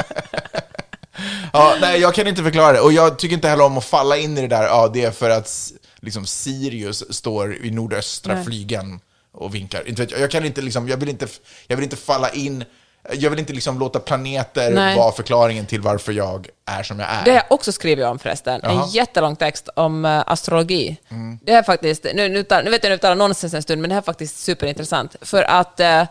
nej, 1.82 2.02
jag 2.02 2.14
kan 2.14 2.28
inte 2.28 2.44
förklara 2.44 2.74
det. 2.74 2.80
Och 2.80 2.94
jag 2.94 3.20
tycker 3.20 3.36
inte 3.36 3.48
heller 3.48 3.64
om 3.64 3.78
att 3.78 3.86
falla 3.86 4.18
in 4.18 4.38
i 4.38 4.42
det 4.42 4.48
där, 4.48 4.64
ja, 4.64 4.88
det 4.94 5.04
är 5.04 5.12
för 5.12 5.30
att 5.30 5.72
liksom, 6.00 6.26
Sirius 6.26 7.16
står 7.16 7.66
i 7.66 7.72
nordöstra 7.72 8.36
Nej. 8.36 8.46
flygen 8.46 9.00
och 9.32 9.56
vinkar. 9.56 9.88
Inte 9.88 10.08
jag, 10.10 10.20
jag, 10.20 10.32
kan 10.32 10.46
inte, 10.46 10.62
liksom, 10.62 10.88
jag, 10.88 10.98
vill 10.98 11.10
inte, 11.10 11.28
jag 11.68 11.76
vill 11.76 11.84
inte 11.84 11.96
falla 11.96 12.30
in, 12.30 12.64
jag 13.12 13.30
vill 13.30 13.40
inte 13.40 13.54
liksom 13.54 13.80
låta 13.80 14.00
planeter 14.00 14.72
Nej. 14.72 14.98
vara 14.98 15.12
förklaringen 15.12 15.66
till 15.66 15.82
varför 15.82 16.12
jag 16.12 16.48
är 16.66 16.84
som 16.84 17.00
jag 17.00 17.10
är. 17.10 17.24
Det 17.26 17.32
har 17.32 17.38
jag 17.38 17.46
också 17.52 17.72
skrivit 17.72 18.06
om 18.06 18.20
förresten. 18.20 18.60
Jaha. 18.64 18.72
Mm. 18.72 18.84
En 18.84 18.90
jättelång 18.90 19.36
text 19.36 19.70
om 19.76 20.06
eh, 20.06 20.24
astrologi. 20.28 20.98
Det 21.42 21.52
är 21.52 21.64
faktiskt, 21.64 22.04
nu, 22.14 22.30
nu, 22.30 22.44
tar, 22.44 22.64
nu 22.64 22.72
vet 22.72 22.84
jag 22.84 22.92
nu 22.92 22.98
talar 22.98 23.16
nonsens 23.16 23.54
en 23.54 23.64
stund, 23.64 23.82
men 23.82 23.90
det 23.90 23.94
här 23.94 24.02
är 24.02 24.06
faktiskt 24.06 24.40
superintressant. 24.40 25.16
För 25.22 25.44
att 25.44 25.80
eh, 25.80 26.04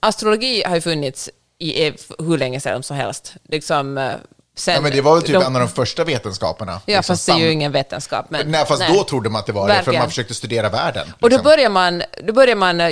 astrologi 0.00 0.62
har 0.66 0.74
ju 0.74 0.80
funnits 0.80 1.30
i 1.58 1.92
hur 2.18 2.38
länge 2.38 2.60
sedan 2.60 2.82
som 2.82 2.96
helst. 2.96 3.34
Liksom, 3.48 3.98
eh, 3.98 4.12
sen, 4.58 4.74
ja, 4.74 4.80
men 4.80 4.92
det 4.92 5.00
var 5.00 5.14
väl 5.14 5.22
typ 5.22 5.34
de- 5.34 5.44
en 5.44 5.56
av 5.56 5.60
de 5.62 5.68
första 5.68 6.04
vetenskaperna. 6.04 6.72
Ja, 6.86 6.96
liksom, 6.96 7.02
fast 7.14 7.26
det 7.26 7.32
är 7.32 7.38
ju 7.38 7.50
ingen 7.52 7.72
vetenskap. 7.72 8.26
Men, 8.28 8.50
Nej, 8.50 8.66
fast 8.66 8.82
då 8.88 9.04
trodde 9.04 9.30
man 9.30 9.38
att 9.40 9.46
det 9.46 9.52
var 9.52 9.68
det, 9.68 9.74
för 9.74 9.76
Verkligen. 9.78 10.00
man 10.00 10.08
försökte 10.08 10.34
studera 10.34 10.68
världen. 10.68 11.06
Och 11.12 11.20
då 11.20 11.28
liksom. 11.28 11.44
börjar 11.44 11.70
man, 11.70 12.02
då 12.24 12.32
börjar 12.32 12.56
man 12.56 12.80
eh, 12.80 12.90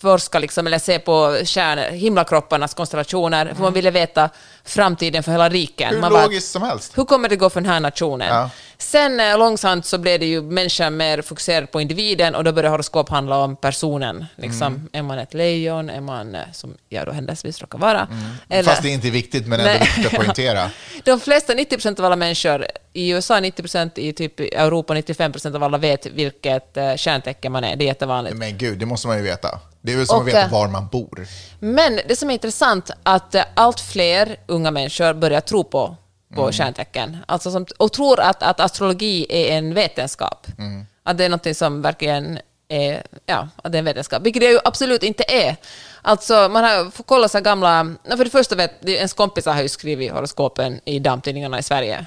forska, 0.00 0.38
liksom, 0.38 0.66
eller 0.66 0.78
se 0.78 0.98
på 0.98 1.38
stjärnor, 1.44 1.82
himlakropparnas 1.82 2.74
konstellationer, 2.74 3.52
för 3.54 3.62
man 3.62 3.72
ville 3.72 3.90
veta 3.90 4.30
framtiden 4.64 5.22
för 5.22 5.32
hela 5.32 5.48
riken. 5.48 5.94
Hur 5.94 6.00
man 6.00 6.12
bara, 6.12 6.22
logiskt 6.22 6.52
som 6.52 6.62
helst. 6.62 6.98
hur 6.98 7.04
kommer 7.04 7.28
det 7.28 7.36
gå 7.36 7.50
för 7.50 7.60
den 7.60 7.70
här 7.70 7.80
nationen? 7.80 8.28
Ja. 8.28 8.50
Sen 8.78 9.20
eh, 9.20 9.38
långsamt 9.38 9.86
så 9.86 9.98
blev 9.98 10.20
det 10.20 10.26
ju 10.26 10.42
människan 10.42 10.96
mer 10.96 11.22
fokuserad 11.22 11.70
på 11.70 11.80
individen 11.80 12.34
och 12.34 12.44
då 12.44 12.52
började 12.52 12.68
horoskop 12.68 13.08
handla 13.08 13.38
om 13.38 13.56
personen. 13.56 14.26
Liksom, 14.36 14.66
Mm. 14.66 14.88
Är 14.92 15.02
man 15.02 15.18
ett 15.18 15.34
lejon? 15.34 15.90
Är 15.90 16.00
man, 16.00 16.34
eh, 16.34 16.40
som 16.52 16.74
jag 16.88 17.06
då 17.06 17.12
händelsevis 17.12 17.60
råkar 17.60 17.78
vara? 17.78 18.08
Eller, 18.48 18.60
Mm. 18.60 18.64
Fast 18.64 18.82
det 18.82 18.88
är 18.88 18.92
inte 18.92 19.10
viktigt, 19.10 19.46
men 19.46 19.60
ändå 19.60 19.72
Nej. 19.72 19.80
viktigt 19.80 20.06
att 20.06 20.12
poängtera. 20.12 20.70
de 21.04 21.20
flesta, 21.20 21.52
90% 21.54 21.98
av 22.00 22.04
alla 22.06 22.16
människor, 22.16 22.66
i 22.92 23.10
USA 23.10 23.34
90% 23.40 23.90
i 23.98 24.12
typ 24.12 24.40
Europa 24.40 24.94
95% 24.94 25.54
av 25.54 25.62
alla 25.62 25.78
vet 25.78 26.06
vilket 26.06 26.76
eh, 26.76 26.94
stjärntecken 26.96 27.52
man 27.52 27.64
är. 27.64 27.76
Det 27.76 27.84
är 27.84 27.86
jättevanligt. 27.86 28.36
Men 28.36 28.58
gud, 28.58 28.78
det 28.78 28.86
måste 28.86 29.06
man 29.08 29.16
ju 29.16 29.22
veta. 29.22 29.60
Det 29.80 29.92
är 29.92 29.96
väl 29.96 30.06
som 30.06 30.16
Och, 30.16 30.22
att 30.22 30.28
veta 30.28 30.48
var 30.48 30.68
man 30.68 30.88
bor. 30.88 31.26
Men 31.60 32.00
det 32.08 32.16
som 32.16 32.30
är 32.30 32.34
intressant 32.34 32.90
att 33.02 33.34
eh, 33.34 33.42
allt 33.54 33.80
fler 33.80 34.36
unga 34.46 34.70
människor 34.70 35.14
börjar 35.14 35.40
tro 35.40 35.64
på, 35.64 35.96
på 36.34 36.40
Mm. 36.42 36.52
stjärntecken. 36.52 37.16
Alltså 37.28 37.50
som, 37.50 37.66
och 37.78 37.92
tror 37.92 38.20
att, 38.20 38.42
att 38.42 38.60
astrologi 38.60 39.26
är 39.28 39.58
en 39.58 39.74
vetenskap. 39.74 40.46
Mm. 40.58 40.86
Att 41.02 41.18
det 41.18 41.24
är 41.24 41.28
något 41.28 41.56
som 41.56 41.82
verkligen 41.82 42.38
är, 42.68 43.02
ja, 43.26 43.48
att 43.62 43.72
det 43.72 43.76
är 43.76 43.78
en 43.78 43.84
vetenskap. 43.84 44.22
Vilket 44.22 44.40
det 44.40 44.50
ju 44.50 44.58
absolut 44.64 45.02
inte 45.02 45.24
är. 45.28 45.56
Alltså 46.02 46.48
man 46.52 46.64
har 46.64 46.90
får 46.90 47.04
kolla 47.04 47.28
så 47.28 47.40
gamla... 47.40 47.94
För 48.08 48.24
det 48.24 48.30
första 48.30 48.54
vet 48.56 48.88
ens 48.88 49.12
kompisar 49.12 49.54
har 49.54 49.62
ju 49.62 49.68
skrivit 49.68 50.12
horoskopen 50.12 50.80
i 50.84 50.98
damtidningarna 50.98 51.58
i 51.58 51.62
Sverige. 51.62 52.06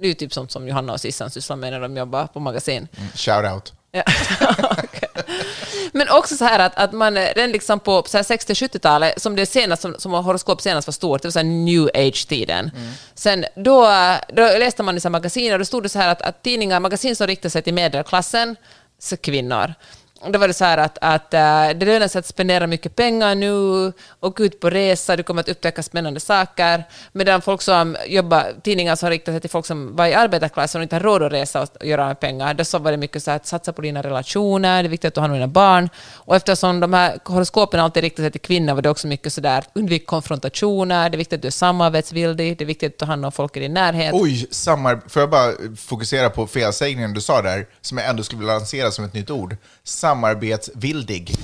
Det 0.00 0.04
är 0.06 0.08
ju 0.08 0.14
typ 0.14 0.32
sånt 0.32 0.50
som 0.52 0.68
Johanna 0.68 0.92
och 0.92 1.00
Sissan 1.00 1.30
sysslar 1.30 1.56
med 1.56 1.72
när 1.72 1.80
de 1.80 1.96
jobbar 1.96 2.26
på 2.26 2.40
magasin. 2.40 2.88
Mm, 2.96 3.08
Shout 3.14 3.52
out. 3.54 3.72
Ja. 3.92 4.02
Men 5.92 6.08
också 6.08 6.36
så 6.36 6.44
här 6.44 6.58
att, 6.58 6.76
att 6.76 6.92
man 6.92 7.16
eh, 7.16 7.26
redan 7.36 7.52
liksom 7.52 7.80
på 7.80 8.02
så 8.06 8.16
här 8.16 8.24
60-70-talet, 8.24 9.22
som 9.22 9.36
det 9.36 9.46
senast, 9.46 9.82
som, 9.82 9.94
som 9.98 10.12
horoskop 10.12 10.60
senast 10.60 10.88
var 10.88 10.92
stort, 10.92 11.22
det 11.22 11.28
var 11.28 11.32
så 11.32 11.42
new 11.42 11.90
age-tiden. 11.94 12.70
Sen 13.14 13.44
då, 13.56 13.88
då 14.28 14.42
läste 14.42 14.82
man 14.82 14.98
i 14.98 15.08
magasin 15.08 15.52
och 15.52 15.58
då 15.58 15.64
stod 15.64 15.82
det 15.82 15.88
så 15.88 15.98
här 15.98 16.08
att, 16.08 16.22
att 16.22 16.42
tidningar, 16.42 16.80
magasin 16.80 17.16
som 17.16 17.26
riktar 17.26 17.48
sig 17.48 17.62
till 17.62 17.74
medelklassen, 17.74 18.56
så 18.98 19.16
kvinnor. 19.16 19.74
Då 20.30 20.38
var 20.38 20.48
det 20.48 20.54
så 20.54 20.64
här 20.64 20.78
att, 20.78 20.98
att 21.00 21.34
eh, 21.34 21.78
det 21.78 21.86
lönar 21.86 22.08
sig 22.08 22.18
att 22.18 22.26
spendera 22.26 22.66
mycket 22.66 22.96
pengar 22.96 23.34
nu, 23.34 23.92
och 24.20 24.38
ut 24.40 24.60
på 24.60 24.70
resa, 24.70 25.16
du 25.16 25.22
kommer 25.22 25.40
att 25.40 25.48
upptäcka 25.48 25.82
spännande 25.82 26.20
saker. 26.20 26.84
Medan 27.12 27.42
folk 27.42 27.62
som 27.62 27.96
jobbar, 28.06 28.46
tidningar 28.62 28.96
som 28.96 29.10
riktar 29.10 29.32
sig 29.32 29.40
till 29.40 29.50
folk 29.50 29.66
som 29.66 29.96
var 29.96 30.06
i 30.06 30.14
arbetarklassen 30.14 30.80
och 30.80 30.82
inte 30.82 30.96
har 30.96 31.00
råd 31.00 31.22
att 31.22 31.32
resa 31.32 31.62
och 31.62 31.86
göra 31.86 32.06
med 32.06 32.20
pengar, 32.20 32.54
då 32.54 32.64
så 32.64 32.78
var 32.78 32.90
det 32.90 32.96
mycket 32.96 33.22
så 33.22 33.30
här 33.30 33.36
att 33.36 33.46
satsa 33.46 33.72
på 33.72 33.82
dina 33.82 34.02
relationer, 34.02 34.82
det 34.82 34.86
är 34.86 34.90
viktigt 34.90 35.08
att 35.08 35.14
du 35.14 35.20
har 35.20 35.28
dina 35.28 35.48
barn. 35.48 35.88
Och 36.14 36.36
eftersom 36.36 36.80
de 36.80 36.92
här 36.92 37.18
horoskopen 37.24 37.80
alltid 37.80 38.02
riktar 38.02 38.22
sig 38.22 38.30
till 38.30 38.40
kvinnor 38.40 38.74
var 38.74 38.82
det 38.82 38.90
också 38.90 39.06
mycket 39.06 39.32
så 39.32 39.40
där, 39.40 39.64
undvik 39.74 40.06
konfrontationer, 40.06 41.10
det 41.10 41.16
är 41.16 41.18
viktigt 41.18 41.36
att 41.36 41.42
du 41.42 41.48
är 41.48 41.52
samarbetsvillig, 41.52 42.58
det 42.58 42.64
är 42.64 42.66
viktigt 42.66 42.92
att 42.92 42.98
ta 42.98 43.06
hand 43.06 43.26
om 43.26 43.32
folk 43.32 43.56
i 43.56 43.60
din 43.60 43.74
närhet. 43.74 44.14
Oj, 44.14 44.46
samar... 44.50 45.00
får 45.08 45.22
jag 45.22 45.30
bara 45.30 45.52
fokusera 45.76 46.30
på 46.30 46.46
felsägningen 46.46 47.14
du 47.14 47.20
sa 47.20 47.42
där, 47.42 47.66
som 47.80 47.98
jag 47.98 48.08
ändå 48.08 48.22
skulle 48.22 48.38
vilja 48.38 48.54
lansera 48.54 48.90
som 48.90 49.04
ett 49.04 49.14
nytt 49.14 49.30
ord. 49.30 49.56
Samarbetsvildig. 49.84 51.34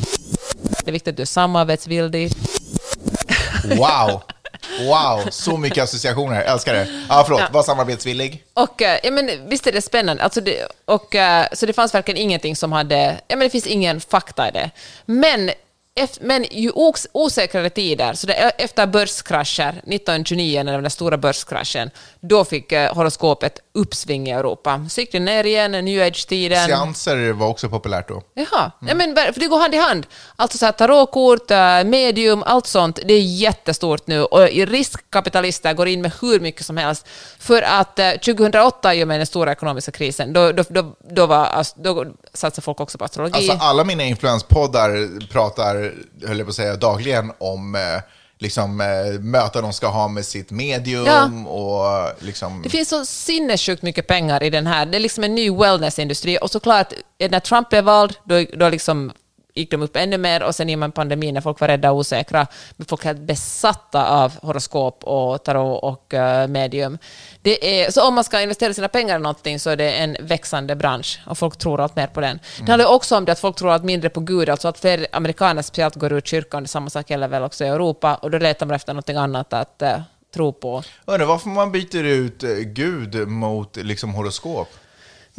Det 0.85 0.91
är 0.91 0.93
viktigt 0.93 1.13
att 1.13 1.17
du 1.17 1.23
är 1.23 1.27
samarbetsvillig. 1.27 2.33
Wow! 3.65 4.23
Wow, 4.81 5.31
så 5.31 5.57
mycket 5.57 5.85
associationer. 5.85 6.35
Jag 6.37 6.53
älskar 6.53 6.75
det. 6.75 6.89
Ja, 7.09 7.23
förlåt. 7.27 7.41
Ja. 7.41 7.49
Var 7.53 7.63
samarbetsvillig. 7.63 8.45
Och 8.55 8.83
eh, 8.83 8.99
ja, 9.03 9.11
men, 9.11 9.49
visst 9.49 9.67
är 9.67 9.73
det 9.73 9.83
spännande. 9.83 10.23
Alltså 10.23 10.41
det, 10.41 10.67
och, 10.85 11.15
eh, 11.15 11.47
så 11.53 11.67
det 11.67 11.73
fanns 11.73 11.95
verkligen 11.95 12.21
ingenting 12.21 12.57
som 12.57 12.73
hade... 12.73 13.21
Ja, 13.29 13.37
men 13.37 13.39
det 13.39 13.51
finns 13.51 13.67
ingen 13.67 14.01
fakta 14.01 14.49
i 14.49 14.51
det. 14.51 14.71
Men, 15.07 15.51
ef- 16.01 16.19
men 16.21 16.47
ju 16.51 16.71
os, 16.75 17.07
osäkrare 17.13 17.71
tider, 17.71 18.15
så 18.15 18.27
det, 18.27 18.33
efter 18.35 18.87
börskrascher, 18.87 19.69
1929 19.69 20.63
när 20.63 20.83
den 20.83 20.91
stora 20.91 21.17
börskraschen, 21.17 21.91
då 22.21 22.45
fick 22.45 22.73
eh, 22.73 22.95
horoskopet 22.95 23.61
uppsving 23.75 24.29
i 24.29 24.31
Europa. 24.31 24.87
Så 24.91 25.01
gick 25.01 25.13
det 25.13 25.21
ner 25.21 25.45
igen, 25.45 25.73
new 25.73 26.03
age-tiden. 26.03 26.67
Seanser 26.67 27.33
var 27.33 27.47
också 27.49 27.69
populärt 27.69 28.09
då. 28.09 28.23
Jaha, 28.35 28.73
ja, 28.81 28.95
men, 28.95 29.17
för 29.17 29.41
det 29.41 29.47
går 29.47 29.59
hand 29.59 29.75
i 29.75 29.79
hand. 29.79 30.07
Alltså 30.37 30.59
så 30.59 30.65
här, 30.65 30.73
tarotkort, 30.73 31.51
eh, 31.51 31.85
medium, 31.85 32.43
allt 32.43 32.67
sånt, 32.67 32.99
det 33.05 33.15
är 33.15 33.21
jättestort 33.21 34.07
nu 34.07 34.25
och 34.25 34.41
riskkapitalister 34.49 35.75
går 35.75 35.89
in 35.89 36.03
med 36.03 36.13
hur 36.21 36.41
mycket 36.41 36.67
som 36.67 36.77
helst. 36.77 37.07
För 37.39 37.63
att 37.63 37.99
eh, 37.99 38.11
2008, 38.11 38.95
i 38.95 39.05
och 39.05 39.09
med 39.09 39.21
den 39.21 39.27
stora 39.27 39.53
ekonomiska 39.53 39.93
krisen, 39.93 40.33
då, 40.33 40.53
då, 40.53 40.65
då, 40.69 40.97
då, 41.11 41.27
var, 41.27 41.67
då 41.77 42.05
satsade 42.35 42.65
folk 42.65 42.81
också 42.81 42.99
på 42.99 43.05
astrologi. 43.05 43.51
Alltså 43.51 43.67
alla 43.67 43.85
mina 43.85 44.05
influenspoddar 44.05 45.21
pratar, 45.33 45.75
höll 46.27 46.39
jag 46.39 46.47
på 46.47 46.51
att 46.51 46.57
säga, 46.57 46.77
dagligen 46.77 47.33
om 47.39 47.75
eh, 47.75 47.81
liksom, 48.39 48.81
eh, 48.81 49.21
möten 49.21 49.63
de 49.63 49.73
ska 49.73 49.87
ha 49.87 50.09
med 50.09 50.25
sitt 50.25 50.51
medium 50.51 51.05
Ja. 51.07 51.31
och 51.51 52.13
liksom... 52.25 52.63
Det 52.63 52.69
finns 52.69 52.89
så 52.89 53.05
sinnessjukt 53.05 53.83
mycket 53.83 54.07
pengar 54.07 54.43
i 54.43 54.51
den 54.51 54.67
här. 54.67 54.87
Det 54.87 54.97
är 54.99 55.01
liksom 55.01 55.25
en 55.25 55.35
ny 55.35 55.51
wellnessindustri. 55.51 56.39
Och 56.43 56.51
såklart, 56.51 56.93
när 57.31 57.41
Trump 57.41 57.71
blev 57.71 57.85
vald, 57.85 58.15
då, 58.25 58.45
då 58.57 58.69
liksom 58.69 59.13
gick 59.59 59.71
de 59.71 59.83
upp 59.83 59.97
ännu 59.97 60.19
mer 60.19 60.43
och 60.43 60.55
sen 60.55 60.71
i 60.71 60.75
och 60.75 60.79
med 60.79 60.95
pandemin 60.95 61.35
när 61.35 61.41
folk 61.41 61.61
var 61.61 61.69
rädda 61.69 61.91
och 61.91 61.97
osäkra, 61.97 62.47
folk 62.89 63.05
helt 63.05 63.21
besatta 63.21 64.09
av 64.09 64.33
horoskop 64.43 65.05
och 65.05 65.45
tarot 65.45 65.83
och 65.83 66.15
eh, 66.15 66.49
medium. 66.49 66.99
Det 67.43 67.83
är, 67.83 67.91
så 67.91 68.09
om 68.09 68.15
man 68.15 68.25
ska 68.25 68.41
investera 68.41 68.75
sina 68.75 68.89
pengar 68.89 69.17
i 69.17 69.23
någonting 69.23 69.59
så 69.59 69.71
är 69.71 69.77
det 69.77 69.93
en 69.93 70.17
växande 70.21 70.77
bransch 70.77 71.21
och 71.27 71.39
folk 71.39 71.59
tror 71.59 71.81
allt 71.81 71.97
mer 71.97 72.07
på 72.07 72.21
den. 72.21 72.41
Det 72.61 72.71
handlar 72.71 72.87
också 72.89 73.17
om 73.17 73.25
det 73.25 73.33
att 73.33 73.41
folk 73.41 73.57
tror 73.57 73.71
allt 73.71 73.85
mindre 73.85 74.11
på 74.11 74.21
Gud, 74.21 74.49
alltså 74.49 74.69
att 74.69 74.79
fler 74.79 75.07
amerikaner 75.13 75.63
speciellt 75.63 75.95
går 75.95 76.13
ur 76.13 76.21
kyrkan, 76.21 76.63
det 76.63 76.67
är 76.67 76.69
samma 76.69 76.91
sak 76.91 77.11
gäller 77.11 77.29
väl 77.29 77.43
också 77.43 77.65
i 77.65 77.69
Europa, 77.69 78.15
och 78.15 78.31
då 78.31 78.39
letar 78.39 78.67
man 78.67 78.77
efter 78.77 78.93
någonting 78.93 79.17
annat 79.17 79.53
att 79.53 79.83
eh, 79.83 80.01
tro 80.35 80.53
på. 80.53 80.83
Undrar 81.05 81.27
varför 81.27 81.49
man 81.49 81.73
byter 81.73 82.05
ut 82.05 82.45
eh, 82.45 82.51
Gud 82.51 83.29
mot 83.29 83.77
liksom, 83.77 84.15
horoskop? 84.15 84.69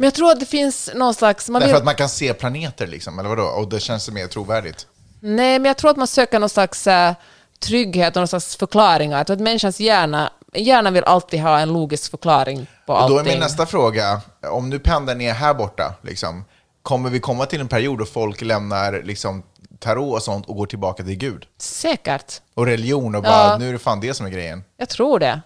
Men 0.00 0.04
jag 0.06 0.14
tror 0.14 0.30
att 0.30 0.40
det 0.40 0.46
finns 0.46 0.90
någon 0.94 1.14
slags... 1.14 1.48
Man 1.48 1.60
Därför 1.60 1.74
vill, 1.74 1.78
att 1.78 1.84
man 1.84 1.94
kan 1.94 2.08
se 2.08 2.34
planeter, 2.34 2.86
liksom, 2.86 3.18
eller 3.18 3.28
vadå? 3.28 3.42
Och 3.42 3.68
det 3.68 3.80
känns 3.80 4.10
mer 4.10 4.26
trovärdigt. 4.26 4.86
Nej, 5.20 5.58
men 5.58 5.64
jag 5.64 5.76
tror 5.76 5.90
att 5.90 5.96
man 5.96 6.06
söker 6.06 6.38
någon 6.38 6.48
slags 6.48 6.86
eh, 6.86 7.12
trygghet 7.58 8.16
och 8.16 8.20
någon 8.20 8.28
slags 8.28 8.56
förklaringar. 8.56 9.16
Jag 9.18 9.26
tror 9.26 9.36
att 9.36 9.42
människans 9.42 9.80
hjärna, 9.80 10.32
hjärna 10.54 10.90
vill 10.90 11.04
alltid 11.04 11.40
ha 11.40 11.58
en 11.58 11.72
logisk 11.72 12.10
förklaring 12.10 12.66
på 12.86 12.92
Och 12.92 13.08
då 13.08 13.14
är 13.14 13.18
allting. 13.18 13.32
min 13.32 13.40
nästa 13.40 13.66
fråga, 13.66 14.20
om 14.50 14.70
nu 14.70 14.78
pendeln 14.78 15.20
är 15.20 15.32
här 15.32 15.54
borta, 15.54 15.94
liksom, 16.02 16.44
kommer 16.82 17.10
vi 17.10 17.20
komma 17.20 17.46
till 17.46 17.60
en 17.60 17.68
period 17.68 17.98
då 17.98 18.04
folk 18.06 18.40
lämnar 18.42 19.02
liksom, 19.04 19.42
tarot 19.78 20.14
och 20.16 20.22
sånt 20.22 20.46
och 20.46 20.56
går 20.56 20.66
tillbaka 20.66 21.02
till 21.02 21.16
Gud? 21.18 21.46
Säkert. 21.58 22.40
Och 22.54 22.66
religion 22.66 23.14
och 23.14 23.22
bara, 23.22 23.32
Ja. 23.32 23.56
nu 23.58 23.68
är 23.68 23.72
det 23.72 23.78
fan 23.78 24.00
det 24.00 24.14
som 24.14 24.26
är 24.26 24.30
grejen. 24.30 24.64
Jag 24.76 24.88
tror 24.88 25.18
det. 25.18 25.40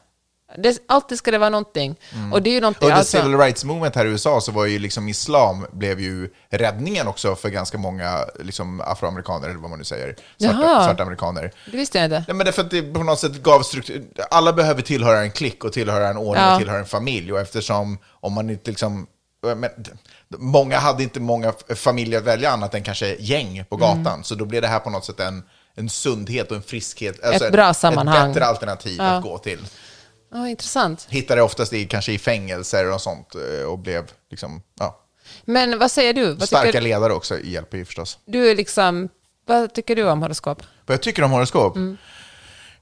Det 0.59 0.79
alltid 0.89 1.19
ska 1.19 1.31
det 1.31 1.39
vara 1.39 1.51
någonting. 1.51 1.97
Och 2.33 2.43
det 2.43 2.51
är 2.51 2.55
ju 2.55 2.61
någonting... 2.61 2.87
Under 2.87 2.99
alltså- 2.99 3.17
civil 3.19 3.39
rights 3.39 3.65
movement 3.65 3.95
här 3.97 4.07
i 4.07 4.09
USA 4.09 4.41
så 4.41 4.53
var 4.53 4.65
ju 4.67 4.79
liksom 4.79 5.09
islam 5.09 5.67
blev 5.73 6.01
ju 6.01 6.31
räddningen 6.51 7.09
också 7.09 7.37
för 7.37 7.49
ganska 7.49 7.79
många 7.79 8.19
liksom 8.41 8.81
afroamerikaner, 8.81 9.49
eller 9.49 9.61
vad 9.61 9.71
man 9.71 9.79
nu 9.79 9.85
säger, 9.85 10.17
svarta, 10.41 10.85
svarta 10.85 11.03
amerikaner. 11.03 11.53
Det 11.71 11.77
visste 11.77 11.99
jag 11.99 12.05
inte. 12.05 12.25
Ja, 12.29 12.35
men 12.35 12.45
det 12.47 12.51
är 12.51 12.53
för 12.53 12.63
att 12.63 12.71
det 12.71 12.83
på 12.83 13.03
något 13.03 13.19
sätt 13.19 13.43
gav 13.43 13.63
struktur. 13.63 14.05
Alla 14.31 14.53
behöver 14.53 14.83
tillhöra 14.83 15.21
en 15.21 15.31
klick 15.31 15.65
och 15.65 15.73
tillhöra 15.73 16.09
en 16.09 16.17
ordning 16.17 16.45
Ja. 16.45 16.53
och 16.53 16.59
tillhöra 16.59 16.79
en 16.79 16.87
familj. 16.87 17.33
Och 17.33 17.41
eftersom 17.41 17.99
om 18.11 18.33
man 18.33 18.51
inte 18.51 18.71
liksom... 18.71 19.07
Men, 19.57 19.71
många 20.39 20.79
hade 20.79 21.03
inte 21.03 21.21
många 21.21 21.53
familjer 21.77 22.19
att 22.19 22.25
välja 22.27 22.51
annat 22.51 22.75
än 22.75 22.83
kanske 22.83 23.17
gäng 23.19 23.65
på 23.69 23.77
gatan. 23.77 24.07
Mm. 24.07 24.23
Så 24.23 24.35
då 24.35 24.45
blev 24.45 24.63
det 24.63 24.69
här 24.69 24.79
på 24.79 24.91
något 24.91 25.05
sätt 25.05 25.21
en, 25.21 25.43
en 25.75 25.89
sundhet 25.89 26.51
och 26.51 26.57
en 26.57 26.63
friskhet. 26.63 27.25
alltså 27.25 27.45
Ett 27.45 27.53
bra 27.53 27.71
Ett 27.71 27.77
sammanhang. 27.77 28.29
bättre 28.33 28.47
alternativ 28.47 28.95
Ja. 28.99 29.05
att 29.05 29.23
gå 29.23 29.39
till. 29.39 29.59
Ja, 30.35 30.49
intressant. 30.49 31.07
Hittade 31.11 31.43
oftast 31.43 31.73
i, 31.73 31.85
kanske 31.85 32.13
i 32.13 32.19
fängelser 32.19 32.93
och 32.93 33.01
sånt 33.01 33.35
eh, 33.35 33.67
och 33.67 33.79
blev 33.79 34.05
liksom, 34.31 34.63
ja, 34.79 35.01
Men 35.45 35.79
vad 35.79 35.91
säger 35.91 36.13
du? 36.13 36.33
Vad 36.33 36.49
starka 36.49 36.81
ledare 36.81 37.13
också 37.13 37.41
hjälper 37.41 37.79
ju 37.79 37.85
förstås. 37.85 38.19
du 38.25 38.51
är 38.51 38.55
liksom, 38.55 39.09
vad 39.47 39.75
tycker 39.75 39.97
du 39.97 40.11
om 40.11 40.23
horoskop? 40.23 40.63
Vad 40.87 40.95
jag 40.95 41.03
tycker 41.03 41.23
om 41.23 41.31
horoskop? 41.31 41.77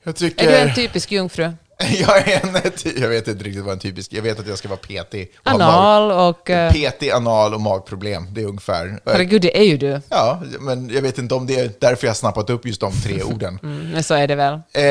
Jag 0.02 0.16
tycker... 0.16 0.42
Mm. 0.42 0.54
Är 0.54 0.64
du 0.64 0.68
en 0.70 0.74
typisk 0.74 1.12
jungfru? 1.12 1.52
Jag 2.00 2.28
är 2.28 2.40
en, 2.46 2.72
jag 3.02 3.08
vet 3.08 3.28
inte 3.28 3.44
riktigt 3.44 3.64
vad 3.64 3.72
en 3.72 3.78
typisk, 3.78 4.12
jag 4.12 4.22
vet 4.22 4.40
att 4.40 4.46
jag 4.48 4.58
ska 4.58 4.68
vara 4.68 4.78
petig. 4.78 5.32
och 5.44 5.50
ha 5.50 5.58
mag- 5.58 5.62
Anal 5.68 6.28
och... 6.30 6.50
eh, 6.50 6.72
Petig, 6.72 7.10
anal 7.10 7.54
och 7.54 7.60
magproblem, 7.60 8.26
det 8.34 8.40
är 8.42 8.46
ungefär. 8.46 8.98
herregud, 9.06 9.42
det 9.42 9.58
är 9.58 9.62
ju 9.64 9.76
du. 9.76 10.00
Ja, 10.08 10.42
men 10.60 10.90
jag 10.90 11.02
vet 11.02 11.18
inte 11.18 11.34
om 11.34 11.46
det 11.46 11.60
är 11.60 11.70
därför 11.80 12.06
jag 12.06 12.10
har 12.10 12.14
snappat 12.14 12.50
upp 12.50 12.66
just 12.66 12.80
de 12.80 12.92
tre 12.92 13.22
orden. 13.32 13.58
Mm, 13.62 13.90
men 13.90 14.02
så 14.04 14.14
är 14.14 14.26
det 14.26 14.34
väl. 14.34 14.54
Eh, 14.72 14.82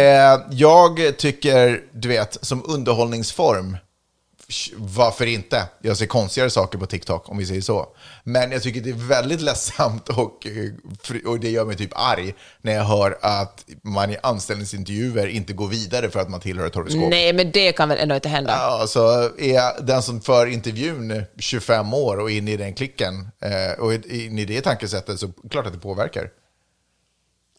jag 0.51 1.17
tycker, 1.17 1.81
du 1.93 2.07
vet, 2.07 2.37
som 2.41 2.63
underhållningsform, 2.67 3.77
varför 4.75 5.25
inte? 5.25 5.67
Jag 5.81 5.97
ser 5.97 6.05
konstigare 6.05 6.49
saker 6.49 6.77
på 6.77 6.85
TikTok, 6.85 7.29
om 7.29 7.37
vi 7.37 7.45
säger 7.45 7.61
så. 7.61 7.87
Men 8.23 8.51
jag 8.51 8.63
tycker 8.63 8.81
det 8.81 8.89
är 8.89 9.07
väldigt 9.07 9.41
ledsamt 9.41 10.09
och, 10.17 10.47
eh, 10.47 11.21
och 11.25 11.39
det 11.39 11.49
gör 11.49 11.65
mig 11.65 11.77
typ 11.77 11.91
arg 11.93 12.33
när 12.61 12.73
jag 12.73 12.83
hör 12.83 13.17
att 13.21 13.65
man 13.83 14.11
i 14.11 14.17
anställningsintervjuer 14.23 15.27
inte 15.27 15.53
går 15.53 15.67
vidare 15.67 16.09
för 16.09 16.19
att 16.19 16.29
man 16.29 16.39
tillhör 16.39 16.67
ett 16.67 16.75
horoskop. 16.75 17.09
Nej, 17.09 17.33
men 17.33 17.51
det 17.51 17.71
kan 17.71 17.89
väl 17.89 17.97
ändå 17.97 18.15
inte 18.15 18.29
hända? 18.29 18.51
Ja, 18.51 18.87
så 18.87 19.23
är 19.39 19.81
den 19.81 20.01
som 20.01 20.21
för 20.21 20.47
intervjun 20.47 21.23
25 21.39 21.93
år 21.93 22.19
och 22.19 22.31
in 22.31 22.47
i 22.47 22.57
den 22.57 22.73
klicken 22.73 23.29
eh, 23.41 23.79
och 23.79 23.93
in 23.93 24.39
i 24.39 24.45
det 24.45 24.61
tankesättet 24.61 25.19
så 25.19 25.27
klart 25.49 25.65
att 25.67 25.73
det 25.73 25.79
påverkar. 25.79 26.29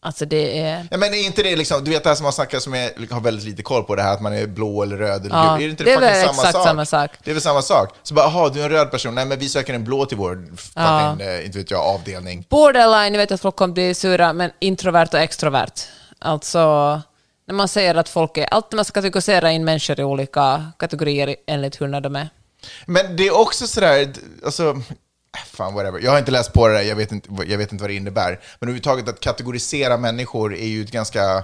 Alltså 0.05 0.25
det 0.25 0.59
är... 0.59 0.87
Ja, 0.91 0.97
men 0.97 1.13
är 1.13 1.25
inte 1.25 1.43
det 1.43 1.55
liksom, 1.55 1.83
du 1.83 1.91
vet 1.91 2.03
det 2.03 2.09
här 2.09 2.15
som 2.15 2.23
man 2.23 2.33
snackar 2.33 2.59
som 2.59 2.73
är, 2.73 3.13
har 3.13 3.21
väldigt 3.21 3.45
lite 3.45 3.63
koll 3.63 3.83
på 3.83 3.95
det 3.95 4.01
här 4.01 4.13
att 4.13 4.21
man 4.21 4.33
är 4.33 4.47
blå 4.47 4.83
eller 4.83 4.97
röd 4.97 5.25
eller 5.25 5.35
Ja, 5.35 5.55
gul. 5.55 5.63
Är 5.63 5.65
det 5.65 5.71
inte 5.71 5.83
det 5.83 5.91
är 5.91 5.95
fucking 5.95 6.09
väl 6.09 6.29
exakt 6.29 6.63
samma 6.63 6.85
sak. 6.85 7.11
Det 7.23 7.31
är 7.31 7.33
väl 7.33 7.41
samma 7.41 7.61
sak. 7.61 7.95
Så 8.03 8.13
bara, 8.13 8.25
jaha, 8.25 8.49
du 8.49 8.59
är 8.59 8.63
en 8.63 8.69
röd 8.69 8.91
person. 8.91 9.15
Nej, 9.15 9.25
men 9.25 9.39
vi 9.39 9.49
söker 9.49 9.73
en 9.73 9.83
blå 9.83 10.05
till 10.05 10.17
vår 10.17 10.45
fucking, 10.57 11.27
eh, 11.27 11.45
inte 11.45 11.57
vet 11.57 11.71
jag, 11.71 11.81
avdelning. 11.81 12.45
Borderline, 12.49 13.13
jag 13.13 13.19
vet 13.19 13.31
att 13.31 13.41
folk 13.41 13.55
kommer 13.55 13.73
bli 13.73 13.93
sura, 13.93 14.33
men 14.33 14.51
introvert 14.59 15.07
och 15.13 15.19
extrovert. 15.19 15.73
Alltså, 16.19 16.59
när 17.47 17.55
man 17.55 17.67
säger 17.67 17.95
att 17.95 18.09
folk 18.09 18.37
är... 18.37 18.45
Alltid 18.45 18.75
man 18.75 18.85
ska 18.85 19.01
kategorisera 19.01 19.51
in 19.51 19.65
människor 19.65 19.99
i 19.99 20.03
olika 20.03 20.71
kategorier 20.79 21.35
enligt 21.47 21.81
hur 21.81 22.01
de 22.01 22.15
är. 22.15 22.29
Men 22.85 23.15
det 23.15 23.27
är 23.27 23.37
också 23.37 23.67
sådär, 23.67 24.13
alltså, 24.45 24.81
fan 25.37 25.73
whatever. 25.73 25.99
Jag 25.99 26.11
har 26.11 26.19
inte 26.19 26.31
läst 26.31 26.53
på 26.53 26.67
det 26.67 26.73
där, 26.73 26.81
jag 26.81 26.95
vet 26.95 27.11
inte, 27.11 27.29
jag 27.47 27.57
vet 27.57 27.71
inte 27.71 27.83
vad 27.83 27.89
det 27.89 27.95
innebär. 27.95 28.29
Men 28.29 28.69
överhuvudtaget 28.69 29.07
att 29.07 29.19
kategorisera 29.19 29.97
människor 29.97 30.55
är 30.55 30.67
ju 30.67 30.83
ett 30.83 30.91
ganska 30.91 31.43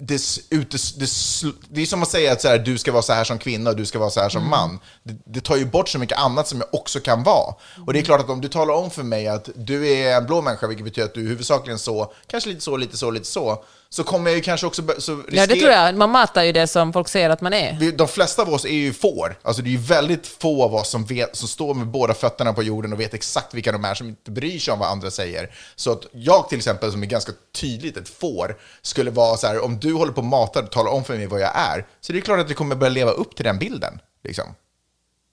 det, 0.00 0.16
utes- 0.50 0.92
det, 0.96 1.52
det 1.68 1.82
är 1.82 1.86
som 1.86 2.02
att 2.02 2.10
säga 2.10 2.32
att 2.32 2.40
så 2.40 2.48
här, 2.48 2.58
du 2.58 2.78
ska 2.78 2.92
vara 2.92 3.02
så 3.02 3.12
här 3.12 3.24
som 3.24 3.38
kvinna 3.38 3.70
och 3.70 3.76
du 3.76 3.86
ska 3.86 3.98
vara 3.98 4.10
så 4.10 4.20
här 4.20 4.28
som 4.28 4.48
man. 4.48 4.80
Det, 5.02 5.14
det 5.24 5.40
tar 5.40 5.56
ju 5.56 5.66
bort 5.66 5.88
så 5.88 5.98
mycket 5.98 6.18
annat 6.18 6.48
som 6.48 6.58
jag 6.60 6.80
också 6.80 7.00
kan 7.00 7.22
vara. 7.22 7.54
Och 7.86 7.92
det 7.92 7.98
är 7.98 8.02
klart 8.02 8.20
att 8.20 8.30
om 8.30 8.40
du 8.40 8.48
talar 8.48 8.74
om 8.74 8.90
för 8.90 9.02
mig 9.02 9.28
att 9.28 9.48
du 9.54 9.88
är 9.88 10.16
en 10.16 10.26
blå 10.26 10.42
människa, 10.42 10.66
vilket 10.66 10.84
betyder 10.84 11.08
att 11.08 11.14
du 11.14 11.24
är 11.24 11.28
huvudsakligen 11.28 11.78
så, 11.78 12.12
kanske 12.26 12.48
lite 12.48 12.60
så, 12.60 12.76
lite 12.76 12.96
så, 12.96 13.10
lite 13.10 13.26
så, 13.26 13.64
så 13.88 14.04
kommer 14.04 14.30
jag 14.30 14.36
ju 14.36 14.42
kanske 14.42 14.66
också... 14.66 14.82
Så 14.98 15.22
Ja, 15.30 15.46
det 15.46 15.56
tror 15.56 15.70
jag. 15.70 15.94
Man 15.94 16.10
matar 16.10 16.42
ju 16.42 16.52
det 16.52 16.66
som 16.66 16.92
folk 16.92 17.08
säger 17.08 17.30
att 17.30 17.40
man 17.40 17.52
är. 17.52 17.92
de 17.92 18.08
flesta 18.08 18.42
av 18.42 18.48
oss 18.52 18.64
är 18.64 18.68
ju 18.68 18.92
får. 18.92 19.38
Alltså 19.42 19.62
det 19.62 19.68
är 19.68 19.72
ju 19.72 19.78
väldigt 19.78 20.26
få 20.26 20.64
av 20.64 20.74
oss 20.74 20.90
som, 20.90 21.04
vet, 21.04 21.36
som 21.36 21.48
står 21.48 21.74
med 21.74 21.86
båda 21.86 22.14
fötterna 22.14 22.52
på 22.52 22.62
jorden 22.62 22.92
och 22.92 23.00
vet 23.00 23.14
exakt 23.14 23.54
vilka 23.54 23.72
de 23.72 23.84
är, 23.84 23.94
som 23.94 24.08
inte 24.08 24.30
bryr 24.30 24.58
sig 24.58 24.72
om 24.72 24.78
vad 24.78 24.88
andra 24.88 25.10
säger. 25.10 25.54
Så 25.76 25.92
att 25.92 26.06
jag 26.12 26.48
till 26.48 26.58
exempel, 26.58 26.92
som 26.92 27.02
är 27.02 27.06
ganska 27.06 27.32
tydligt 27.54 27.96
ett 27.96 28.08
får, 28.08 28.56
skulle 28.82 29.10
vara 29.10 29.36
så 29.36 29.46
här, 29.46 29.64
om 29.64 29.78
du 29.78 29.91
håller 29.92 30.12
på 30.12 30.20
och 30.20 30.26
matar 30.26 30.62
och 30.62 30.70
talar 30.70 30.90
om 30.90 31.04
för 31.04 31.16
mig 31.16 31.26
vad 31.26 31.40
jag 31.40 31.52
är, 31.54 31.86
så 32.00 32.12
det 32.12 32.18
är 32.18 32.20
klart 32.20 32.40
att 32.40 32.50
vi 32.50 32.54
kommer 32.54 32.76
börja 32.76 32.92
leva 32.92 33.10
upp 33.10 33.36
till 33.36 33.44
den 33.44 33.58
bilden. 33.58 34.00
Liksom. 34.24 34.44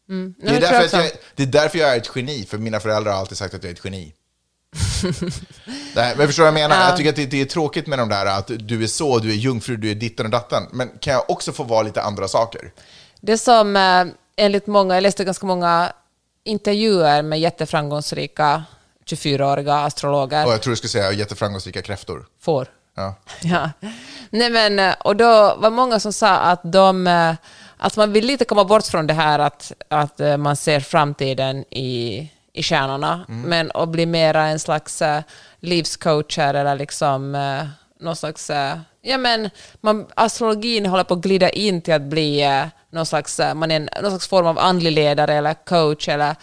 det, 0.07 0.13
Nej, 0.13 0.55
är 0.55 0.61
därför 0.61 0.97
jag 0.97 1.05
jag, 1.05 1.11
det 1.35 1.43
är 1.43 1.47
därför 1.47 1.79
jag 1.79 1.93
är 1.93 1.97
ett 1.97 2.11
geni, 2.15 2.45
för 2.45 2.57
mina 2.57 2.79
föräldrar 2.79 3.11
har 3.11 3.19
alltid 3.19 3.37
sagt 3.37 3.53
att 3.53 3.63
jag 3.63 3.71
är 3.71 3.75
ett 3.75 3.85
geni. 3.85 4.13
Nej, 5.95 6.13
men 6.17 6.27
förstår 6.27 6.43
du 6.43 6.51
vad 6.51 6.61
jag 6.61 6.69
menar? 6.69 6.83
Ja. 6.83 6.89
Jag 6.89 6.97
tycker 6.97 7.09
att 7.09 7.15
det, 7.15 7.25
det 7.25 7.41
är 7.41 7.45
tråkigt 7.45 7.87
med 7.87 7.99
de 7.99 8.09
där 8.09 8.25
att 8.25 8.51
du 8.59 8.83
är 8.83 8.87
så, 8.87 9.19
du 9.19 9.29
är 9.29 9.35
jungfru, 9.35 9.77
du 9.77 9.91
är 9.91 9.95
ditten 9.95 10.25
och 10.25 10.31
datten. 10.31 10.63
Men 10.71 10.89
kan 10.99 11.13
jag 11.13 11.29
också 11.29 11.51
få 11.51 11.63
vara 11.63 11.83
lite 11.83 12.01
andra 12.01 12.27
saker? 12.27 12.71
Det 13.21 13.37
som 13.37 13.75
eh, 13.75 14.05
enligt 14.35 14.67
många, 14.67 14.93
jag 14.93 15.01
läste 15.01 15.23
ganska 15.23 15.45
många 15.45 15.93
intervjuer 16.43 17.21
med 17.21 17.39
jätteframgångsrika 17.39 18.63
24-åriga 19.05 19.75
astrologer, 19.75 20.45
Och 20.45 20.53
jag 20.53 20.61
tror 20.61 20.71
du 20.71 20.77
skulle 20.77 20.89
säga 20.89 21.11
jätteframgångsrika 21.11 21.81
kräftor. 21.81 22.25
får. 22.41 22.67
Ja. 22.99 23.15
Ja. 23.41 23.71
Nej, 24.29 24.49
men, 24.49 24.79
eh, 24.79 24.95
och 25.03 25.15
då 25.15 25.55
var 25.57 25.69
många 25.69 25.99
som 25.99 26.13
sa 26.13 26.37
att, 26.37 26.61
de, 26.63 27.07
eh, 27.07 27.35
att 27.77 27.97
man 27.97 28.13
vill 28.13 28.25
lite 28.25 28.45
komma 28.45 28.65
bort 28.65 28.85
från 28.85 29.07
det 29.07 29.13
här 29.13 29.39
att, 29.39 29.71
att 29.87 30.19
eh, 30.19 30.37
man 30.37 30.55
ser 30.55 30.79
framtiden 30.79 31.65
i, 31.69 32.31
i 32.53 32.63
stjärnorna, 32.63 33.25
men 33.27 33.71
att 33.73 33.89
bli 33.89 34.05
mera 34.05 34.47
en 34.47 34.59
slags 34.59 35.03
livscoacher 35.59 36.53
eller 36.53 36.75
liksom 36.75 37.31
någon 37.99 38.15
slags... 38.15 38.51
Ja, 39.01 39.17
men 39.17 39.49
man, 39.81 40.07
astrologin 40.15 40.85
håller 40.85 41.03
på 41.03 41.13
att 41.13 41.19
glida 41.19 41.49
in 41.49 41.81
till 41.81 41.93
att 41.93 42.01
bli 42.01 42.45
någon, 42.91 43.05
slags, 43.05 43.39
man 43.55 43.71
är 43.71 43.75
en, 43.75 43.89
någon 44.01 44.11
slags 44.11 44.27
form 44.27 44.47
av 44.47 44.59
andlig 44.59 44.91
ledare 44.91 45.33
eller 45.33 45.53
coach 45.53 46.07
eller 46.07 46.35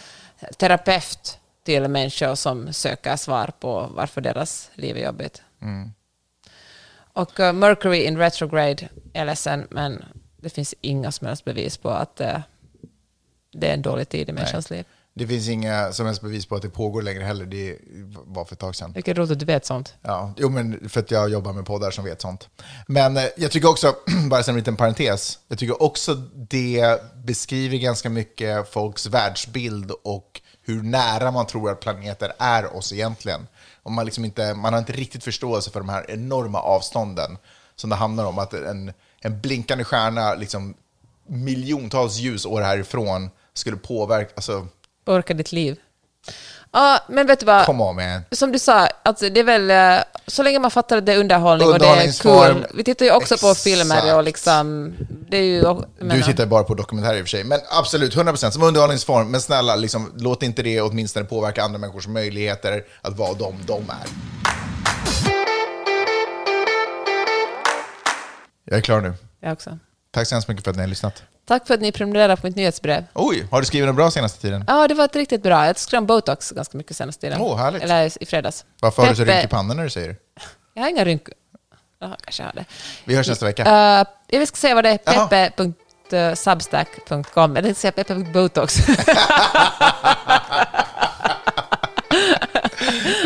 terapeut 0.59 1.39
till 1.65 1.89
människor 1.89 2.35
som 2.35 2.73
söker 2.73 3.17
svar 3.17 3.51
på 3.61 3.91
varför 3.95 4.21
deras 4.21 4.71
liv 4.75 4.97
är 4.97 5.05
jobbigt. 5.05 5.43
Och 7.17 7.41
eh, 7.41 7.53
Mercury 7.53 8.05
in 8.05 8.19
retrograde, 8.19 8.89
jag 9.13 9.21
är 9.23 9.25
ledsen, 9.25 9.67
men 9.71 10.05
det 10.37 10.51
finns 10.51 10.75
inga 10.81 11.13
som 11.13 11.27
helst 11.27 11.45
bevis 11.45 11.77
på 11.77 11.91
att 11.91 12.21
eh, 12.21 12.39
det 13.53 13.69
är 13.69 13.75
en 13.75 13.83
dålig 13.83 14.09
tid 14.09 14.29
i 14.29 14.33
människans 14.33 14.71
liv. 14.71 14.85
Det 15.15 15.27
finns 15.27 15.49
inga 15.49 15.93
som 15.93 16.07
helst 16.07 16.23
bevis 16.23 16.47
på 16.47 16.57
att 16.57 16.63
det 16.63 16.69
pågår 16.69 17.03
längre 17.03 17.25
heller. 17.25 17.45
Det 17.47 17.79
var 18.27 18.45
för 18.45 18.55
ett 18.55 18.59
tag 18.59 18.77
sedan. 18.77 18.93
Vilket 18.93 19.19
roligt 19.19 19.31
att 19.31 19.39
du 19.39 19.47
vet 19.47 19.67
sånt. 19.67 19.95
Ja, 20.03 20.35
jo, 20.37 20.49
men 20.49 20.89
för 20.89 21.01
att 21.01 21.11
jag 21.11 21.31
jobbar 21.31 21.53
med 21.53 21.67
poddar 21.67 21.91
som 21.91 22.05
vet 22.05 22.21
sånt. 22.21 22.49
Men 22.87 23.17
eh, 23.17 23.25
jag 23.37 23.51
tycker 23.51 23.69
också, 23.69 23.95
bara 24.31 24.43
som 24.43 24.55
en 24.55 24.59
liten 24.59 24.77
parentes, 24.77 25.39
jag 25.49 25.59
tycker 25.59 25.83
också 25.83 26.15
det 26.35 27.01
beskriver 27.25 27.77
ganska 27.77 28.11
mycket 28.11 28.73
folks 28.73 29.07
världsbild 29.07 29.91
och 30.05 30.41
hur 30.63 30.83
nära 30.83 31.31
man 31.31 31.47
tror 31.47 31.71
att 31.71 31.81
planeter 31.81 32.33
är 32.39 32.77
oss 32.77 32.93
egentligen. 32.93 33.47
Och 33.87 33.93
man, 33.93 34.05
liksom 34.05 34.25
inte, 34.25 34.55
man 34.55 34.73
har 34.73 34.81
inte 34.81 34.93
riktigt 34.93 35.25
förståelse 35.25 35.71
för 35.71 35.81
de 35.81 35.89
här 35.89 36.11
enorma 36.11 36.61
avstånden 36.61 37.39
som 37.77 37.91
det 37.91 37.97
handlar 37.97 38.25
om. 38.25 38.39
Att 38.39 38.55
en, 38.55 38.93
en 39.21 39.41
blinkande 39.41 39.85
stjärna 39.85 40.35
liksom 40.35 40.75
miljontals 41.27 42.17
ljusår 42.19 42.61
härifrån 42.61 43.31
skulle 43.55 43.77
påverka, 43.77 44.33
alltså, 44.35 44.67
Orka 45.07 45.35
ditt 45.35 45.53
liv. 45.53 45.81
Ja, 46.73 46.99
men 47.09 47.27
vet 47.27 47.41
du 47.41 47.47
vad? 47.47 47.67
come 47.67 47.85
on 47.85 47.97
man. 47.97 48.23
Som 48.31 48.53
du 48.53 48.59
sa, 48.59 48.89
alltså 49.03 49.29
det 49.29 49.41
är 49.41 49.45
väl, 49.45 49.71
eh, 49.71 50.05
så 50.27 50.43
länge 50.43 50.59
man 50.59 50.71
fattar 50.71 50.99
att 50.99 51.07
det 51.07 51.13
är 51.13 51.19
underhållning 51.19 51.69
och 51.69 51.79
det 51.79 51.87
är 51.87 52.23
kul. 52.23 52.67
Vi 52.75 52.85
tittar 52.85 53.07
ju 53.07 53.13
också 53.13 53.37
på 53.39 53.55
filmer 53.55 53.97
och 53.97 54.05
Exakt. 54.05 54.25
liksom, 54.25 54.95
det 55.31 55.37
är 55.37 55.43
ju... 55.43 55.61
Du 55.99 56.23
tittar 56.23 56.47
bara 56.47 56.65
på 56.65 56.75
dokumentärer 56.75 57.17
i 57.17 57.21
och 57.21 57.25
för 57.25 57.31
sig, 57.31 57.45
men 57.45 57.61
absolut, 57.71 58.17
100% 58.17 58.51
som 58.51 58.63
underhållningsform. 58.63 59.31
Men 59.31 59.41
snälla, 59.41 59.77
liksom, 59.77 60.13
låt 60.17 60.43
inte 60.43 60.63
det 60.63 60.81
åtminstone 60.81 61.27
påverka 61.27 61.63
andra 61.63 61.79
människors 61.79 62.07
möjligheter 62.07 62.85
att 63.03 63.17
vara 63.17 63.35
de 63.35 63.55
de 63.67 63.91
är. 63.91 64.07
Jag 68.65 68.79
är 68.79 68.83
klar 68.83 69.01
nu. 69.01 69.15
Jag 69.41 69.53
också. 69.53 69.79
Tack 70.11 70.27
så 70.27 70.35
hemskt 70.35 70.49
mycket 70.49 70.65
för 70.65 70.71
att 70.71 70.77
ni 70.77 70.83
har 70.83 70.89
lyssnat. 70.89 71.23
Tack 71.47 71.67
för 71.67 71.75
att 71.75 71.81
ni 71.81 71.93
prenumererar 71.93 72.37
på 72.37 72.47
mitt 72.47 72.57
nyhetsbrev. 72.57 73.05
Oj, 73.15 73.47
har 73.51 73.61
du 73.61 73.67
skrivit 73.67 73.87
något 73.87 73.97
bra 73.97 74.11
senaste 74.11 74.41
tiden? 74.41 74.65
Ja, 74.67 74.89
det 74.89 74.95
var 74.95 75.05
ett 75.05 75.17
riktigt 75.17 75.43
bra. 75.43 75.67
Jag 75.67 75.79
skrev 75.79 75.99
om 75.99 76.07
botox 76.07 76.51
ganska 76.51 76.79
mycket 76.79 76.97
senaste 76.97 77.21
tiden. 77.21 77.41
Åh, 77.41 77.57
härligt. 77.59 77.83
Eller 77.83 78.23
i 78.23 78.27
fredags. 78.27 78.65
Varför 78.81 79.03
har 79.03 79.09
du 79.11 79.17
så 79.17 79.23
Peppe- 79.23 79.33
rynk 79.35 79.45
i 79.45 79.49
pannan 79.49 79.77
när 79.77 79.85
du 79.85 79.91
säger 79.91 80.09
det? 80.09 80.17
Jag 80.75 80.83
har 80.83 80.89
inga 80.91 81.05
rynkor. 81.05 81.35
Jaha, 82.01 82.17
kanske 82.23 82.43
jag 82.43 82.49
har 82.49 82.55
det. 82.55 82.65
Vi 83.05 83.17
hörs 83.17 83.29
nästa 83.29 83.47
vecka. 83.47 83.63
Uh, 84.01 84.07
jag 84.39 84.49
ska 84.49 84.57
säga 84.57 84.75
vad 84.75 84.85
det 84.85 84.91
är. 84.91 84.99
Peppe.substack.com. 85.29 87.57
Eller 87.57 87.75
säga 87.75 87.93
peppe.botox. 87.93 88.77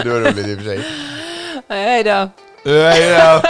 Det 0.02 0.08
var 0.08 0.20
roligt 0.20 0.46
i 0.46 0.54
och 0.54 0.58
för 0.58 0.64
sig. 0.64 0.84
Hej 1.68 2.04
då. 2.04 2.28
Hej 2.64 3.18
då! 3.18 3.42